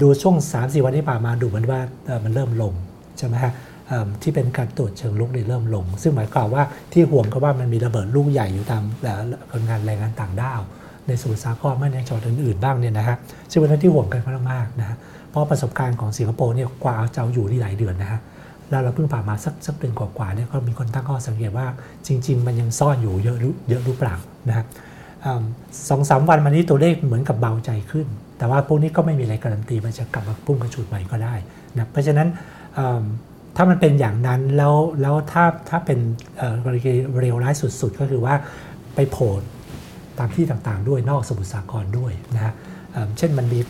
[0.01, 1.81] ดูช่วง3าสี่วันที่ผ่านมาดูเหมือนว่า
[2.25, 2.75] มันเริ่มลง
[3.19, 3.53] ใช่ไหมฮะ
[4.23, 6.63] ที่เป็นการตรวจเชิงลุกนี่เริ่มลง ซึ่งหมายความว่า
[6.93, 8.83] ที่ห่วงก็ว่ามันมีระเบิดลูกใหญ่อยู่ตาม
[9.51, 10.61] คนงานแรงงานต่างด้าว
[11.07, 13.17] ในสมุทรสาครไม่ในจังหวัดอื่นๆบ้างเนี่ยนะฮะ
[13.51, 14.23] ซึ่งเป็นเรื่องที่ห่วงกัน
[14.53, 14.97] มากๆนะฮะ
[15.31, 18.21] เพราะประสบการณ์ของสิงคโปร์เนี่ยกว่าจะเอาอยู่ที่หลายเดือนนะฮะ
[18.71, 21.67] แล้วเราเพิ่งผ่านมาสักสักเดือนกว่าๆเนี่ยก็มีคนตั้งข้อสังเกตว่า
[22.07, 24.15] จริง ๆ มันยังซ่อนอยู่เยอะรือเยอะหรือเปล่า
[24.49, 24.65] นะฮะ
[25.89, 28.07] สองสามวันมานี้ตัวเลขเหมือนกับเบาใจขึ้น
[28.39, 31.35] แต่ว่าพวกนี้ก็ไม่มีอะไรการันตีมันจะกลับมาพุ่งกระฉูดใหม่ก็ได้
[31.77, 32.29] นะเพราะฉะนั้น
[33.57, 35.99] ถ้ามันเป็นอย่างนั้นแล้วแล้วถ้าถ้าเป็น
[36.65, 36.81] กรณี
[37.21, 38.35] เร็วร้ายสุด ๆ ก็คือว่า
[38.95, 39.33] ไปโผล่
[40.19, 42.53] ตามที่ต่างๆ ด้วยนอกสมุทรสาครด้วยนะฮะ
[43.19, 43.61] เช่นมันมี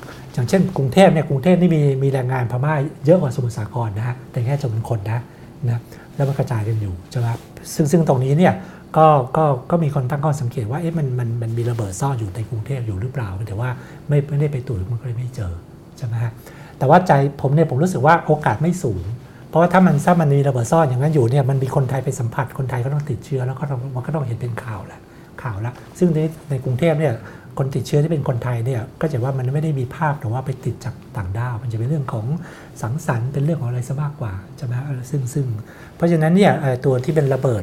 [0.41, 2.75] อย่างเช่นกรุงเทพเนี่ยกรุงเทพนี่มีมีแรงงานพม่า
[3.07, 5.21] เยอะกว่าสมุทรสาครนะฮะแต่แค่จำนวนคนนะ
[5.69, 5.81] นะ
[6.17, 7.27] แล้วมันกระจายกันอยู่ใช่ไหม
[7.75, 8.55] ซึ่งซึ่งตรงนี้เนี่ย
[8.97, 13.69] ก็ก็ก็มีคนตั้งข้อสังเกตว่าเอ๊ะมันมันมันมีระเบิดซ่อนอยู่ในกรุงเทพอยู่หรือเปล่าแต่ว่า
[14.09, 15.53] ไม่ไม่ได้ไปตรวจมันก็เลยไม่เจอ
[15.99, 16.33] ใช่ไหมฮะ
[16.79, 19.03] แต่ว่าใจผมเนี่ยผมรู้สึกว่าโอกาสไม่สูง
[19.49, 23.65] เพราะว่าถ้ามันถ้ามันมีระเบิดซ่อนอย่างนั้นอยู่เนี่ยมันมีคนไทยไปสัมผัสคนไทยก็ต้องติดเชื้อแล้วก็
[23.95, 25.01] มันก็ต้องเห็นเป็นข่าวแหละ
[25.43, 26.21] ข่าวแล้วซึ่งใน
[26.51, 27.13] ในกรุงเทพเนี่ย
[27.59, 32.27] คนติดเชื้อที่เป็นคนไทยเนี่ยก็จะว่ามันไม่ได้มีภาพแต่ว่าไปติดจากต่างด้าว มันจะเป็นเรื่องของ
[32.83, 34.75] สังสรรค์เป็นเรื่องของอะไรซะมากกว่าใช่ไหม
[35.11, 35.47] ซึ่งซึ่ง
[35.97, 36.53] เพราะฉะนั้นเนี่ย
[36.85, 37.63] ตัวที่เป็นระเบิด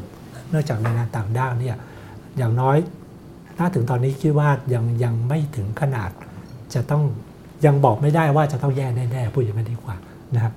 [0.50, 1.76] เนื่องจากแรงงานต่างด้าวเนี่ย
[2.38, 2.76] อย่างน้อย
[3.58, 6.10] ถ้าถึงตอนนี้คิดว่ายังยังไม่ถึงขนาด
[6.74, 7.02] จะต้อง
[7.66, 9.96] ยังบอกไม่ได้ว่าจะต้องแย่แน่ๆพูดอย่างนั้นดีกว่า
[10.34, 10.52] นะครับ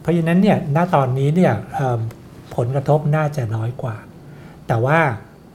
[0.00, 1.52] เพราะฉะนั้นเนี่ยณตอนนี้เนี่ย
[2.56, 3.96] ผลกระทบน่าจะน้อยกว่า
[4.68, 4.98] แต่ว่า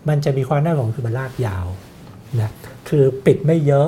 [0.10, 1.66] มันจะมีความน่าห่วงคือมันลากยาว
[2.38, 2.52] นะ
[2.90, 3.88] คือปิดไม่เยอะ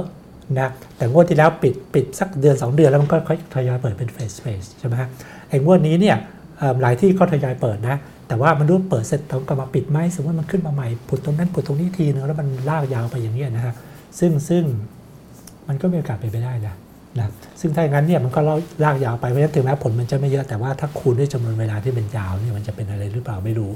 [0.60, 5.10] นะแต่งวดที่แล้วปิดปิดสักเดือน 2 เดือนแล้วมันก็ค่อยทยอยเปิดเป็นเฟสเฟสใช่ไหมฮะ
[5.50, 6.18] ไอ้งวดนี้เนี่ย
[6.82, 13.74] หลายที่ก็ทยอยเปิดนะ แต่ว่ามันรู้เปิดเสร็จต้องกลับมาปิดไหมสมมติมันขึ้นมาใหม่ผุดตรงนั้นผุดตรงนี้ทีนึงแล้วมันลากยาวไปอย่างนี้นะฮะ
[14.20, 14.64] ซึ่งซึ่ง
[15.68, 16.76] มันก็มีโอกาสไปไปได้นะ
[17.20, 17.28] นะ
[17.60, 18.40] ซึ่งถ้าอย่างนั้นเนี่ยมันก็
[18.84, 23.72] ลากยาวไปเพราะฉะนั้นถึงแม้ผลมันจะไม่เยอะแต่ว่าถ้าคูณด้วยจำนวนเวลาที่เป็นยาวเนี่ยมันจะเป็นอะไรหรือเปล่าไม่รู้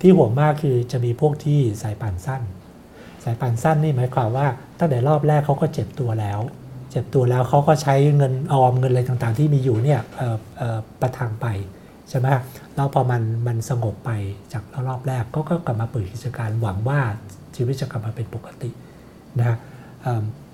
[0.00, 2.42] ที่ห่วงมากคือจะมีพวกที่สายป่านสั้น
[3.24, 4.46] สายป่านสั้นนี่หมายความว่า
[4.78, 6.40] ตั้งแต่รอบแรกเขาก็เจ็บตัวแล้ว
[6.90, 10.00] เจ็บตัวแล้วเขาก็ใช้เงินออมเงินอะไรต่างๆ ที่มีอยู่เนี่ย
[11.00, 11.46] ประทังไป
[12.08, 12.26] ใช่ไหม
[12.74, 14.10] แล้วพอมันมันสงบไป
[14.52, 17.00] จากรอบแรกก็ก็กลับมาเปิดกิจการหวังว่า
[17.56, 18.70] ชีวิตจะกลับมาเป็นปกติ
[19.38, 19.56] นะฮะ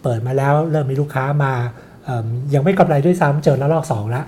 [0.03, 1.53] เปิดมาแล้วเริ่มมีลูกค้ามา
[2.55, 4.25] ยังไม่กำไรด้วยซ้ำเจอแล้วรอบสองแล้ว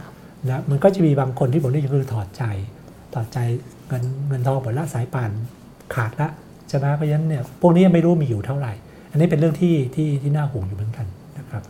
[0.48, 2.44] นะมันก็จะมีบางคนที่ผมได้ยินคือถอดใจ
[3.14, 3.38] ถอดใจ
[3.88, 5.30] เงินเงินทองหมดละสายป่าน
[5.94, 6.28] ขาดละ
[6.68, 8.72] ใช่ไหมเพราะฉะนั้นเนี่ยพวกนี้ไม่รู้มีอยู่เท่าไหร่
[9.10, 11.06] อันนี้เป็นเรื่องที่ที่ที่น่าห่วงอยู่เหมือนกัน
[11.38, 11.62] นะครับ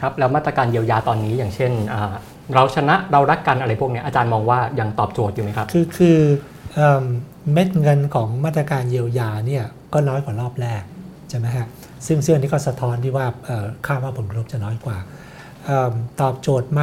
[0.00, 1.72] ครับแล้วมาตรการเยียวยาตอนนี้อย่างเช่น
[2.54, 6.18] เราชนะเรารักกันอะไรพวกนี้อาจารย์มองว่ายังตอบโจทย์อยู่ไหมครับ คือคือ
[7.52, 10.82] เม็ดเงินของมาตรการเยียวยาเนี่ยก็น้อยกว่ารอบแรก
[11.30, 11.66] ใช่ไหมฮะ
[12.06, 13.26] ซึ่งเสื่อนี้ก็สะท้อนที่ว่า
[13.86, 14.96] ค่าว่าผลกระทบจะน้อยกว่า
[16.20, 16.82] ตอบโจทย์ไหม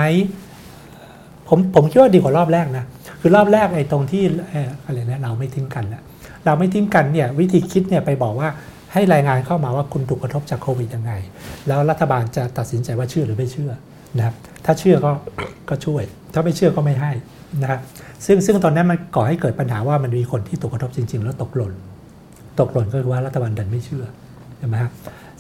[1.47, 2.85] ผมผมคิดว่าดีกว่ารอบแรกนะ
[3.21, 4.23] คือรอบแรกไอ้ตรงที่
[4.85, 6.01] อะไรนะเราไม่ทิ้งกันนะ
[6.45, 8.49] เราไม่ทิ้งกันเนี่ยวิธีคิดเนี่ยไปบอกว่า
[8.93, 11.13] ให้รายงานเข้ามาว่าคุณถูกกระทบจากโควิดยังไง
[11.67, 13.71] แล้วรัฐบาลจะตัดสินใจว่าเชื่อหรือไม่เชื่อ
[14.17, 14.35] นะครับ
[14.65, 15.11] ถ้าเชื่อก็
[15.69, 17.11] ก็ช่วย ถ้าไม่เชื่อก็ไม่ให้
[17.61, 17.79] นะครับ
[18.25, 21.73] ซึ่งซึ่งตอนนั้นมันก่อให้เกิดปัญหาว่ามันมีคนที่ตกกระทบจริง ๆ แล้วตกหล่น
[22.59, 24.03] ตกหล่นก็คือว่ารัฐบาลดันไม่เชื่อ
[24.57, 24.91] ใช่ไหมครับ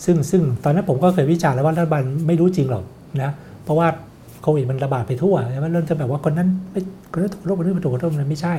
[0.05, 2.83] ซึ่งซึ่งตอนนั้นผมก็เคยวิจารณ์แล้วว่ารัฐบาลไม่รู้จริงหรอก
[3.21, 3.31] นะ
[3.63, 3.87] เพราะว่า
[4.41, 6.81] โควิดมันระบาดไปทั่วใช่ไหมเริ่มจะแบบว่าคนนั้นไม่
[7.11, 8.55] คนนั้นถูกโรคคนนี้ถูกโรคมันไม่ใช่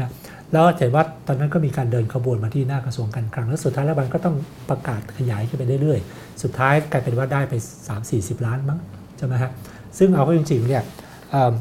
[0.00, 0.08] นะ
[0.52, 4.36] แล้วเห็นว่าตอนนั้นก็มีการเดินขบวนมาที่หน้ากระทรวงการคลัง แล้วสุดท้ายรัฐบาลก็ต้อง
[4.70, 7.54] ประกาศขยายขึ้นไปเรื่อยๆ สุดท้ายกลายเป็นว่าได้ไป
[8.00, 8.78] 3-40 ล้านมั้ง
[9.18, 9.50] ใช่ไหมฮะ
[9.98, 10.82] ซึ่งเอาเข้าจริงๆเนี่ย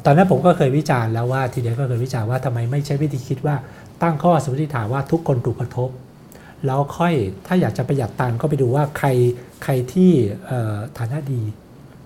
[0.05, 3.55] ตอนนั้นผมก็เคยวิจารณ์แล้วว่าทีเดียวก็เคยวิจารณ์ว่าทำไมไม่ใช้วิธีคิดว่า
[4.01, 5.89] ตั้งข้อสมมติฐานว่าทุกคนถูกกระทบ
[6.65, 7.13] แล้วค่อย
[7.47, 9.07] ถ้าอยากจะประหยัดตังค์ก็ไปดูว่าใคร
[9.63, 10.11] ใครที่
[10.97, 11.41] ฐานะดี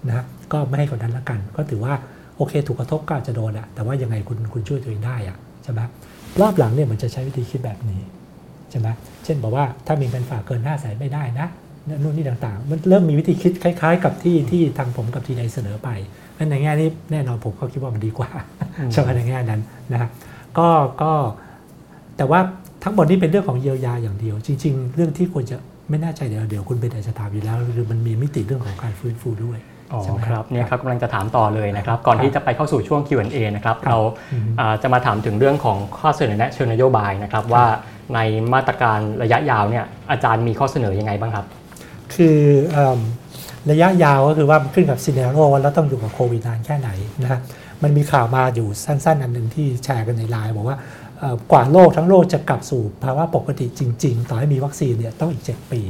[0.08, 1.94] นะก็ไม่ให้คนนั้นละกัน ก็ถือว่า
[2.38, 5.82] โอเค ถูกกระทบก็อาจจะโดนอะแต่ว่ายังไงคุณคุณช่วยตัวเองได้อะใช่ไหม
[6.42, 8.02] รอบหลังเนี่ยมันจะใช้วิธีคิดแบบนี้
[8.70, 8.88] ใช่ไหม
[9.24, 11.48] เช่นบอกว่าถ้ามีเงินฝากเกินห้าแสนไม่ได้นะ
[12.04, 15.90] นู่นนี่ต่างๆ มันเริ่มมีวิธีคิดคล้าย ๆ กับที่ที่ทางผมกับทีใดเสนอไป
[16.50, 18.30] ในแง่นี้แน่นอนผมก็คิดว่ามันดีกว่า
[18.92, 19.62] ใช่ไหมในแง่นั้น
[19.92, 20.10] นะครับ
[20.58, 20.68] ก็
[21.02, 21.12] ก็
[22.18, 22.40] แต่ว่า
[22.84, 25.58] ทั้งหมดนี้เป็นเรื่องของเยียวยาอย่างเดียว จริง ๆ เรื่องที่ควรจะ
[25.90, 29.60] ไม่น่าใจเดี๋ยวเดี๋ยวคุณเป็นอาชญาอยู่แล้วคือมันมีมิติเรื่องของการฟื้นฟูด้วย
[29.94, 33.98] อ๋อครับเนี่ยครับกำลังจะถามต่อเลยนะครับ ก่อนที่จะไปเข้าสู่ช่วง Q&A นะครับ เรา
[34.82, 37.66] จะมาถามถึงเรื่องของข้อเสนอแนะเชิงนโยบายนะครับ ว่า
[38.14, 38.20] ใน
[38.54, 41.46] มาตรการระยะยาวเนี่ยอาจารย์มีข้อเสนอยังไงบ้างครับ
[42.16, 42.40] คือ
[43.72, 46.90] ระยะยาวก็คือว่าขึ้นกับซีเนโรว่าเราต้องอยู่กับโควิดนานแค่ไหน
[47.24, 47.40] นะฮะ
[47.84, 50.78] มันมีข่าวมาอยู่สั้น ๆ อันหนึ่งที่แชร์กันในไลน์บอกว่า
[51.52, 55.82] กว่าโลกทั้งโลกจะกลับสู่ภาวะปกติจริง ๆ ต่อให้มีวัคซีนเนี่ยต้องอีก 7 ปี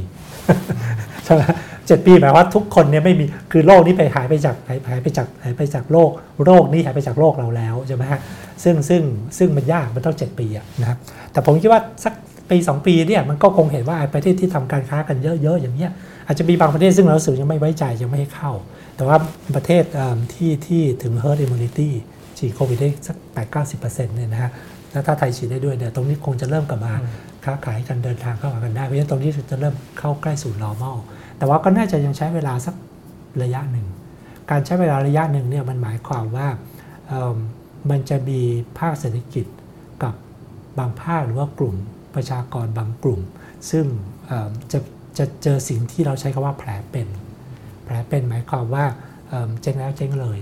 [1.24, 1.42] ใช่ไหม
[1.86, 6.10] เจ็ดปีหมายว่าทุกคนเนี่ยไม่มีคือโรคนี้ไปหายไปจากหายหายไปจากหายไปจากโลก
[6.44, 8.20] โรคนี้หายไปจากโลกเราแล้วใช่ไหมฮะ
[8.64, 9.02] ซึ่งซึ่ง
[9.38, 10.98] ซึ่งมันยากมันต้อง7ปีอะนะครับ
[11.32, 12.12] แต่ผมคิดว่าสัก
[12.50, 15.90] ปี2ปีเนี่ยมันก็คงเห็นว่าประเทศที่ทำการค้ากันเยอะๆอย่างเงี้ย
[16.26, 18.52] อาจจะมีบางประเทศซึ่งเราสึกยังไม่ไว้ใจยังไม่ให้เข้า
[18.96, 19.16] แต่ว่า
[19.56, 19.84] ประเทศ
[20.34, 21.90] ที่ที่ถึง herd immunity
[22.38, 24.50] ฉีดโควิดได้สักแปดเก้าสิบเปอร์เซ็นต์เนี่ยนะฮะ
[24.92, 26.94] แล้วถ้าไทยฉีดได้ด้วยเนี่ยตรงนี้คงจะเริ่มกลับมา
[27.44, 30.96] ค้าขายกันเดินทางเข้ามากันได้เพราะฉะนั้นตรงนี้จะเริ่มเข้าใกล้สู่ normal
[31.38, 32.74] แต่ว่าก็น่าจะยังใช้เวลาสัก
[33.42, 33.86] ระยะหนึ่ง
[34.50, 36.48] การใช้เวลาระยะหนึ่งเนี่ยมันหมายความว่า
[37.90, 38.40] มันจะมี
[38.78, 39.46] ภาคเศรษฐกิจ
[40.02, 40.14] กับ
[40.78, 41.74] บางภาคหรือว่ากลุ่ม
[42.14, 43.20] ประชากรบางกลุ่ม
[43.70, 43.86] ซึ่ง
[44.72, 44.78] จะ
[45.18, 47.08] จะเจอสิ่งที่เราใช้คำว่าแผลเป็น
[47.84, 48.84] แผลเป็นหมายความว่า
[49.62, 50.38] เจ๊งแล้วเจ๊งเลย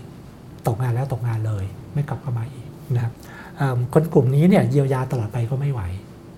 [0.67, 3.13] ตกงานแล้วตกงานเลย ไม่กลับเข้ามาอีกนะครับ
[3.95, 5.83] คนกลุ่มนี้เนี่ยเยียวยาตลอดไปก็ไม่ไหว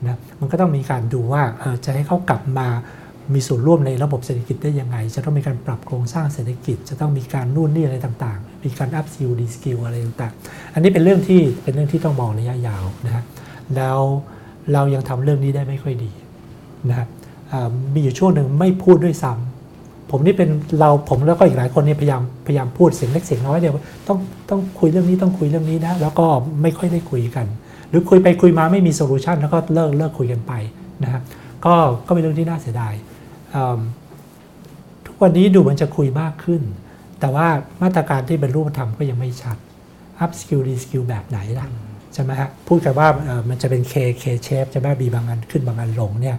[0.07, 1.43] นะมันก็ต้องมีการดูว่า
[1.85, 2.69] จะให้เขากลับมา
[3.35, 13.25] มีส่วนร่วมในระบบเศรษฐกิจได้ยังไง จะต้องมีการปรับโครงสร้างเศรษฐกิจ จะต้องมีการนู่นนี่อะไรต่างๆ มีการ upskill reskill อะไรต่างๆ อันนี้เป็นเรื่องที่เป็นเรื่องที่ต้องมองระยะยาวนะฮะ
[13.77, 13.99] แล้ว
[14.73, 16.11] เรายังทำเรื่องนี้ได้ไม่ค่อยดี
[16.89, 17.09] นะครับ
[17.95, 19.58] มีอยู่ช่วงหนึ่งไม่พูดด้วยซ้ำ
[20.11, 20.49] ผมนี่เป็น
[20.81, 23.75] เราผมแล้วก็อีกหลายคนนี่พยายามพยายามพูดเสียงเล็กเสียงน้อยเดียว
[24.09, 24.19] ต้อง
[24.51, 26.27] ต้องคุยเรื่องนี้ต้องคุยเรื่องนี้นะแล้วก็
[26.63, 27.47] ไม่ค่อยได้คุยกัน
[27.89, 30.53] หรือคุยไปคุยมาไม่มี solution แล้วก็เลิกเลิกคุยกันไป
[31.03, 31.23] นะครับ
[31.65, 31.75] ก็
[32.07, 32.95] ก็เป็นเรื่องที่น่าเสียดาย
[35.07, 36.63] ทุกวันนี้ดูมันจะคุยมากขึ้น
[37.21, 37.47] แต่ว่า
[37.83, 39.57] มาตรการที่เป็นรูปธรรมก็ยังไม่ชัด
[40.25, 41.69] upskill reskill แบบไหนล่ะ
[42.15, 43.09] ใช่ไหมฮะพูดกันว่า
[43.49, 46.37] มันจะเป็น K K-shape จะไหมบีบางอันขึ้นบางอันลงเนี่ย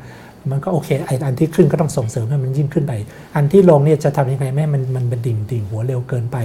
[0.51, 2.93] มันก็โอเคไออันที่ขึ้นก็ต้องส่งเสริมให้มันยิ่งขึ้นไป
[3.35, 6.37] อันที่ลงเนี่ยจะทำยังไงไม่มันมันเป็นดิ่งดิ่งหัวเร็วเกินไป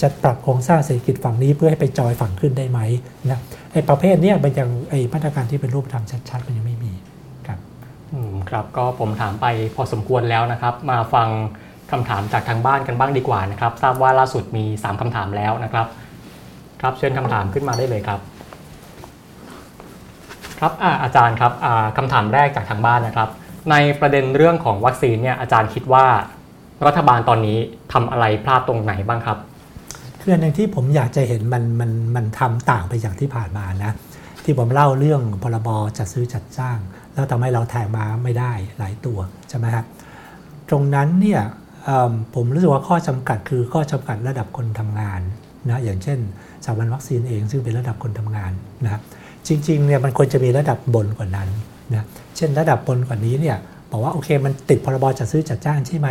[0.00, 2.80] จะปรับโครงสร้างเศรษฐกิจฝั่งนี้เพื่อให้ไปจอยฝั่งขึ้นได้ไหม
[3.30, 3.40] นะ
[3.72, 6.92] ไอประเภทเนี้ยมันยังไอมาตรการที่เป็นรูปธรรมชัดๆมันยังไม่มี
[7.46, 7.58] ครับ
[8.12, 11.28] อืมครับก็ผมถามไปพอสมควรแล้วนะครับ มาฟัง
[11.90, 15.86] คำถามจากทางบ้านกันบ้างดีกว่านะครับทราบว่าล่าสุดมี 3คำถามแล้วนะครับ
[16.80, 18.20] ครับเชิญคำถามขึ้นมาได้เลยครับ
[20.58, 21.52] ครับอาอาจารย์ครับ
[21.96, 23.28] คำถามแรกจากทางบ้านนะครับ
[23.70, 26.06] ในประเด็นเรื่องของวัคซีนเนี่ยอาจารย์คิดว่า
[26.86, 27.58] รัฐบาลตอนนี้
[27.92, 29.38] ทำอะไรพลาดตรงไหนบ้างครับ
[30.20, 33.92] คืออันหนึ่งที่ผมอยากจะเห็นมันมันมันทำต่างไปจากที่ผ่านมานะ
[34.44, 36.78] ที่ผมเล่าเรื่องพรบจัดซื้อจัดจ้าง
[37.14, 39.86] แล้วทำให้เราแทงมาไม่ได้หลายตัวใช่ไหมครับ
[40.68, 41.42] ตรงนั้นเนี่ย
[42.34, 45.20] ผมรู้สึกว่าข้อจำกัดคือข้อจำกัดระดับคนทำงาน
[45.68, 46.18] นะอย่างเช่น
[46.64, 48.52] สถาบันวัคซีนเองซึ่งเป็นระดับคนทำงาน
[48.84, 49.02] นะครับ
[49.46, 51.48] จริงๆเนี่ยมันควรจะมีระดับบนกว่านั้น
[51.96, 52.04] นะ
[52.36, 53.56] เช่นระดับบนกว่านี้เนี่ย
[53.90, 56.08] บอกว่าโอเคมันติดพรบจัดซื้อจัดจ้างใช่ไหม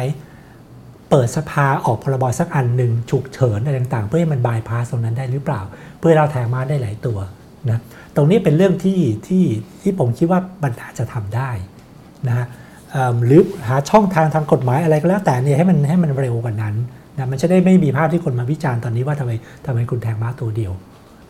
[1.10, 5.62] เปิดสภาออกพรบสักอันหนึ่งฉุกเฉินอะไรต่างๆ เพื่อให้มันบายพาสตรงนั้นได้หรือเปล่า
[6.00, 7.18] เพื่อเราแทงมาได้หลายตัว
[7.70, 7.80] นะ
[8.16, 9.44] ตรงนี้เป็นเรื่องที่ที่
[9.82, 11.50] ที่ผมคิดว่ามันอาจะทำได้
[12.30, 12.46] นะ
[13.26, 16.76] หรือหาช่องทางทางกฎหมายอะไรก็แล้วแต่เนี่ยให้มันให้มันเร็วกว่านั้น
[17.18, 19.32] นะมันจะได้ไม่มีภาพที่คนมาวิจารณ์ตอนนี้ว่าทำไม
[19.66, 20.72] ทำไมคุณแทงม้าตัวเดียว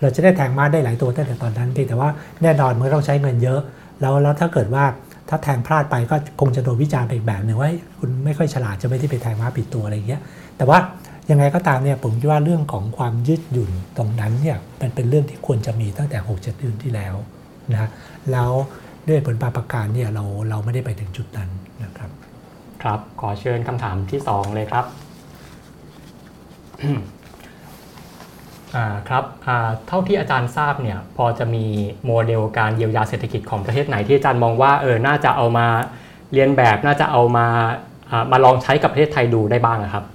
[0.02, 2.10] เราจะได้แทงม้าได้หลายตัวตั้งแต่ตอนนั้นเพียงแต่ว่า
[2.42, 3.60] แน่นอนมันต้องใช้เงินเยอะ
[4.02, 4.84] แล้วแล้วถ้าเกิดว่า
[5.30, 10.22] ถ้าแทงพลาดไปก็คงจะโดนวิจารณ์ไปอีกแบบหนึ่งว่าคุณไม่ค่อยฉลาดจะไม่ได้ไปแทงม้าผิดตัวอะไรเงี้ย
[10.58, 10.78] แต่ว่า
[11.32, 17.16] ยังไงก็ตามเนี่ยผมคิดว่าเรื่องของความยืดหยุ่นตรงนั้นเนี่ยมันเป็นเรื่องที่ควรจะมีตั้งแต่6กเดือนที่แล้ว
[17.72, 17.90] นะ
[18.32, 18.52] แล้ว
[19.10, 21.50] ด้วยผลปราการเนี่ยเราเราไม่ได้ไปถึงจุดนั้น
[21.84, 22.10] นะครับ
[22.82, 24.86] ครับขอเชิญคำถามที่ 2 เลยครับ
[28.76, 31.66] อ่าครับอ่าเท่าที่อาจารย์ทราบเนี่ยพอจะมี
[32.06, 35.68] โมเดลการเยียวยาเศรษฐกิจของประเทศไหนที่อาจารย์มองว่าเออน่าจะเอามา
[36.34, 37.48] เรียนแบบน่าจะเอามา
[38.32, 40.06] มาลองใช้กับประเทศไทยดูได้บ้างครับ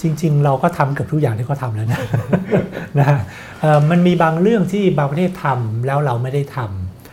[0.00, 2.00] จริงๆ เราก็ทำกับทุกอย่างที่เขาทาแล้วนะ
[3.00, 3.18] นะ
[3.90, 6.58] มันมีบางเรื่องที่บางประเทศทำแล้วเราไม่ได้ท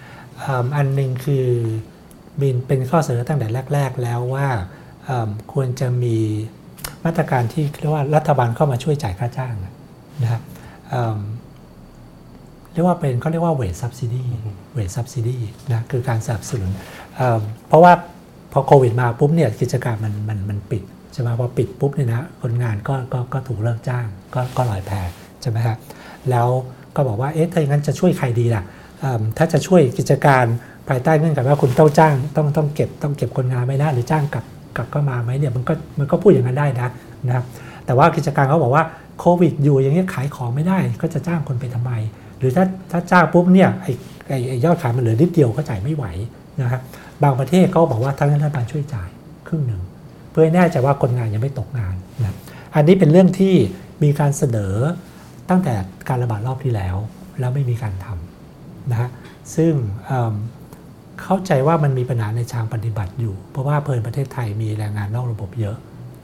[0.10, 1.46] ำอันหนึ่งคือ
[2.42, 4.48] มีเป็นข้อเสนอตั้งแต่แรก ๆ แล้วว่า
[5.54, 6.18] ควรจะมี
[7.06, 9.54] มาตรการที่เรียกว่ารัฐบาลเข้ามาช่วยจ่ายค่าจ้าง
[10.22, 10.42] นะครับ
[12.74, 14.24] เรียกว่าเป็นเขาเรียกว่าเวทซับซิดี
[14.74, 15.38] เวทซับซิดี
[15.72, 16.70] นะคือการสนับสนุน
[17.68, 17.94] เพราะว่า
[18.54, 20.84] พอโควิดมาปุ๊บเนี่ยกิจการมันมันมันปิด
[21.14, 24.92] ใช่ไหมพอปิดปุ๊บเนี่ยนะคนงานก็ก็ก็ถูกเลิกจ้าง ก็ก็ลอยแพ
[25.42, 25.78] ใช่ไหมครับ
[26.30, 26.48] แล้ว
[26.96, 28.64] ก็บอกว่าเอ๊ะถ้าอย่างนั้นจะช่วยใครดีล่ะ
[29.38, 30.46] ถ้าจะช่วยกิจการ
[30.90, 34.46] ภายใต้เงื่อนไขว่าคุณต้องจ้างต้องต้องเก็บต้องเก็บคนงานไม่ได้หรือจ้างกลับ
[34.78, 36.90] กลับก็มาไหมเนี่ยมันก็มันก็พูดอย่างนั้นได้นะ
[37.28, 37.46] นะครับ
[37.86, 38.84] แต่ว่ากิจการเขาบอกว่า
[39.22, 41.92] โควิดอยู่อย่างนี้ขายของไม่ได้ก็จะจ้างคนไปทำไม
[42.38, 43.92] หรือถ้าถ้าจ้างปุ๊บเนี่ยไอ้
[44.28, 46.06] ไอ้ยอดขายมันเหลือนิดเดียวก็จ่ายไม่ไหว
[46.62, 46.82] นะครับ
[47.24, 49.10] บางประเทศเขาบอกว่าทางรัฐบาลช่วยจ่าย
[49.48, 49.82] ครึ่งหนึ่ง
[50.32, 52.36] เพื่อให้แน่ใจว่าคนงานยังไม่ตกงานนะ
[52.76, 53.56] อันนี้เป็นเรื่องที่
[54.04, 54.74] มีการเสนอ
[55.50, 55.74] ตั้งแต่
[56.10, 56.96] การระบาดรอบที่แล้ว
[57.40, 59.10] แล้วไม่มีการทำนะฮะ
[59.56, 59.74] ซึ่ง
[61.22, 65.78] เข้าใจว่ามันมีปัญหาในทางปฏิบัติอยู่ เพราะว่าเพลินประเทศไทยมีแรงงานนอกระบบเยอะ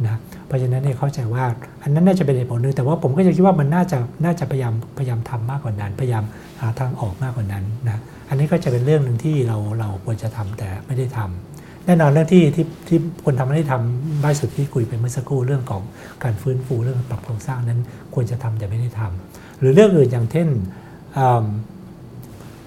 [0.06, 0.16] นะ
[0.48, 1.44] เพราะฉะนั้นเนี่ยเข้าใจว่า
[1.84, 6.24] อันนั้นน่าจะเป็นเหตุผลหนึ่งแต่ว่าผมก็จะคิดว่ามันน่าจะน่าจะพยายามพยายามทำมากกว่านั้น พยายาม
[6.62, 15.82] หาทางออกมากกว่านั้นนะอันนี้ก็จะเป็นเรื่องหนึ่งที่เราเราควรจะทำแต่ไม่ได้ทำแน่นอนเรื่องที่ที่ที่คนทำไม่ได้ทำบ้าสุดที่คุยไปเมื่อสักครู่เรื่องของ
[16.24, 17.80] การฟื้นฟูเรื่องปรับโครงสร้างนั้น
[18.14, 20.48] ควรจะทำแต่ไม่ได้ทำหรือเรื่องอื่นอย่างเช่น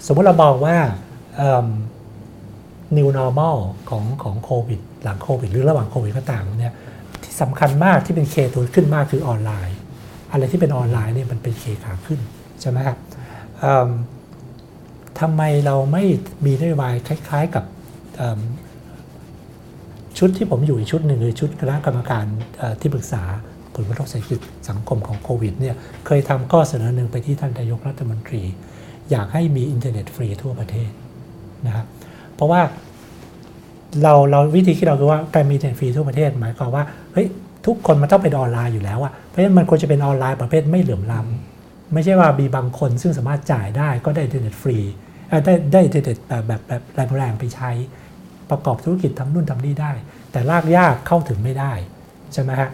[0.07, 0.77] สมมติเราบอกว่า
[2.97, 3.57] new normal
[3.91, 6.75] ของของโควิดหลังโควิดหรือระหว่างโควิดก็ตามเนี่ย
[7.43, 9.77] สำคัญมากที่เป็นเคตัวขึ้นมากคือออนไลน์
[10.33, 12.21] อะไรที่เป็นออนไลน์เนี่ยมันเป็นเคขาขึ้น
[12.61, 12.99] ใช่ไหมครับ
[15.21, 16.05] ทำไมเราไม่
[16.45, 17.65] มีนโยบายคล้าย ๆกับ
[20.19, 22.25] ชุดที่ผมอยู่อีกชุดหนึ่งคือชุดคณะกรรมการ
[22.81, 23.23] ที่ปรึกษา
[23.75, 25.75] ผลกระทบเศรษฐกิจสังคมของโควิดเนี่ย
[26.07, 28.43] เคยทำข้อเสนอหนึ่งไปที่ท่านนายกรัฐมนตรี
[29.11, 30.91] อยากให้มีอินเทอร์เน็ตฟรีทั่วประเทศ
[31.67, 31.87] นะครับ
[32.35, 32.61] เพราะว่า
[34.03, 37.27] เราเราวิธีที่เราคือว่าการมีเน็ตฟรีทั่วประเทศหมายความว่าเฮ้ย
[37.67, 44.79] ทุกคนมันต้องเป็นออนไลน์อยู่แล้วอะเพราะฉะนั้นมันควรจะเป็นออนไลน์ประเภทไม่เหลื่อมล้ำไม่ใช่ว่ามีบางคนซึ่งสามารถจ่ายได้ก็ได้อินเทอร์เน็ตฟรี
[45.45, 47.71] ได้ได้อินเทอร์เน็ตแบบแบบแบบแรงๆไปใช้
[48.51, 49.93] ประกอบธุรกิจทำนู่นทำนี่ได้
[50.33, 51.73] แต่รากหญ้าเข้าถึงไม่ได้
[52.33, 52.69] ใช่ไหมฮะ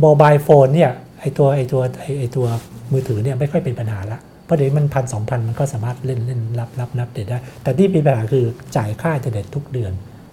[0.00, 0.90] mobile phone เนี่ย
[1.20, 1.82] ไอตัวไอตัว
[2.18, 2.46] ไอตัว
[2.92, 8.44] มือถือเนี่ยไม่ค่อยเป็นปัญหาละ เพราะเดี๋ยวมันพันสองพันมันก็สามารถเล่นเล่นรับรับนับเดตได้ แต่ที่มีปัญหาคือ
[8.76, 9.92] จ่ายค่าอินเทอร์เน็ตทุกเดือน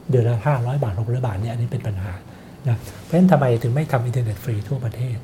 [0.10, 2.12] เดือนละห้าร้อยบาทหกร้อยบาทเนี่ยอันนี้เป็นปัญหา
[2.68, 5.18] นะเพราะฉะนั้นทำไมถึงไม่ทำอินเทอร์เน็ตฟรีทั่วประเทศ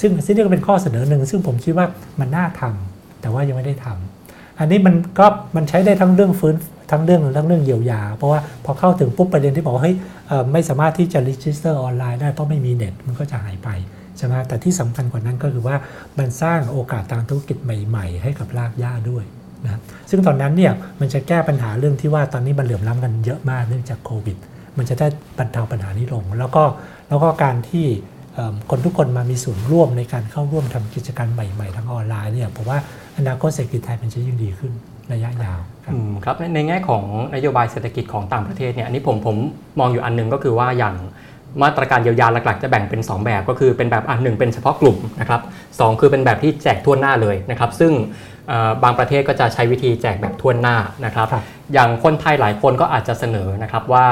[0.00, 1.86] ซึ่งซึ่งนี่ก็เป็นข้อเสนอหนึ่งซึ่งผมคิดว่า
[2.20, 5.26] มันน่าทำแต่ว่ายังไม่ได้ทำอันนี้มันก็
[5.56, 6.54] มันใช้ได้ทั้งเรื่องฟื้น
[6.90, 9.96] ทั้งเรื่องทั้งเรื่องเยียวยา เพราะว่าพอเข้าถึงปุ๊บประเด็นที่บอกว่าเฮ้ย
[10.52, 13.68] ไม่สามารถที่จะ register ออนไลน์ได้เพราะไม่มีเน็ตมันก็จะหายไป
[14.24, 15.76] ใช่ไหมแต่ที่สำคัญกว่านั้นก็คือว่า
[16.18, 19.24] มันสร้างโอกาสทางธุรกิจใหม่ ๆ ให้กับรากหญ้าด้วย
[19.64, 24.36] นะซึ่งตอนนั้นเนี่ยมันจะแก้ปัญหาเรื่องที่ว่าตอนนี้มันเหลื่อมล้ำกันเยอะมากเนื่องจากโควิด
[24.78, 25.06] มันจะได้
[25.38, 26.64] บรรเทาปัญหานี้ลง แล้วก็
[27.08, 27.86] แล้วก็การที่
[28.70, 32.78] คนทุกคนมามีส่วนร่วมในการเข้าร่วมทำกิจการใหม่ ๆ ทางออนไลน์เนี่ยผมว่า
[33.18, 34.72] อนาคตเศรษฐกิจไทยมันจะยิ่งดีขึ้น
[35.12, 35.60] ระยะยาว
[36.24, 37.02] ครับในแง่ของ
[37.34, 39.36] นโยบายเศรษฐกิจของต่างประเทศเนี่ยอันนี้ผมผม
[39.78, 40.94] มองอยู่อันนึงก็คือว่าอย่าง
[41.62, 45.40] มาตรการเยียวยาหลักๆ จะแบ่งเป็น 2 แบบก็คือเป็นแบบอันหนึ่งเป็นเฉพาะกลุ่มนะครับ
[45.78, 47.92] สคือเป็นแบบที่แจกทั่วหน้าเลยนะครับ ซึ่ง
[48.82, 51.26] บางประเทศก็จะใช้วิธีแจกแบบทั่วหน้านะครับ
[51.72, 54.06] อย่างคนไทยหลายคนก็อาจจะเสนอนะครับว่า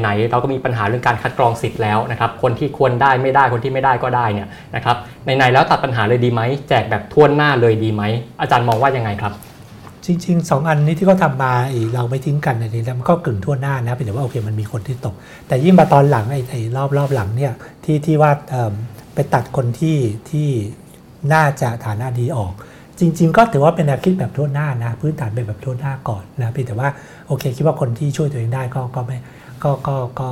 [0.00, 8.02] ไหนๆเราก็มีปัญหาเรื่องการคัดกรองสิทธิ์แล้วนะครับ คนที่ควรได้ไม่ได้คนที่ไม่ได้ก็ได้เนี่ยนะครับไหนๆแล้วตัดปัญหาเลยดีไหมแจกแบบทั่วหน้าเลยดีไหม
[8.40, 9.32] อาจารย์มองว่ายังไงครับ
[10.06, 11.52] จริงๆสองอันนี้ที่เขาทำมา
[11.94, 15.14] เราไม่ทิ้งกันในนี้แล้วมันก็กึ่งทั่วหน้านะเพียงแต่ว่าโอเคมันมีคนที่ตก
[15.46, 17.52] แต่ยิ่งมาตอนหลังไอ้ไอ้รอบรอบหลังเนี่ย
[17.84, 18.30] ที่ที่ว่า
[19.14, 19.98] ไปตัดคนที่
[20.30, 20.48] ที่
[21.32, 22.52] น่าจะฐานะดีออก
[22.98, 26.88] จริง ๆ ก็ถือว่าเป็นแนวคิดแบบทั่วหน้านะพื้นฐานเป็นแบบทั่วหน้าก่อนนะเพียงแต่ว่า
[27.26, 29.16] โอเคคิดว่าคนที่ช่วยตัวเองได้ก็ก็ไม่
[29.62, 30.30] ก็ก็ก็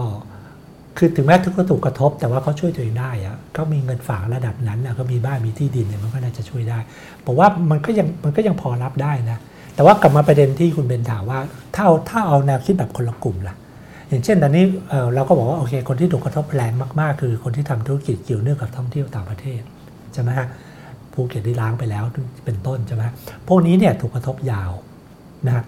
[0.96, 6.78] คือถึงแม้ทุกข์ถูกกระทบ แต่ว่าเขาช่วยตัวเองได้อะก็มีเงินฝากระดับนั้นนะก็มีบ้านมีที่ดินเนี่ยมันก็น่าจะช่วยได้
[7.24, 9.38] ผมว่ามันก็ยังมันก็ยังพอรับได้นะ
[9.78, 11.40] แต่ว่ากลับมาประเด็นที่คุณเบนถามว่า
[11.76, 13.54] ถ้าถ้าเอาแนวคิดแบบคนละกลุ่มล่ะ
[14.08, 14.64] อย่างเช่นตอนนี้
[15.14, 19.60] เราก็บอกว่าโอเค คนที่ถูกกระทบแรงมากๆ คือคนที่ทำธุรกิจเกี่ยวเนื่องกับท่องเที่ยวต่างประเทศ
[20.12, 20.46] ใช่ไหมฮะ
[21.12, 22.04] ภูเก็ตที่ล้างไปแล้ว
[22.44, 23.02] เป็นต้นใช่ไหม
[23.48, 24.70] พวกนี้เนี่ยถูกกระทบยาว
[25.46, 25.64] นะ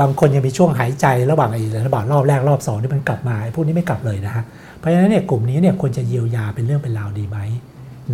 [0.00, 4.44] บางคนยังมีช่วงหายใจระหว่างไอ้ระบาดรอบแรกรอบสองที่มันกลับมาพวกนี้ไม่กลับเลยนะฮะ
[4.78, 7.38] เพราะฉะนั้นเนี่ยกลุ่มนี้เนี่ยควรจะเยียวยาเป็นเรื่องเป็นราวดีไหม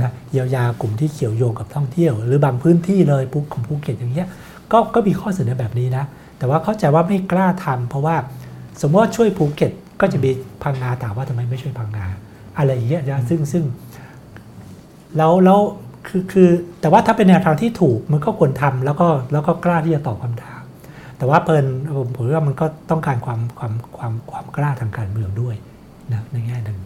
[0.01, 3.23] นะเยียวยากลุ่มที่เกี่ยวโยงกับท่องเที่ยว หรือบางพื้นที่เลย
[3.67, 4.29] ภูเก็ตอย่างเงี้ย
[4.73, 6.05] ก็ก็มีข้อเสนอแบบนี้นะ
[6.39, 8.17] แต่ว่าเข้าใจว่าไม่กล้าทำเพราะว่า
[8.81, 10.31] สมมติว่าช่วยภูเก็ตก็จะมี
[10.63, 12.07] พังงาถามว่าทำไมไม่ช่วยพังงา
[12.59, 13.65] อะไรอย่างเงี้ยนะซึ่งซึ่ง
[15.17, 15.61] แล้วแล้ว
[16.07, 16.49] คือคือ
[16.81, 20.63] แต่ว่าถ้าเป็นแนวทางที่ถูกมันก็ควรทำแล้วก็แล้วก็กล้าที่จะตอบคำถาม
[21.19, 21.65] แต่ว่าเปิน
[21.97, 25.55] ผมผมว่ามันก็ต้องการความความความความกล้าทางการเมืองด้วย
[26.13, 26.79] นะในแง่หนึ่ง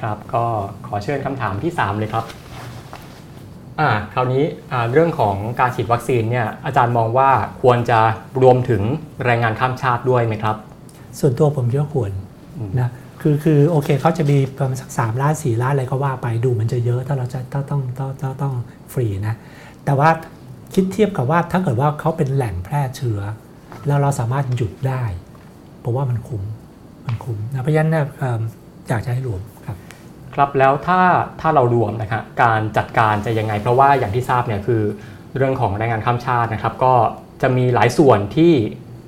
[0.00, 0.44] ครับก็
[0.86, 2.24] ขอเชิญคำถามที่ 3 เลยครับ
[3.80, 4.44] อ่าคราวนี้
[4.92, 7.30] เรื่องของการฉีดวัคซีนเนี่ยอาจารย์มองว่า
[7.62, 7.98] ควรจะ
[8.42, 8.82] รวมถึง
[9.24, 10.56] แรงงานข้ามชาติด้วยไหมครับ
[11.18, 12.12] ส่วนตัวผมเยอะควร
[12.80, 12.90] นะ
[13.20, 18.54] คือคือโอเคเขาจะมีประมาณสักสามล้านสี่ล้านอะไรก็ว่าไปดูมันจะเยอะถ้าเราจะต้องต้องต้องต้องต้อง
[18.92, 19.34] ฟรีนะ
[19.84, 20.08] แต่ว่า
[20.74, 23.20] คิดเทียบกับว่าถ้าเกิดว่าเขาเป็นแหล่งแพร่เชื้อ
[23.86, 25.04] แล้วเราสามารถหยุดได้
[25.80, 26.42] เพราะว่ามันคุ้ม
[27.06, 27.96] มันคุ้มนะเพราะฉะนั้น
[28.88, 29.40] อยากจะให้รวม
[30.34, 31.00] ครับแล้วถ้า
[31.40, 34.82] ถ้าเรารวมนะครับการจัดการจะยังไง เพราะว่าอย่างที่ทราบเนี่ยคือ
[35.36, 36.94] เรื่องของแรงงานข้ามชาตินะครับ ก็
[37.42, 38.52] จะมีหลายส่วนที่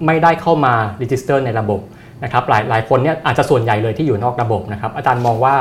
[0.06, 1.80] ไม่ได้เข้ามา register ในระบบ
[2.24, 5.56] นะครับหลายหลายคนเนี่ยอาจจะส่วนใหญ่เลยที่อยู่นอกระบบนะครับอาจารย์มองว่า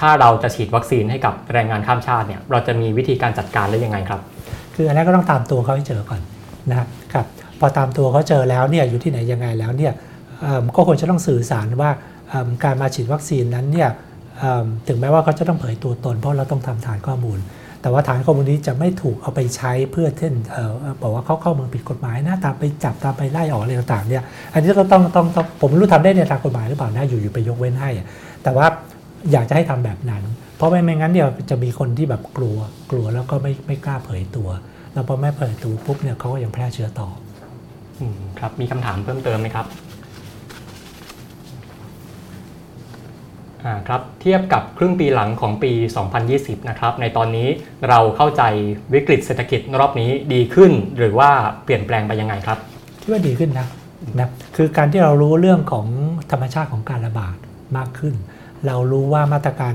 [0.00, 4.20] ถ้าเราจะฉีดวัคซีนให้กับแรงงานข้ามชาติเนี่ยเราจะมีวิธีการจัดการได้ยังไงครับ
[4.74, 6.20] คืออันนี้ก็ต้องตามตัวเขาให้เจอก่อน
[6.70, 6.78] นะ
[7.12, 7.26] ครับ
[7.60, 9.92] พอตามตัวเขาเจอแล้วเนี่ยอยู่ที่ไหนยังไงแล้วเนี่ย
[10.76, 11.90] ก็ควรจะต้องสื่อสารว่า
[12.64, 13.88] การมาฉีดวัคซีนนั้นเนี่ย
[14.88, 17.38] ถึงแม้ว่าเขาจะต้องเผยตัวตน เพราะเราต้องทำฐานข้อมูล
[17.82, 20.34] แต่ว่าฐานข้อมูลนี้จะไม่ถูกเอาไปใช้เพื่อเช่น
[21.02, 24.22] บอกว่าเขาเข้าเมืองผิดกฎหมายนะตามไปจับตามไปไล่ออกอะไรต่างๆเนี่ย
[24.52, 27.90] อันนี้ก็ต้องต้องต้องผมรู้ทำได้ในทางกฎหมายหรือเปล่านะอยู่ๆไปยกเว้นให้
[28.42, 28.66] แต่ว่า
[29.32, 30.22] อยากจะให้ทำแบบนั้น
[30.56, 32.56] เพราะไม่ไม่งั้นเนี่ยจะมีคนที่แบบกลัว
[32.90, 34.48] กลัวแล้วก็ไม่ไม่กล้าเผยตัว
[34.92, 37.08] แล้วพอไม่เผยตัวปุ๊บเนี่ยเขาก็ยังแพร่เชื้อต่อ
[38.00, 39.66] อืมครับมีคำถามเพิ่มเติมไหมครับ
[43.88, 45.72] ครับเทียบกับครึ่งปีหลังของปี
[46.20, 47.48] 2020 นะครับ ในตอนนี้
[47.88, 48.42] เราเข้าใจ
[48.94, 51.30] วิกฤตเศรษฐกิจรอบนี้ดีขึ้น หรือว่า
[51.64, 52.58] เปลี่ยนแปลงไปยังไงครับ
[53.00, 53.66] คิดว่าดีขึ้นนะ
[54.18, 55.86] นะคือการที่เรารู้เรื่องของ
[56.30, 57.36] ธรรมชาติของการระบาด
[57.76, 58.14] มากขึ้น
[58.66, 59.74] เรารู้ว่ามาตรการ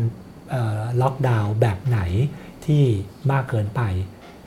[1.02, 2.00] ล็อกดาวน์แบบไหน
[2.66, 2.84] ที่
[3.32, 3.82] มากเกินไป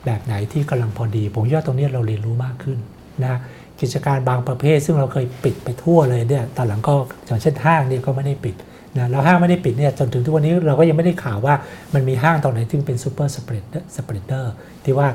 [0.05, 2.77] แบบไหนที่กำลังพอดี ผมคิดว่าตรงนี้เราเรียนรู้มากขึ้น
[3.23, 3.35] นะ
[3.81, 6.93] กิจการบางประเภท ซึ่งเราเคยปิดไปทั่วเลยเนี่ยตอนหลังก็
[7.25, 8.55] อย่างเช่นห้างเนี่ยก็ไม่ได้ปิด
[8.97, 11.55] นะแล้วห้างไม่ได้ปิดเนี่ยจนถึงทุกวันนี้เราก็ยังไม่ได้ข่าวว่า
[11.93, 13.63] มันมีห้างตรงไหนที่เป็น super spread
[13.95, 15.07] spreader ที่ว่า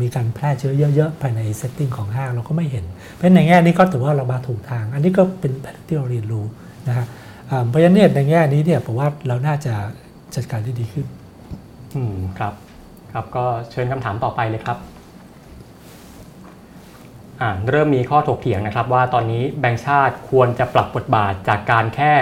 [0.00, 6.44] มีการแพร่เชื้อเยอะๆ ภายใน setting ของห้างเราก็ไม่เห็น เพราะฉะนั้นในแง่นี้ก็ถือว่าเรามาถูกทาง อันนี้ก็เป็นแผนที่เราเรียนรู้
[6.88, 7.06] นะฮะ
[7.68, 9.74] เพราะฉะนั้นในแง่นี้เนี่ยผมว่าเราน่าจะ
[10.34, 11.06] จัดการได้ดีขึ้น
[11.94, 12.54] อืมครับ
[13.12, 14.78] ครับก็เชิญคำถามต่อไปเลยครับ
[17.70, 22.14] เริ่มมีข้อถกเถียงนะครับว่าตอนนี้แบงก์ชาติควรจะปรับบทบาทจากการแค่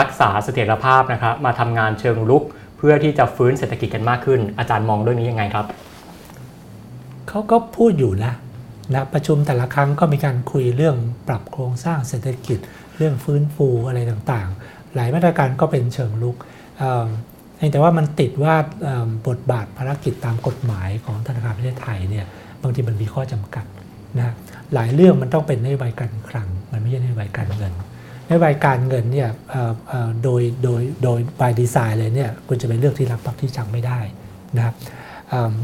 [0.00, 2.44] รักษาเสถียรภาพนะครับมาทำงานเชิงรุก
[2.78, 5.66] เพื่อที่จะฟื้นเศรษฐกิจกันมากขึ้น อาจารย์มองเรื่องนี้ยังไงครับ
[7.28, 8.32] เขาก็พูดอยู่นะ
[8.94, 10.96] นะประชุมแต่ละครั้งก็มีการคุยเรื่อง
[11.28, 12.58] ปรับโครงสร้างเศรษฐกิจ
[12.96, 16.36] เรื่องฟื้นฟูอะไรต่างๆ หลายมาตรการก็เป็นเชิงลุก
[16.78, 17.06] เอิ่ม
[17.72, 18.54] แต่ว่ามันติดว่า
[19.28, 22.26] บทบาทภารกิจตามกฎหมายของธนาคารประเทศไทยเนี่ย
[22.62, 23.64] บางทีมันมีข้อจำกัด
[24.18, 24.34] นะ
[24.74, 27.72] หลายเรื่องมันต้องเป็นนโยบายการคลัง มันไม่ใช่นโยบายการเงิน
[28.32, 29.30] นโยบายการเงินเนี่ย
[30.24, 33.98] โดยโดยโดย by design เลยเนี่ยคุณจะไปเลือกที่รับปักที่ชังไม่ได้
[34.56, 34.74] นะครับ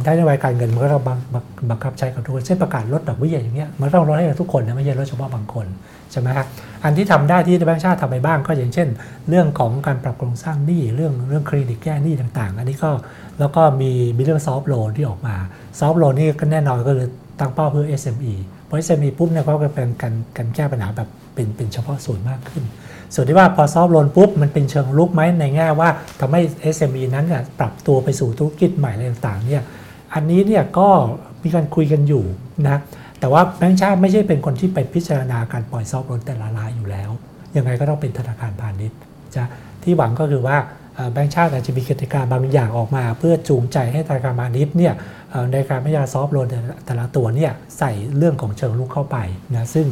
[0.05, 5.66] ได้นโยบายการเงินมันก็ต้องบังบังบังคับใช้กับทุกคนเช่นประกาศลดดอกเบี้ยอย่างเงี้ยมันต้องลดให้กับทุกคนนะไม่ใช่ลดเฉพาะบางคน
[6.11, 6.47] ใช่ไหมครับ
[6.85, 8.89] อันที่ทำได้ที่แบงก์ชาติทำไปบ้างก็อย่างเช่น
[9.29, 12.91] เรื่องของการปรับโครงสร้างหนี้เรื่องเรื่องคลินิกแก้หนี้ต่าง ๆ อันนี้ก็
[13.39, 15.35] แล้วก็มีมีเรื่อง soft loan ที่ออกมา
[15.81, 17.09] soft loan นี่ก็แน่นอนก็คือ
[17.41, 18.35] ตั้งเป้าเพื่อ SME
[18.69, 21.09] พอ SME ปุ๊บเนี่ยเขาก็เป็นการการแก้ปัญหาแบบ
[21.39, 22.64] เป็นเป็นเฉพาะส่วนมากขึ้น
[23.14, 25.89] ส่วนที่ว่าพอ soft loan ปุ๊บ มันเป็นเชิงรุกไหมในแง่ว่า
[26.20, 26.41] ทำให้
[26.76, 29.62] SME นั้นเนี่ยปรับตัวไปสู่ธุรกิจใหม่อะไรต่างๆเนี่ย
[30.14, 30.89] อันนี้เนี่ยก็
[31.43, 32.24] มีการคุยกันอยู่
[32.68, 32.78] นะ
[33.20, 37.11] แต่ว่าแบงก์ชาติไม่ใช่เป็นคนที่ไปพิจารณาการปล่อยซอฟต์โลนแต่ละรายอยู่แล้ว
[37.57, 38.99] ยังไงก็ต้องเป็นธนาคารพาณิชย์
[39.34, 39.45] จะ
[39.82, 40.57] ที่หวังก็คือว่า
[41.12, 44.95] แบงก์ชาติอาจจะมีกติกาบางอย่างออกมา เพื่อจูงใจให้ธนาคารพาณิชย์เนี่ย
[45.53, 46.49] ในการพิจารณาซอฟต์โลน
[46.86, 49.16] แต่ละตัวเนี่ยใส่เรื่องของเชิงลุกเข้าไป
[49.57, 49.86] นะซึ่ง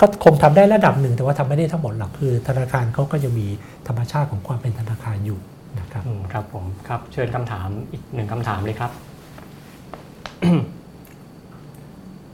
[0.00, 3.46] ก็คงทำได้ระดับหนึ่ง แต่ว่าทำไม่ได้ทั้งหมดหรอกคือ ธนาคารเขาก็จะมี
[3.88, 5.38] ธรรมชาติของความเป็นธนาคารอยู่
[5.80, 8.90] นะครับอืมครับผมครับเชิญคำถามอีกหนึ่งคำถามเลยครับ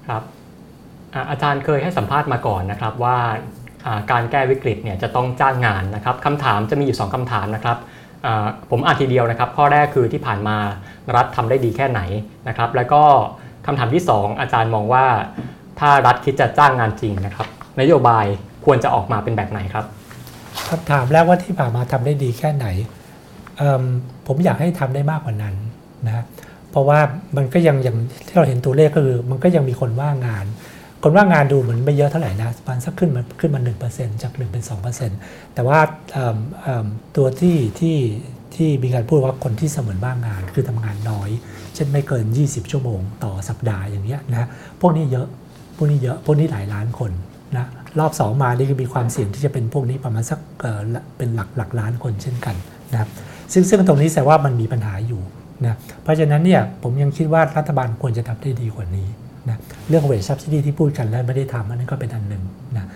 [0.08, 0.22] ครับ
[1.30, 3.18] อาจารย์เคยให้สัมภาษณ์มาก่อนนะครับ ว่า
[4.10, 7.78] การแก้วิกฤตเนี่ยจะต้องจ้างงานนะครับคำถามจะมีอยู่ 2คำถามนะครับ
[8.70, 10.56] ผมอ่านทีเดียวนะครับ ข้อแรกคือที่ผ่านมา
[11.16, 12.00] รัฐทำได้ดีแค่ไหน
[12.48, 13.02] นะครับ แล้วก็
[13.66, 15.06] คำถามที่ 2 อาจารย์มองว่า
[15.78, 17.48] ถ้ารัฐคิดจะจ้างงานจริงนะครับ
[17.80, 18.24] นโยบาย
[18.64, 19.84] ควรจะออกมาเป็นแบบไหนครับ
[20.68, 22.66] คำถามแรกว่าที่ผ่านมาทำได้ดีแค่ไหน
[23.80, 23.82] ม
[24.26, 25.54] ผมอยากให้ทำได้มากกว่านั้น
[26.06, 26.24] นะ
[26.70, 26.98] เพราะว่า
[27.36, 27.96] มันก็ยังอย่าง
[28.26, 30.46] ที่เราเห็นตัวเลขก็คือ มันก็ยังมีคนว่างงาน
[31.02, 33.60] คนว่างงานดูเหมือนไม่เยอะเท่าไหร่นะมาณสักขึ้นมาขึ้นมา
[33.92, 34.64] 1%จาก1เป็น
[35.08, 35.78] 2%แต่ว่า
[36.12, 36.86] เอิ่มเอิ่ม
[37.16, 37.98] ตัวที่ที่
[38.54, 41.30] ที่มีการพูดว่าคนที่เสมือนว่างงานคือทำงานน้อย
[41.74, 44.48] เช่นไม่เกิน 20 ชั่วโมงต่อสัปดาห์อย่างเงี้ยนะ
[44.80, 45.26] พวกนี้เยอะ
[45.76, 47.10] พวกนี้เยอะพวกนี้หลายล้านคน
[47.56, 47.66] นะ
[47.98, 50.38] รอบ 2 มานี่ก็มีความเสี่ยงที่จะเป็นพวกนี้ประมาณสัก
[51.16, 52.54] เป็นหลักหลักล้านคนเช่นกัน
[52.92, 53.08] นะครับ
[53.52, 55.22] ซึ่งซึ่งตรงนี้แสดงว่ามันมีปัญหาอยู่
[55.66, 59.08] นะเพราะฉะนั้นเนี่ยผมยังคิดว่ารัฐบาลควรจะทำได้ดีกว่านี้
[59.48, 62.42] นะเรื่องเวชซับซิดีที่พูดกันแล้วไม่ได้ทำอันนั้นก็เป็นอันหนึ่ง
[62.76, 62.86] นะ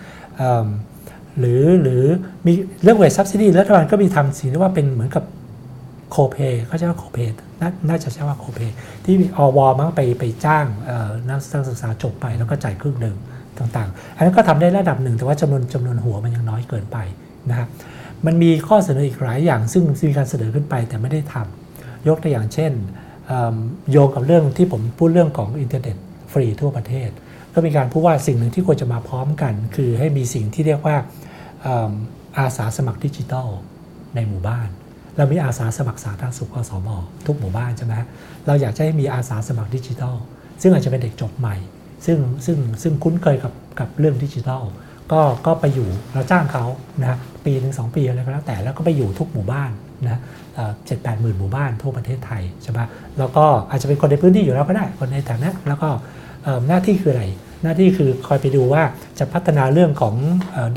[1.39, 2.03] หรือหรือ
[2.45, 2.53] มี
[2.83, 5.23] เรื่องเวชซับซิดีรัฐบาลก็มีทำสิ่งที่ว่าเป็นเหมือนกับ
[6.11, 7.29] โคเ a y เขาใช้ว่าโคเ a y
[7.61, 8.71] น่าน่าจะใช้ว่าโคเ a y
[9.05, 10.65] ที่อวมั้งไปไปจ้าง
[11.29, 13.15] นักศึกษาจบไปแล้วก็จ่ายครึ่งหนึ่ง
[13.57, 16.97] ต่างๆ อันนั้นก็ทำได้ระดับหนึ่ง แต่ว่าจำนวนจำนวนหัวมันยังน้อยเกินไป
[17.49, 17.67] นะครับ
[18.25, 22.71] มันมีข้อเสนออีกหลายอย่างซึ่งมีการเสนอขึ้นไปแต่ไม่ได้ทำยกตัวอย่างเช่น
[23.91, 25.95] โยงกับเรื่องที่ผมพูดเรื่องของอินเทอร์เน็ต
[26.31, 27.09] ฟรีทั่วประเทศ
[27.53, 30.95] ก็มีการพูดว่าสิ่งหนึ่งที่ควรจะมาพร้อมกัน คือให้มีสิ่งที่เรียกว่า
[32.37, 33.49] อาสาสมัครดิจิทัล
[34.15, 34.69] ในหมู่บ้าน
[35.17, 36.89] เรามีอาสาสมัครสาธารณสุขอสม
[37.25, 37.95] ทุกหมู่บ้านใช่ไหม
[38.47, 40.15] เราอยากจะให้มีอาสาสมัครดิจิทัล
[40.61, 41.55] ซึ่งอาจจะเป็นเด็กจบใหม่
[42.05, 44.63] ซึ่งซึ่งซึ่งคุ้นเคยกับกับเรื่องดิจิทัล
[45.11, 46.65] ก็ก็ไปอยู่เราจ้างเขา
[47.01, 49.71] นะปีหนึ่งสองปีอะไรก็แล้วแต่แล้วก็ไปอยู่ทุกหมู่บ้าน
[50.07, 50.19] นะ
[50.85, 52.79] เจ็ดแปดหมื่นหมู่บ้านทั่วประเทศไทยใช่ไหม
[53.17, 55.89] แล้วก็อาจจะเป็นคนในพื้นที่อยู่แล้วก็ได้คนในแถบนั้นแล้วก็
[56.67, 57.25] หน้าที่คืออะไร
[57.63, 58.83] หน้าที่คือคอยไปดูว่า
[59.19, 60.15] จะพัฒนาเรื่องของ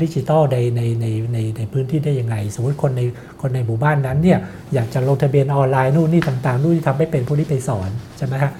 [0.01, 3.01] ดิจิทัลในในในในในพื้นที่ได้ยังไง สมมติคนใน
[3.41, 4.39] คนในหมู่บ้านนั้นเนี่ย
[4.73, 8.51] อยากจะลงทะเบียนออนไลน์นู่นนี่ต่างๆนู่นที่ทำไม่เป็นพวกนี้ไปสอนใช่ไหมฮะ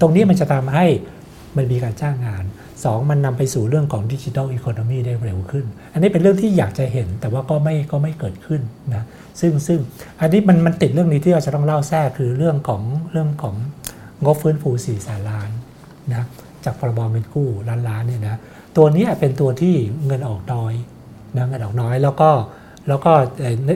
[0.00, 0.86] ตรงนี้มันจะทำให้
[1.56, 2.44] มันมีการจ้างงาน
[2.76, 8.60] 2 มันนำไปสู่เรื่องของดิจิทัลอีโคโนมีได้เร็วขึ้น อันนี้เป็นเรื่องที่อยากจะเห็นแต่ว่าก็ไม่ก็ไม่เกิดขึ้น
[8.94, 9.02] นะ
[9.40, 9.78] ซึ่งซึ่ง
[10.20, 13.54] อันนี้มันมันติดเรื่องนี้ที่เราจะต้องเล่าแทรกคือเรื่องของเรื่องของ
[14.24, 15.50] งบฟื้นฟู4แสนล้าน
[16.10, 16.26] นะ
[16.64, 18.38] จากพรบเงินกู้ล้านล้านเนี่ยนะ
[18.76, 19.74] ตัวนี้เป็นตัวที่
[20.06, 20.74] เงินออกน้อย
[21.36, 22.30] นะเงินออกน้อยแล้วก็
[22.88, 23.12] แล้วก็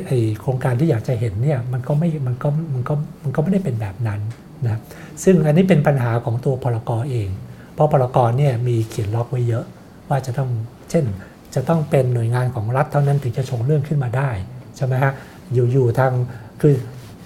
[0.06, 4.20] ไอโครงการที่อยากจะเห็นเนี่ยมันก็ไม่มันก็มันก็มันก็ไม่ได้เป็นแบบนั้น
[4.64, 4.80] นะ
[5.24, 7.28] ซึ่งอันนี้เป็นปัญหาของตัวพลกรเอง
[7.74, 9.64] เพราะพลกรเนี่ยมีเขียนล็อกไว้เยอะ
[10.08, 10.50] ว่าจะต้อง
[10.90, 11.04] เช่น
[11.54, 14.30] จะต้องเป็นหน่วยงานของรัฐเท่านั้นถึงจะชงเรื่องขึ้นมาได้
[14.76, 15.12] ใช่ไหมฮะ
[15.52, 16.12] อยู่ๆทาง
[16.60, 16.74] คือ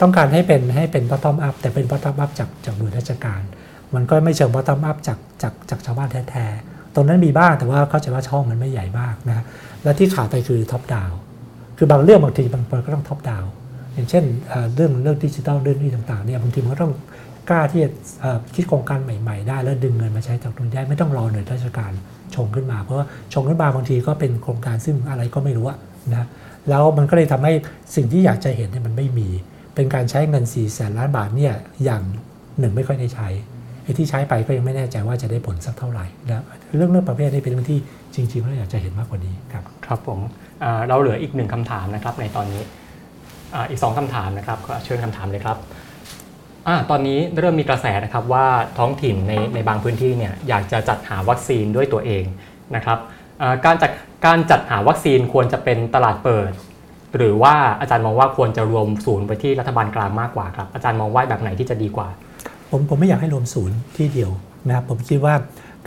[0.00, 3.42] ต้องการให้เป็นให้เป็น bottom up แต่เป็น bottom up จากจากหน่วยราชการ
[3.94, 9.44] มันก็ไม่เชิง bottom up จากจากจากชาวบ้านแท้ๆ ตรงนั้นมีบ้างแต่ว่าเข้าใจว่าช่องมันไม่ใหญ่มากนะ
[9.82, 11.12] และที่ขาดไปคือ top down
[11.76, 13.46] คือบางเรื่องบางทีบางคนก็ต้อง top down
[13.94, 14.24] อย่างเช่น
[14.74, 16.92] เรื่องเรื่องดิจิทัลเรื่องนี้ต่างๆเนี่ยบางทีมันก็ต้อง
[17.50, 17.90] กล้าที่จะ
[18.54, 21.92] คิดโครงการใหม่ ๆ ได้ แล้วดึงเงินมาใช้จากตรงนี้ได้ไม่ต้องรอหน่วยราชการ
[22.34, 25.66] ชงขึ้นมา เพราะว่าชงขึ้นมาบางทีก็เป็นโครงการซึ่งอะไรก็ไม่รู้
[26.14, 26.26] นะ
[26.68, 27.52] แล้วมันก็เลยทำให้
[27.96, 29.28] สิ่งที่อยากจะเห็นเนี่ยมันไม่มี
[29.74, 31.54] เป็นการใช้เงิน4ี่แสนล้านบาทเนี่ย
[31.84, 32.02] อย่าง
[32.58, 33.28] หนึ่งไม่ค่อยได้ใช้
[33.82, 36.42] ไอ้ที่ใช้ไปก็ยังไม่แน่ใจว่าจะได้ผลสักเท่าไหร่นะ
[36.76, 37.78] เรื่องเรื่องประเภทนี้เป็นเรื่องที่
[38.14, 40.18] จริงๆเราอยากจะเห็นมากกว่านี้ครับครับผม
[40.88, 42.62] เราเหลืออีกหนึ่งคำถามนะครับในตอนนี้
[43.70, 45.56] อีกสองคำถามนะครับเชิญคำถามเลยครับ
[46.66, 48.46] อตอนนี้เริ่มมีกระแสนะครับว่า
[48.78, 52.24] ท้องถิ่นในในบางพื้นที่เนี่ยอยากจะจัดหาวัคซีนด้วยตัวเอง
[52.76, 52.98] นะครับ
[53.66, 53.90] การจัด
[54.26, 56.50] การจัดหาวัคซีนควรจะเป็นตลาดเปิด
[57.16, 62.08] หรือว่าอาจารย์มองว่าควรจะรวมศูนย์ไปที่รัฐบาลกลางมากกว่าครับอาจารย์มองว่าแบบไหนที่จะดีกว่า
[62.70, 64.30] ผมผมไม่อยากให้รวมศูนย์ที่เดียว
[64.66, 65.34] นะครับผมคิดว่า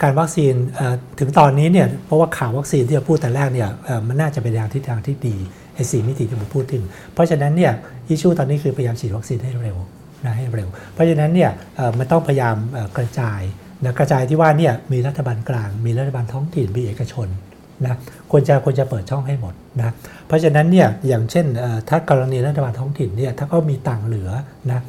[0.02, 0.54] การวัคซีน
[1.18, 3.68] ถึงตอนนี้เนี่ยเพราะว่าข่าววัคซีนที่เราพูดแต่แรกเนี่ย
[4.08, 5.36] มันน่าจะเป็นทางทิศทางที่ดี
[5.74, 6.82] ไอ้สีมิติที่ผมพูดถึง
[7.14, 7.72] เพราะฉะนั้นเนี่ย
[8.08, 9.76] อิชูตอนนี้คือพยายามฉีดวัคซีนให้เร็ว
[10.24, 11.50] นะให้เร็ว เพราะฉะนั้นเนี่ย
[11.98, 12.56] มันต้องพยายาม
[12.96, 13.40] กระจาย
[13.84, 17.28] นะกระจายที่ว่าเนี่ยมีรัฐบาลกลาง มีรัฐบาลท้องถิ่นมีเอกชน
[17.86, 17.96] นะ
[18.30, 19.94] ควรจะควรจะเปิดช่องให้หมดนะ
[20.26, 21.46] เพราะฉะนั้นเนี่ยอย่างเช่น
[21.88, 24.30] ถ้ากรณีรัฐบาลท้องถิ่นเนี่ยถ้าเขามีตังเหลือ
[24.70, 24.80] นะ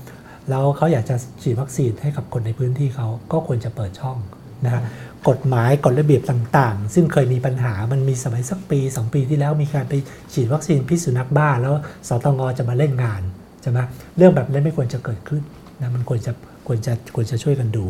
[0.49, 4.17] แล้วเขาอยากจะฉีดวัคซีนให้กับคนในพื้นที่เขาก็ควรจะเปิดช่อง
[4.65, 4.81] นะ
[5.29, 9.93] กฎหมายกฎระเบียบต่างๆ ซึ่งเคยมีปัญหามันมีสมัยสักปี 2 ปีที่แล้วมีการไป
[10.33, 11.73] ฉีดวัคซีนพิษสุนัขบ้า แล้ว
[12.07, 13.21] สตงจะมาเล่นงาน
[13.61, 13.79] ใช่ไหม
[14.17, 15.41] เรื่องแบบนี้ไม่ควรจะเกิดขึ้น
[15.81, 16.31] นะมันควรจะ
[16.67, 17.85] ควรจะควรจะช่วยกันดู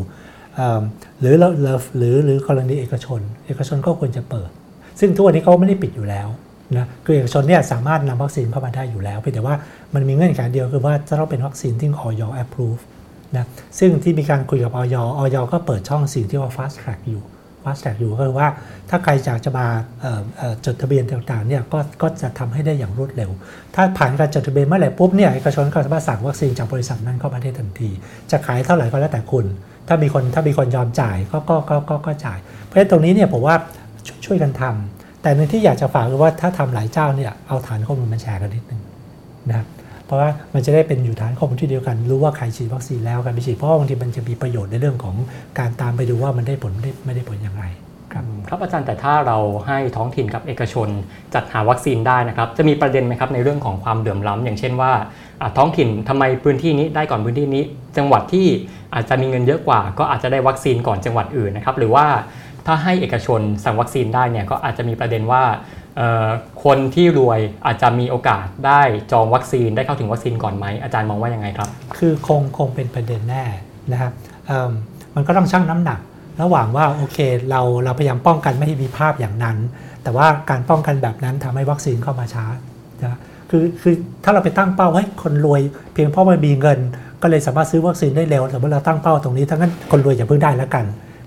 [1.20, 1.48] หรือเรา
[1.98, 4.50] หรือหรือกรณีเอกชน เอกชนก็ควรจะเปิด
[5.00, 6.28] ซึ่งทุกวันนี้เขาไม่ได้ปิดอยู่แล้ว
[6.74, 9.54] นะคือเอกชนเนี่ยสามารถนำวัคซีนเข้ามาได้อยู่แล้วเพียงแต่ว่า
[9.94, 12.80] มันมีเงื่อนไขเดียวคือว่าจะต้องเป็นวัคซีนที่ออย approve
[13.36, 13.46] นะ
[13.78, 17.22] ซึ่งที่มีการคุยกับออยออยก็เปิดช่องสิ่งที่ว่า fast track อยู่
[17.62, 18.48] fast track อยู่ก็คือว่า
[18.90, 19.66] ถ้าใครอยากจะมา
[20.66, 23.30] จดทะเบียนต่างๆเนี่ยก็ก็จะทำให้ได้อย่างรวดเร็ว
[23.74, 27.90] ถ้าผ่านการจดทะเบียนเมื่อไหร่ปุ๊บเนี่ยเอกชนก็สามารถสั่งวัคซีนจากบริษัทนั้นเข้ามาได้ทันที
[28.30, 29.46] จะขายเท่าไหร่ก็แล้วแต่คุณ
[29.88, 33.54] ถ้ามีคนถ้ามีคนยอมจ่ายก็ก็ก็ก็ก็จ่าย เพราะฉะนั้นตรงนี้เนี่ยผมว่า
[34.24, 34.95] ช่วยกันทำ
[35.26, 38.80] แต่ในที่อยากจะฝากคือว่าถ้าทำหลายเจ้าเนี่ยเอาฐานข้อมูลมาแชร์กันนิดนึง
[39.48, 39.66] นะครับ
[40.06, 45.16] เพราะว่ามันจะได้เป็นอยู่ฐานข้อมูลที่เดียวกัน รู้ว่าใครฉีดวัคซีนแล้วใครไม่ฉีดเพราะบางทีมันจะมีประโยชน์ในเรื่องของ
[45.58, 47.64] การตามไปดูว่ามันได้ผลไม่ได้ไม่ได้ผลอย่างไร
[48.12, 50.88] ครับครับอาจารย์แต่ถ้าเราให้ท้องถิ่นกับเอกชน
[51.34, 54.92] จัดหาวัคซีนได้นะครับจะมีประเด็นไหมครับในเรื่องของความเดือมล้ำอย่างเช่นว่า
[55.56, 57.62] ท้องถิ่นทำไมพื้นที่นี้ได้ก่อนพื้นที่นี้
[57.96, 58.46] จังหวัดที่
[58.94, 62.06] อาจจะมีเงินเยอะกว่า ก็อาจจะได้วัคซีนก่อนจังหวัดอื่นนะครับหรือว่า
[62.66, 65.42] ถ้าให้เอกชนสั่งวัคซีนได้เนี่ยก็อาจจะมีประเด็นว่า
[66.64, 68.80] คนที่รวยอาจจะมีโอกาสได้
[69.12, 71.68] จองวัคซีนได้เข้าถึงวัคซีนก่อนไหมอาจารย์มองว่ายังไงครับ
[71.98, 73.44] คือคงคงเป็นประเด็นแน่
[73.92, 74.12] นะครับ
[75.14, 76.00] มันก็ต้องชั่งน้ำหนัก
[76.42, 77.18] ระหว่างว่าโอเค
[77.50, 79.56] เราเราพยายามป้องกันไม่ให้มีภาพอย่างนั้น
[80.02, 82.44] แต่ว่าการป้องกันแบบนั้นทำให้วัคซีนเข้ามาช้า
[83.02, 83.18] นะ
[83.50, 83.94] คือคือ
[84.24, 85.60] ถ้าเราไปตั้งเป้าให้คนรวย
[85.92, 86.78] เพียงเพราะมันมีเงิน
[87.22, 90.84] ก็เลยสามารถซื้อวัคซีนได้เร็วแต่เมื่อเราตั้งเป้าตรงนี้ทั้งนั้นคนรวยอย่าเพิ่งได้แล้วกัน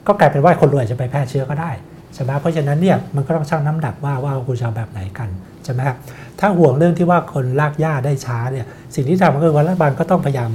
[0.10, 1.72] ก็กลายเป็นว่าคนรวยจะไปแพร่เชื้อก็ได้
[2.14, 5.30] ใช่ไหมเพราะฉะนั้นเนี่ยมันก็ต้องชั่งน้ำหนักว่าว่าคุณจะเอาแบบไหนกัน
[5.64, 5.98] ใช่ไหมครับ
[6.40, 8.65] ถ้าห่วงเรื่องที่ว่าคนลากหญ้าได้ช้าเนี่ย
[8.95, 10.49] สิ่งที่ทำก็คือว่ารัฐบาลก็ต้องพยายาม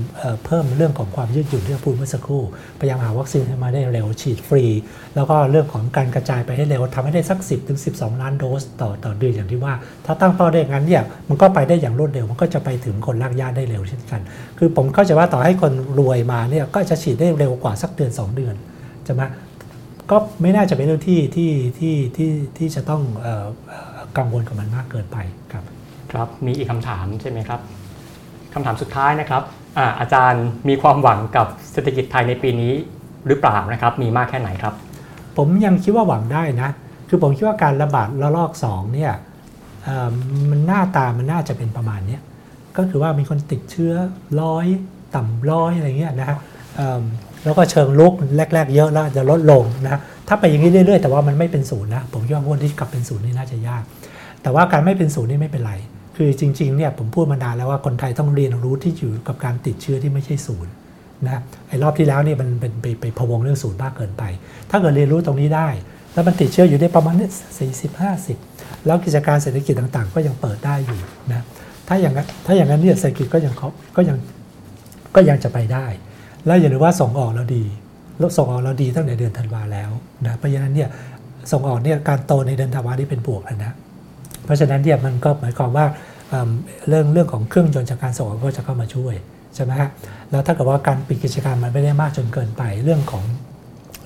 [0.47, 2.43] เพิ่มเรื่องของความยืดหยุ่นที่พูดเมื่อสักครู่
[2.81, 4.65] พยายามหาวัคซีนให้มาได้เร็วฉีดฟรี
[5.15, 9.75] แล้วก็เรื่องของการกระจายไปให้เร็วทำให้ได้สัก 10ถึง12 ล้านโดสต่อต่อเดือนอย่างที่ว่า
[10.07, 14.21] ถ้าตั้งเป้าได้งั้นเนี่ยมันก็ไปได้อย่างรวดเร็ว มันก็จะไปถึงคนลากหญ้าได้เร็วเช่นกัน
[14.59, 18.55] คือผมเข้าใจว่าต่อให้คนรวยมาเนี่ยก็จะฉีดได้เร็วกว่าสักเดือน 2 เดือน
[19.05, 19.23] ใช่ไหม
[20.11, 23.03] ก็ไม่น่าจะเป็นเรื่องที่ที่ที่ที่ที่จะต้อง
[24.19, 25.19] กังวลกับมันมากเกินไป
[25.53, 25.65] ครับ
[26.13, 27.61] ครับมีอีกคำถามใช่ไหมครับ
[28.55, 29.43] คำถามสุดท้ายนะครับ
[29.79, 32.73] อาอาจารย์มีความหวังกับเศรษฐกิจไทยในปีนี้
[33.27, 34.75] หรือเปล่านะครับ มีมากแค่ไหนครับ
[35.37, 36.71] ผมยังคิดว่าหวังได้นะ
[37.09, 39.13] คือผมคิดว่าการระบาดระลอก2เนี่ย
[39.85, 40.09] เอ่อ
[40.51, 42.23] มันหน้าตามันน่าจะเป็นประมาณเนี้ย
[42.77, 43.95] ก็คือว่ามีคนติดเชื้อ
[44.43, 44.67] ร้อย
[45.15, 46.37] ต่ำร้อยอะไรเงี้ยนะฮะ
[46.77, 47.03] เอิ่ม
[47.45, 48.13] แล้วก็เชิงลุก
[48.55, 53.83] แรก ๆ เยอะแล้วจะลดลงนะถ้าไปอย่างนี้เรื่อยๆ แต่ว่ามันไม่เป็นศูนย์นะผมคิดว่างวดที่กลับเป็นศูนย์นี่น่าจะยาก
[54.43, 55.75] แต่ว่าการไม่เป็นศูนย์นี่ไม่เป็นไร
[56.17, 60.73] คือจริงๆเนี่ยผมพูดมานานแล้วว่าคนไทยต้องเรียนรู้ที่อยู่กับการติดเชื้อที่ไม่ใช่ศูนย์
[61.27, 64.23] นะไอ้รอบที่แล้วเนี่ยมันเป็นไปไปพวงเรื่องศูนย์มากเกินไป
[64.71, 65.69] ถ้าเกิดเรียนรู้ตรงนี้ได้
[66.15, 68.39] แล้วมันติดเชื้ออยู่ได้ประมาณนี้สี่สิบห้าสิบ
[68.87, 71.01] แล้วกิจการเศรษฐกิจต่างๆ ก็ยังเปิดได้อยู่
[71.33, 71.43] นะ
[71.89, 74.17] ถ้าอย่างนั้นถ้าอย่างนั้นเนี่ยเศรษฐกิจก็ยังเขาก็ยัง
[75.15, 75.87] ก็ยังจะไปได้
[76.47, 77.65] แล้วอย่าลืมว่าส่งออกเราดี
[78.21, 79.91] ล้วส่งออกเราดีตั้งแต่เดือนธันวาแล้ว
[80.27, 80.89] นะเพราะฉะนั้นเนี่ย
[81.53, 83.73] ส่งออกเนี่ยการโตในเดือนธันวานี่เป็นบวกแล้วนะ
[84.45, 85.87] เพราะฉะนั้นเนี่ยมันก็หมายความว่า
[86.31, 89.15] เเรื่องเรื่องของเครื่องยนต์จากการส่งออกก็จะเข้ามาช่วย
[89.55, 89.89] ใช่ไหมฮะ
[90.31, 93.25] แล้วถ้าเกิดว่าการปิดกิจการมันไม่ได้มากจนเกินไปเรื่องของ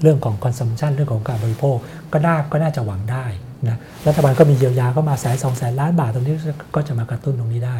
[0.03, 1.77] เรื่องของ consumption เรื่องของการบริโภค
[2.13, 3.25] ก็น่าก็น่าจะหวังได้
[3.69, 6.35] นะรัฐบาลก็มีเยียวยาเข้ามาแสนสองแสนล้านบาทตรงนี้
[6.75, 7.77] ก็จะมากระตุ้นตรงนี้ได้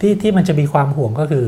[0.00, 1.44] ที่ที่มันจะมีความห่วงก็คือ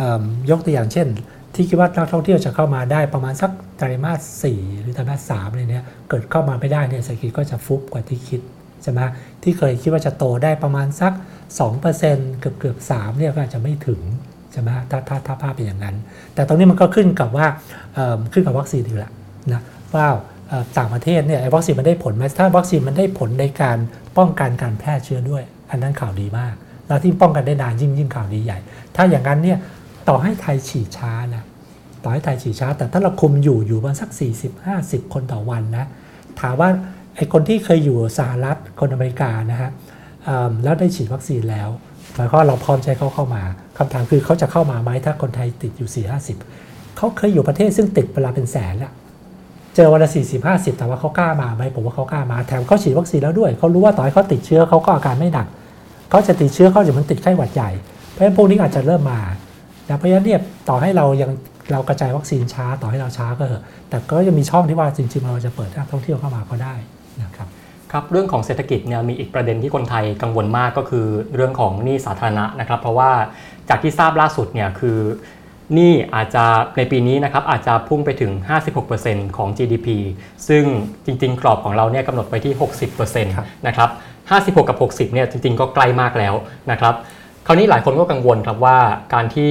[0.00, 1.06] อยกตัวอย่างเช่น
[1.54, 4.12] ที่คิดว่านักท่องเที่ยวจะเข้ามาได้ประมาณสักไตรมา
[4.42, 8.40] ส4หรือไตรมาส3อะไรเนี้ยเกิดเข้ามาไม่ได้เนี่ยเศรษฐกิจก็จะฟุบกว่าที่คิด
[8.82, 9.00] ใช่ไหม
[9.42, 11.12] ที่เคยคิดว่าจะโตได้ประมาณสัก
[11.76, 14.00] 2%เกือบเกือบ3เนี่ยก็อาจจะไม่ถึง
[14.52, 15.96] ใช่ไหมถ้าถ้าถ้าภาพเป็นอย่างนั้น
[16.34, 17.46] แต่ตรงนี้มันก็ขึ้นกับว่า
[18.32, 19.10] ขึ้นกับวัคซีนอีกละ
[19.52, 19.60] นะ
[19.94, 20.06] ว่า
[20.78, 23.78] ต่างประเทศเนี่ยวัคซีนมันได้ผลไหมถ้าวัคซีนมันได้ผลในการ
[24.18, 26.54] ป้องกันการแพร่เชื้อด้วย อันนั้นข่าวดีมาก
[26.86, 28.58] แล้วที่ป้องกันได้นานยิ่งยิ่งข่าวดีใหญ่
[28.96, 29.58] ถ้าอย่างนั้นเนี่ย
[30.08, 31.44] ต่อให้ไทยฉีดช้านะ
[32.02, 34.10] ต่อให้ไทยฉีดช้า แต่ถ้าเราคุมอยู่อยู่ประมาณสัก
[34.62, 35.86] 40-50 คนต่อวันนะ
[36.40, 36.68] ถามว่า
[37.16, 39.70] ไอ้คนที่เคยอยู่สหรัฐคนอเมริกานะฮะ
[40.64, 41.68] แล้วได้ฉีดวัคซีนแล้ว
[42.14, 43.42] หมายความว่าเราพร้อมใจเขาเข้ามา
[43.78, 46.10] คำถามคือเขาจะเข้ามาไหมถ้าคนไทยติดอยู่ 4
[46.50, 48.92] 50 เขาเคยอยู่ประเทศซึ่งติดเวลาเป็นแสนแล้ว
[49.74, 55.46] เจอวันละ40 50แต่ว่าเขากล้ามาไหมผมว่าเขากล้ามาแถมเขาฉีดวัคซีนแล้วด้วยเขารู้ว่าต่อให้เขาติดเชื้อเขาก็อาการไม่หนัก
[56.10, 57.70] เขาจะติดเชื้อเขาจะมันติดไข้หวัดใหญ่
[58.10, 59.20] เพราะฉะนั้นพวกนี้อาจจะเริ่มมา
[59.88, 61.30] นะเพราะฉะนั้นเนี่ยต่อให้เรายัง
[61.72, 66.74] เรากระจายวัคซีนช้าต่อให้เราช้าก็เถอะแต่ก็ยังมีช่องที่ว่าจริงๆ เราจะเปิดนักท่องเที่ยวเข้ามาก็ได้
[67.22, 67.48] นะครับ
[67.92, 73.10] ครับเรื่องของเศรษฐกิจเนี่ยมีอีกประเด็นที่คนไทยกังวลมากก็คือเรื่องของหนี้สาธารณะนะครับ เพราะว่า
[73.68, 74.98] จากที่ทราบล่าสุดเนี่ยคือ
[75.74, 76.44] หนี้อาจจะ
[76.76, 78.32] ในปีนี้นะครับอาจจะพุ่งไปถึง
[78.84, 79.88] 56%ของ GDP
[80.48, 80.64] ซึ่ง
[81.04, 82.52] จริง ๆ กรอบของเราเนี่ยกำหนดไปที่
[82.94, 83.90] 60%ครับนะครับ
[84.28, 86.34] 56 กับ 60เนี่ยจริง ๆ ก็ใกล้มากแล้ว
[86.70, 86.94] นะครับ
[87.46, 88.78] คราวนี้หลายคนก็กังวลครับว่า
[89.14, 89.50] การที่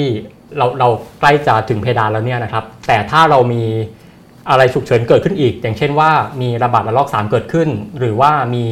[0.57, 0.89] เราเรา
[1.19, 3.63] ใกล้จะถึงเพดานแล้วเนี่ยนะครับแต่ถ้าเรามี
[4.49, 6.11] อะไรฉุกเฉินเกิดขึ้นอีก อย่างเช่นว่า
[6.41, 8.65] มีระบาดระลอก 3 เกิดขึ้น หรือว่ามี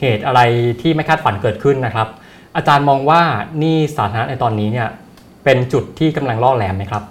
[0.00, 0.40] เหตุอะไร
[0.80, 2.08] ที่ไม่คาดฝันเกิดขึ้นนะครับ
[2.56, 3.20] อาจารย์มองว่า
[3.62, 4.88] นี่สาธารณะในตอนนี้เนี่ย
[5.44, 7.02] เป็นจุดที่กำลังล่อแหลมไหมครับ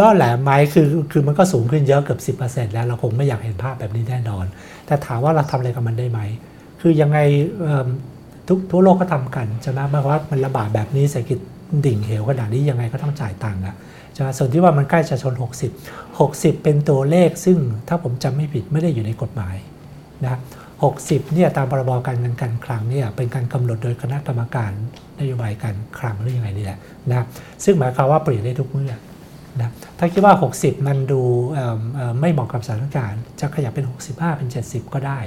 [0.00, 4.44] ล่อแหลมไหมคือคือมันก็สูงขึ้นเยอะเกือบ10%แล้วเราคงไม่อยากเห็นภาพแบบนี้แน่นอน
[4.86, 6.20] แต่ถามว่าเราทำอะไรกับมันได้ไหม
[6.80, 7.18] คือยังไง
[8.48, 11.38] ทุกทั่วโลกก็ทำกันใช่ไหมมาวามว่ามันระบาดแบบนี้เศรษฐกิจ
[11.86, 13.74] ดิ่งเหวขนาดนี้ยังไงก็ต้องจ่ายตังค์อะ
[14.12, 15.34] ใช่ไหมส่วนที่ว่ามันใกล้จะชน
[15.76, 17.58] 60 60 เป็นตัวเลขซึ่ง
[17.88, 19.56] ถ้าผมจำไม่ผิดไม่ได้อยู่ในกฎหมาย
[20.24, 20.38] นะ
[20.84, 24.72] 60เนี่ยตามพรบการเงินการคลังเนี่ยเป็นการกำหนดโดยคณะกรรมการ
[25.20, 26.78] นโยบายการคลังหรือยังไงนี่แหละ
[27.10, 27.24] นะ
[27.64, 28.92] ซึ่งหมายความว่าเปลี่ยนได้ทุกเมื่อ
[29.60, 31.22] นะถ้าคิดว่า 60 มันดู
[32.20, 35.20] ไม่เหมาะกับสถานการณ์ จะขยับเป็น 65 เป็น 70 ก็ได้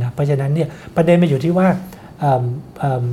[0.00, 1.68] นะเพราะฉะนั้นเนี่ยประเด็นมันอยู่ที่ว่า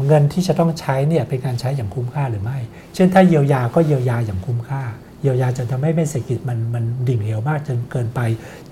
[0.08, 2.58] เงินที่จะต้องใช้เนี่ยเป็นการใช้อย่างคุ้มค่าหรือไม่
[2.96, 4.82] เช่นถ้าเยียวยาก็เยียวยาอย่างคุ้มค่า
[5.22, 8.20] เยียวยาจนทำให้เศรษฐกิจมันมันดิ่งเหวมากจนเกินไป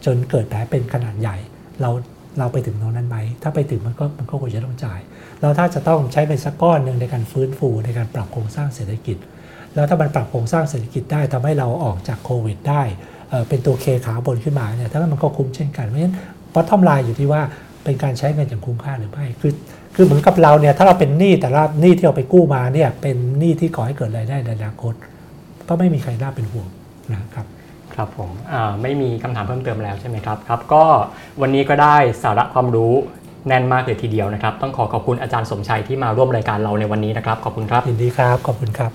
[0.05, 1.37] จนเกิดแผลเป็นขนาดใหญ่
[1.81, 1.89] เรา
[2.39, 4.99] เราไปถึงตรงนั้นไหม ถ้าไปถึงมันก็มันก็ควรจะต้องจ่าย
[5.41, 9.17] แล้วถ้าจะต้องใช้เป็นสักก้อนหนึ่งในการฟื้นฟูในการปรับโครงสร้างเศรษฐกิจ
[9.75, 12.83] แล้วถ้ามันปรับโครงสร้างเศรษฐกิจได้ทำให้เราออกจากโควิดได้
[13.49, 16.15] เป็นตัวเคขาบนขึ้นมาเนี่ยถ้ามันก็คุ้มเช่นกัน เพราะฉะนั้น
[16.53, 17.41] บอททอมไลน์อยู่ที่ว่า
[17.83, 19.51] เป็นการใช้เงินอย่างคุ้มค่าหรือไม่ คือ
[19.95, 24.93] คือเหมือนกับเราเนี่ยถ้าเราเป็นหนี้แต่ละหนี้ที่เราไปกู้มาเนี่ยเป็นหนี้ที่ก่อให้เกิดรายได้ในอนาคต
[25.69, 26.67] ก็ไม่มีใครน่าเป็นห่วง
[27.13, 27.45] นะครับ
[27.95, 30.83] ครับผมอ่าไม่มีคำถามเพิ่มเติมแล้วใช่ไหมครับครับ ก็
[31.41, 32.93] วันนี้ก็ได้สาระความรู้
[33.47, 38.91] แน่นมากเลยทีเดียวนะครับ ต้องขอขอบคุณอาจารย์สมชัยที่มาร่วมรายการเราในวันนี้นะครับ ขอบคุณครับยินดีครับขอบคุณครับ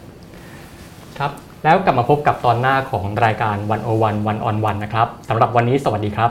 [1.19, 1.31] ครับ
[1.65, 6.31] แล้วกลับมาพบกับตอนหน้าของรายการวันโอวันวันออนวันนะครับสำหรับวันนี้สวัสดีครับ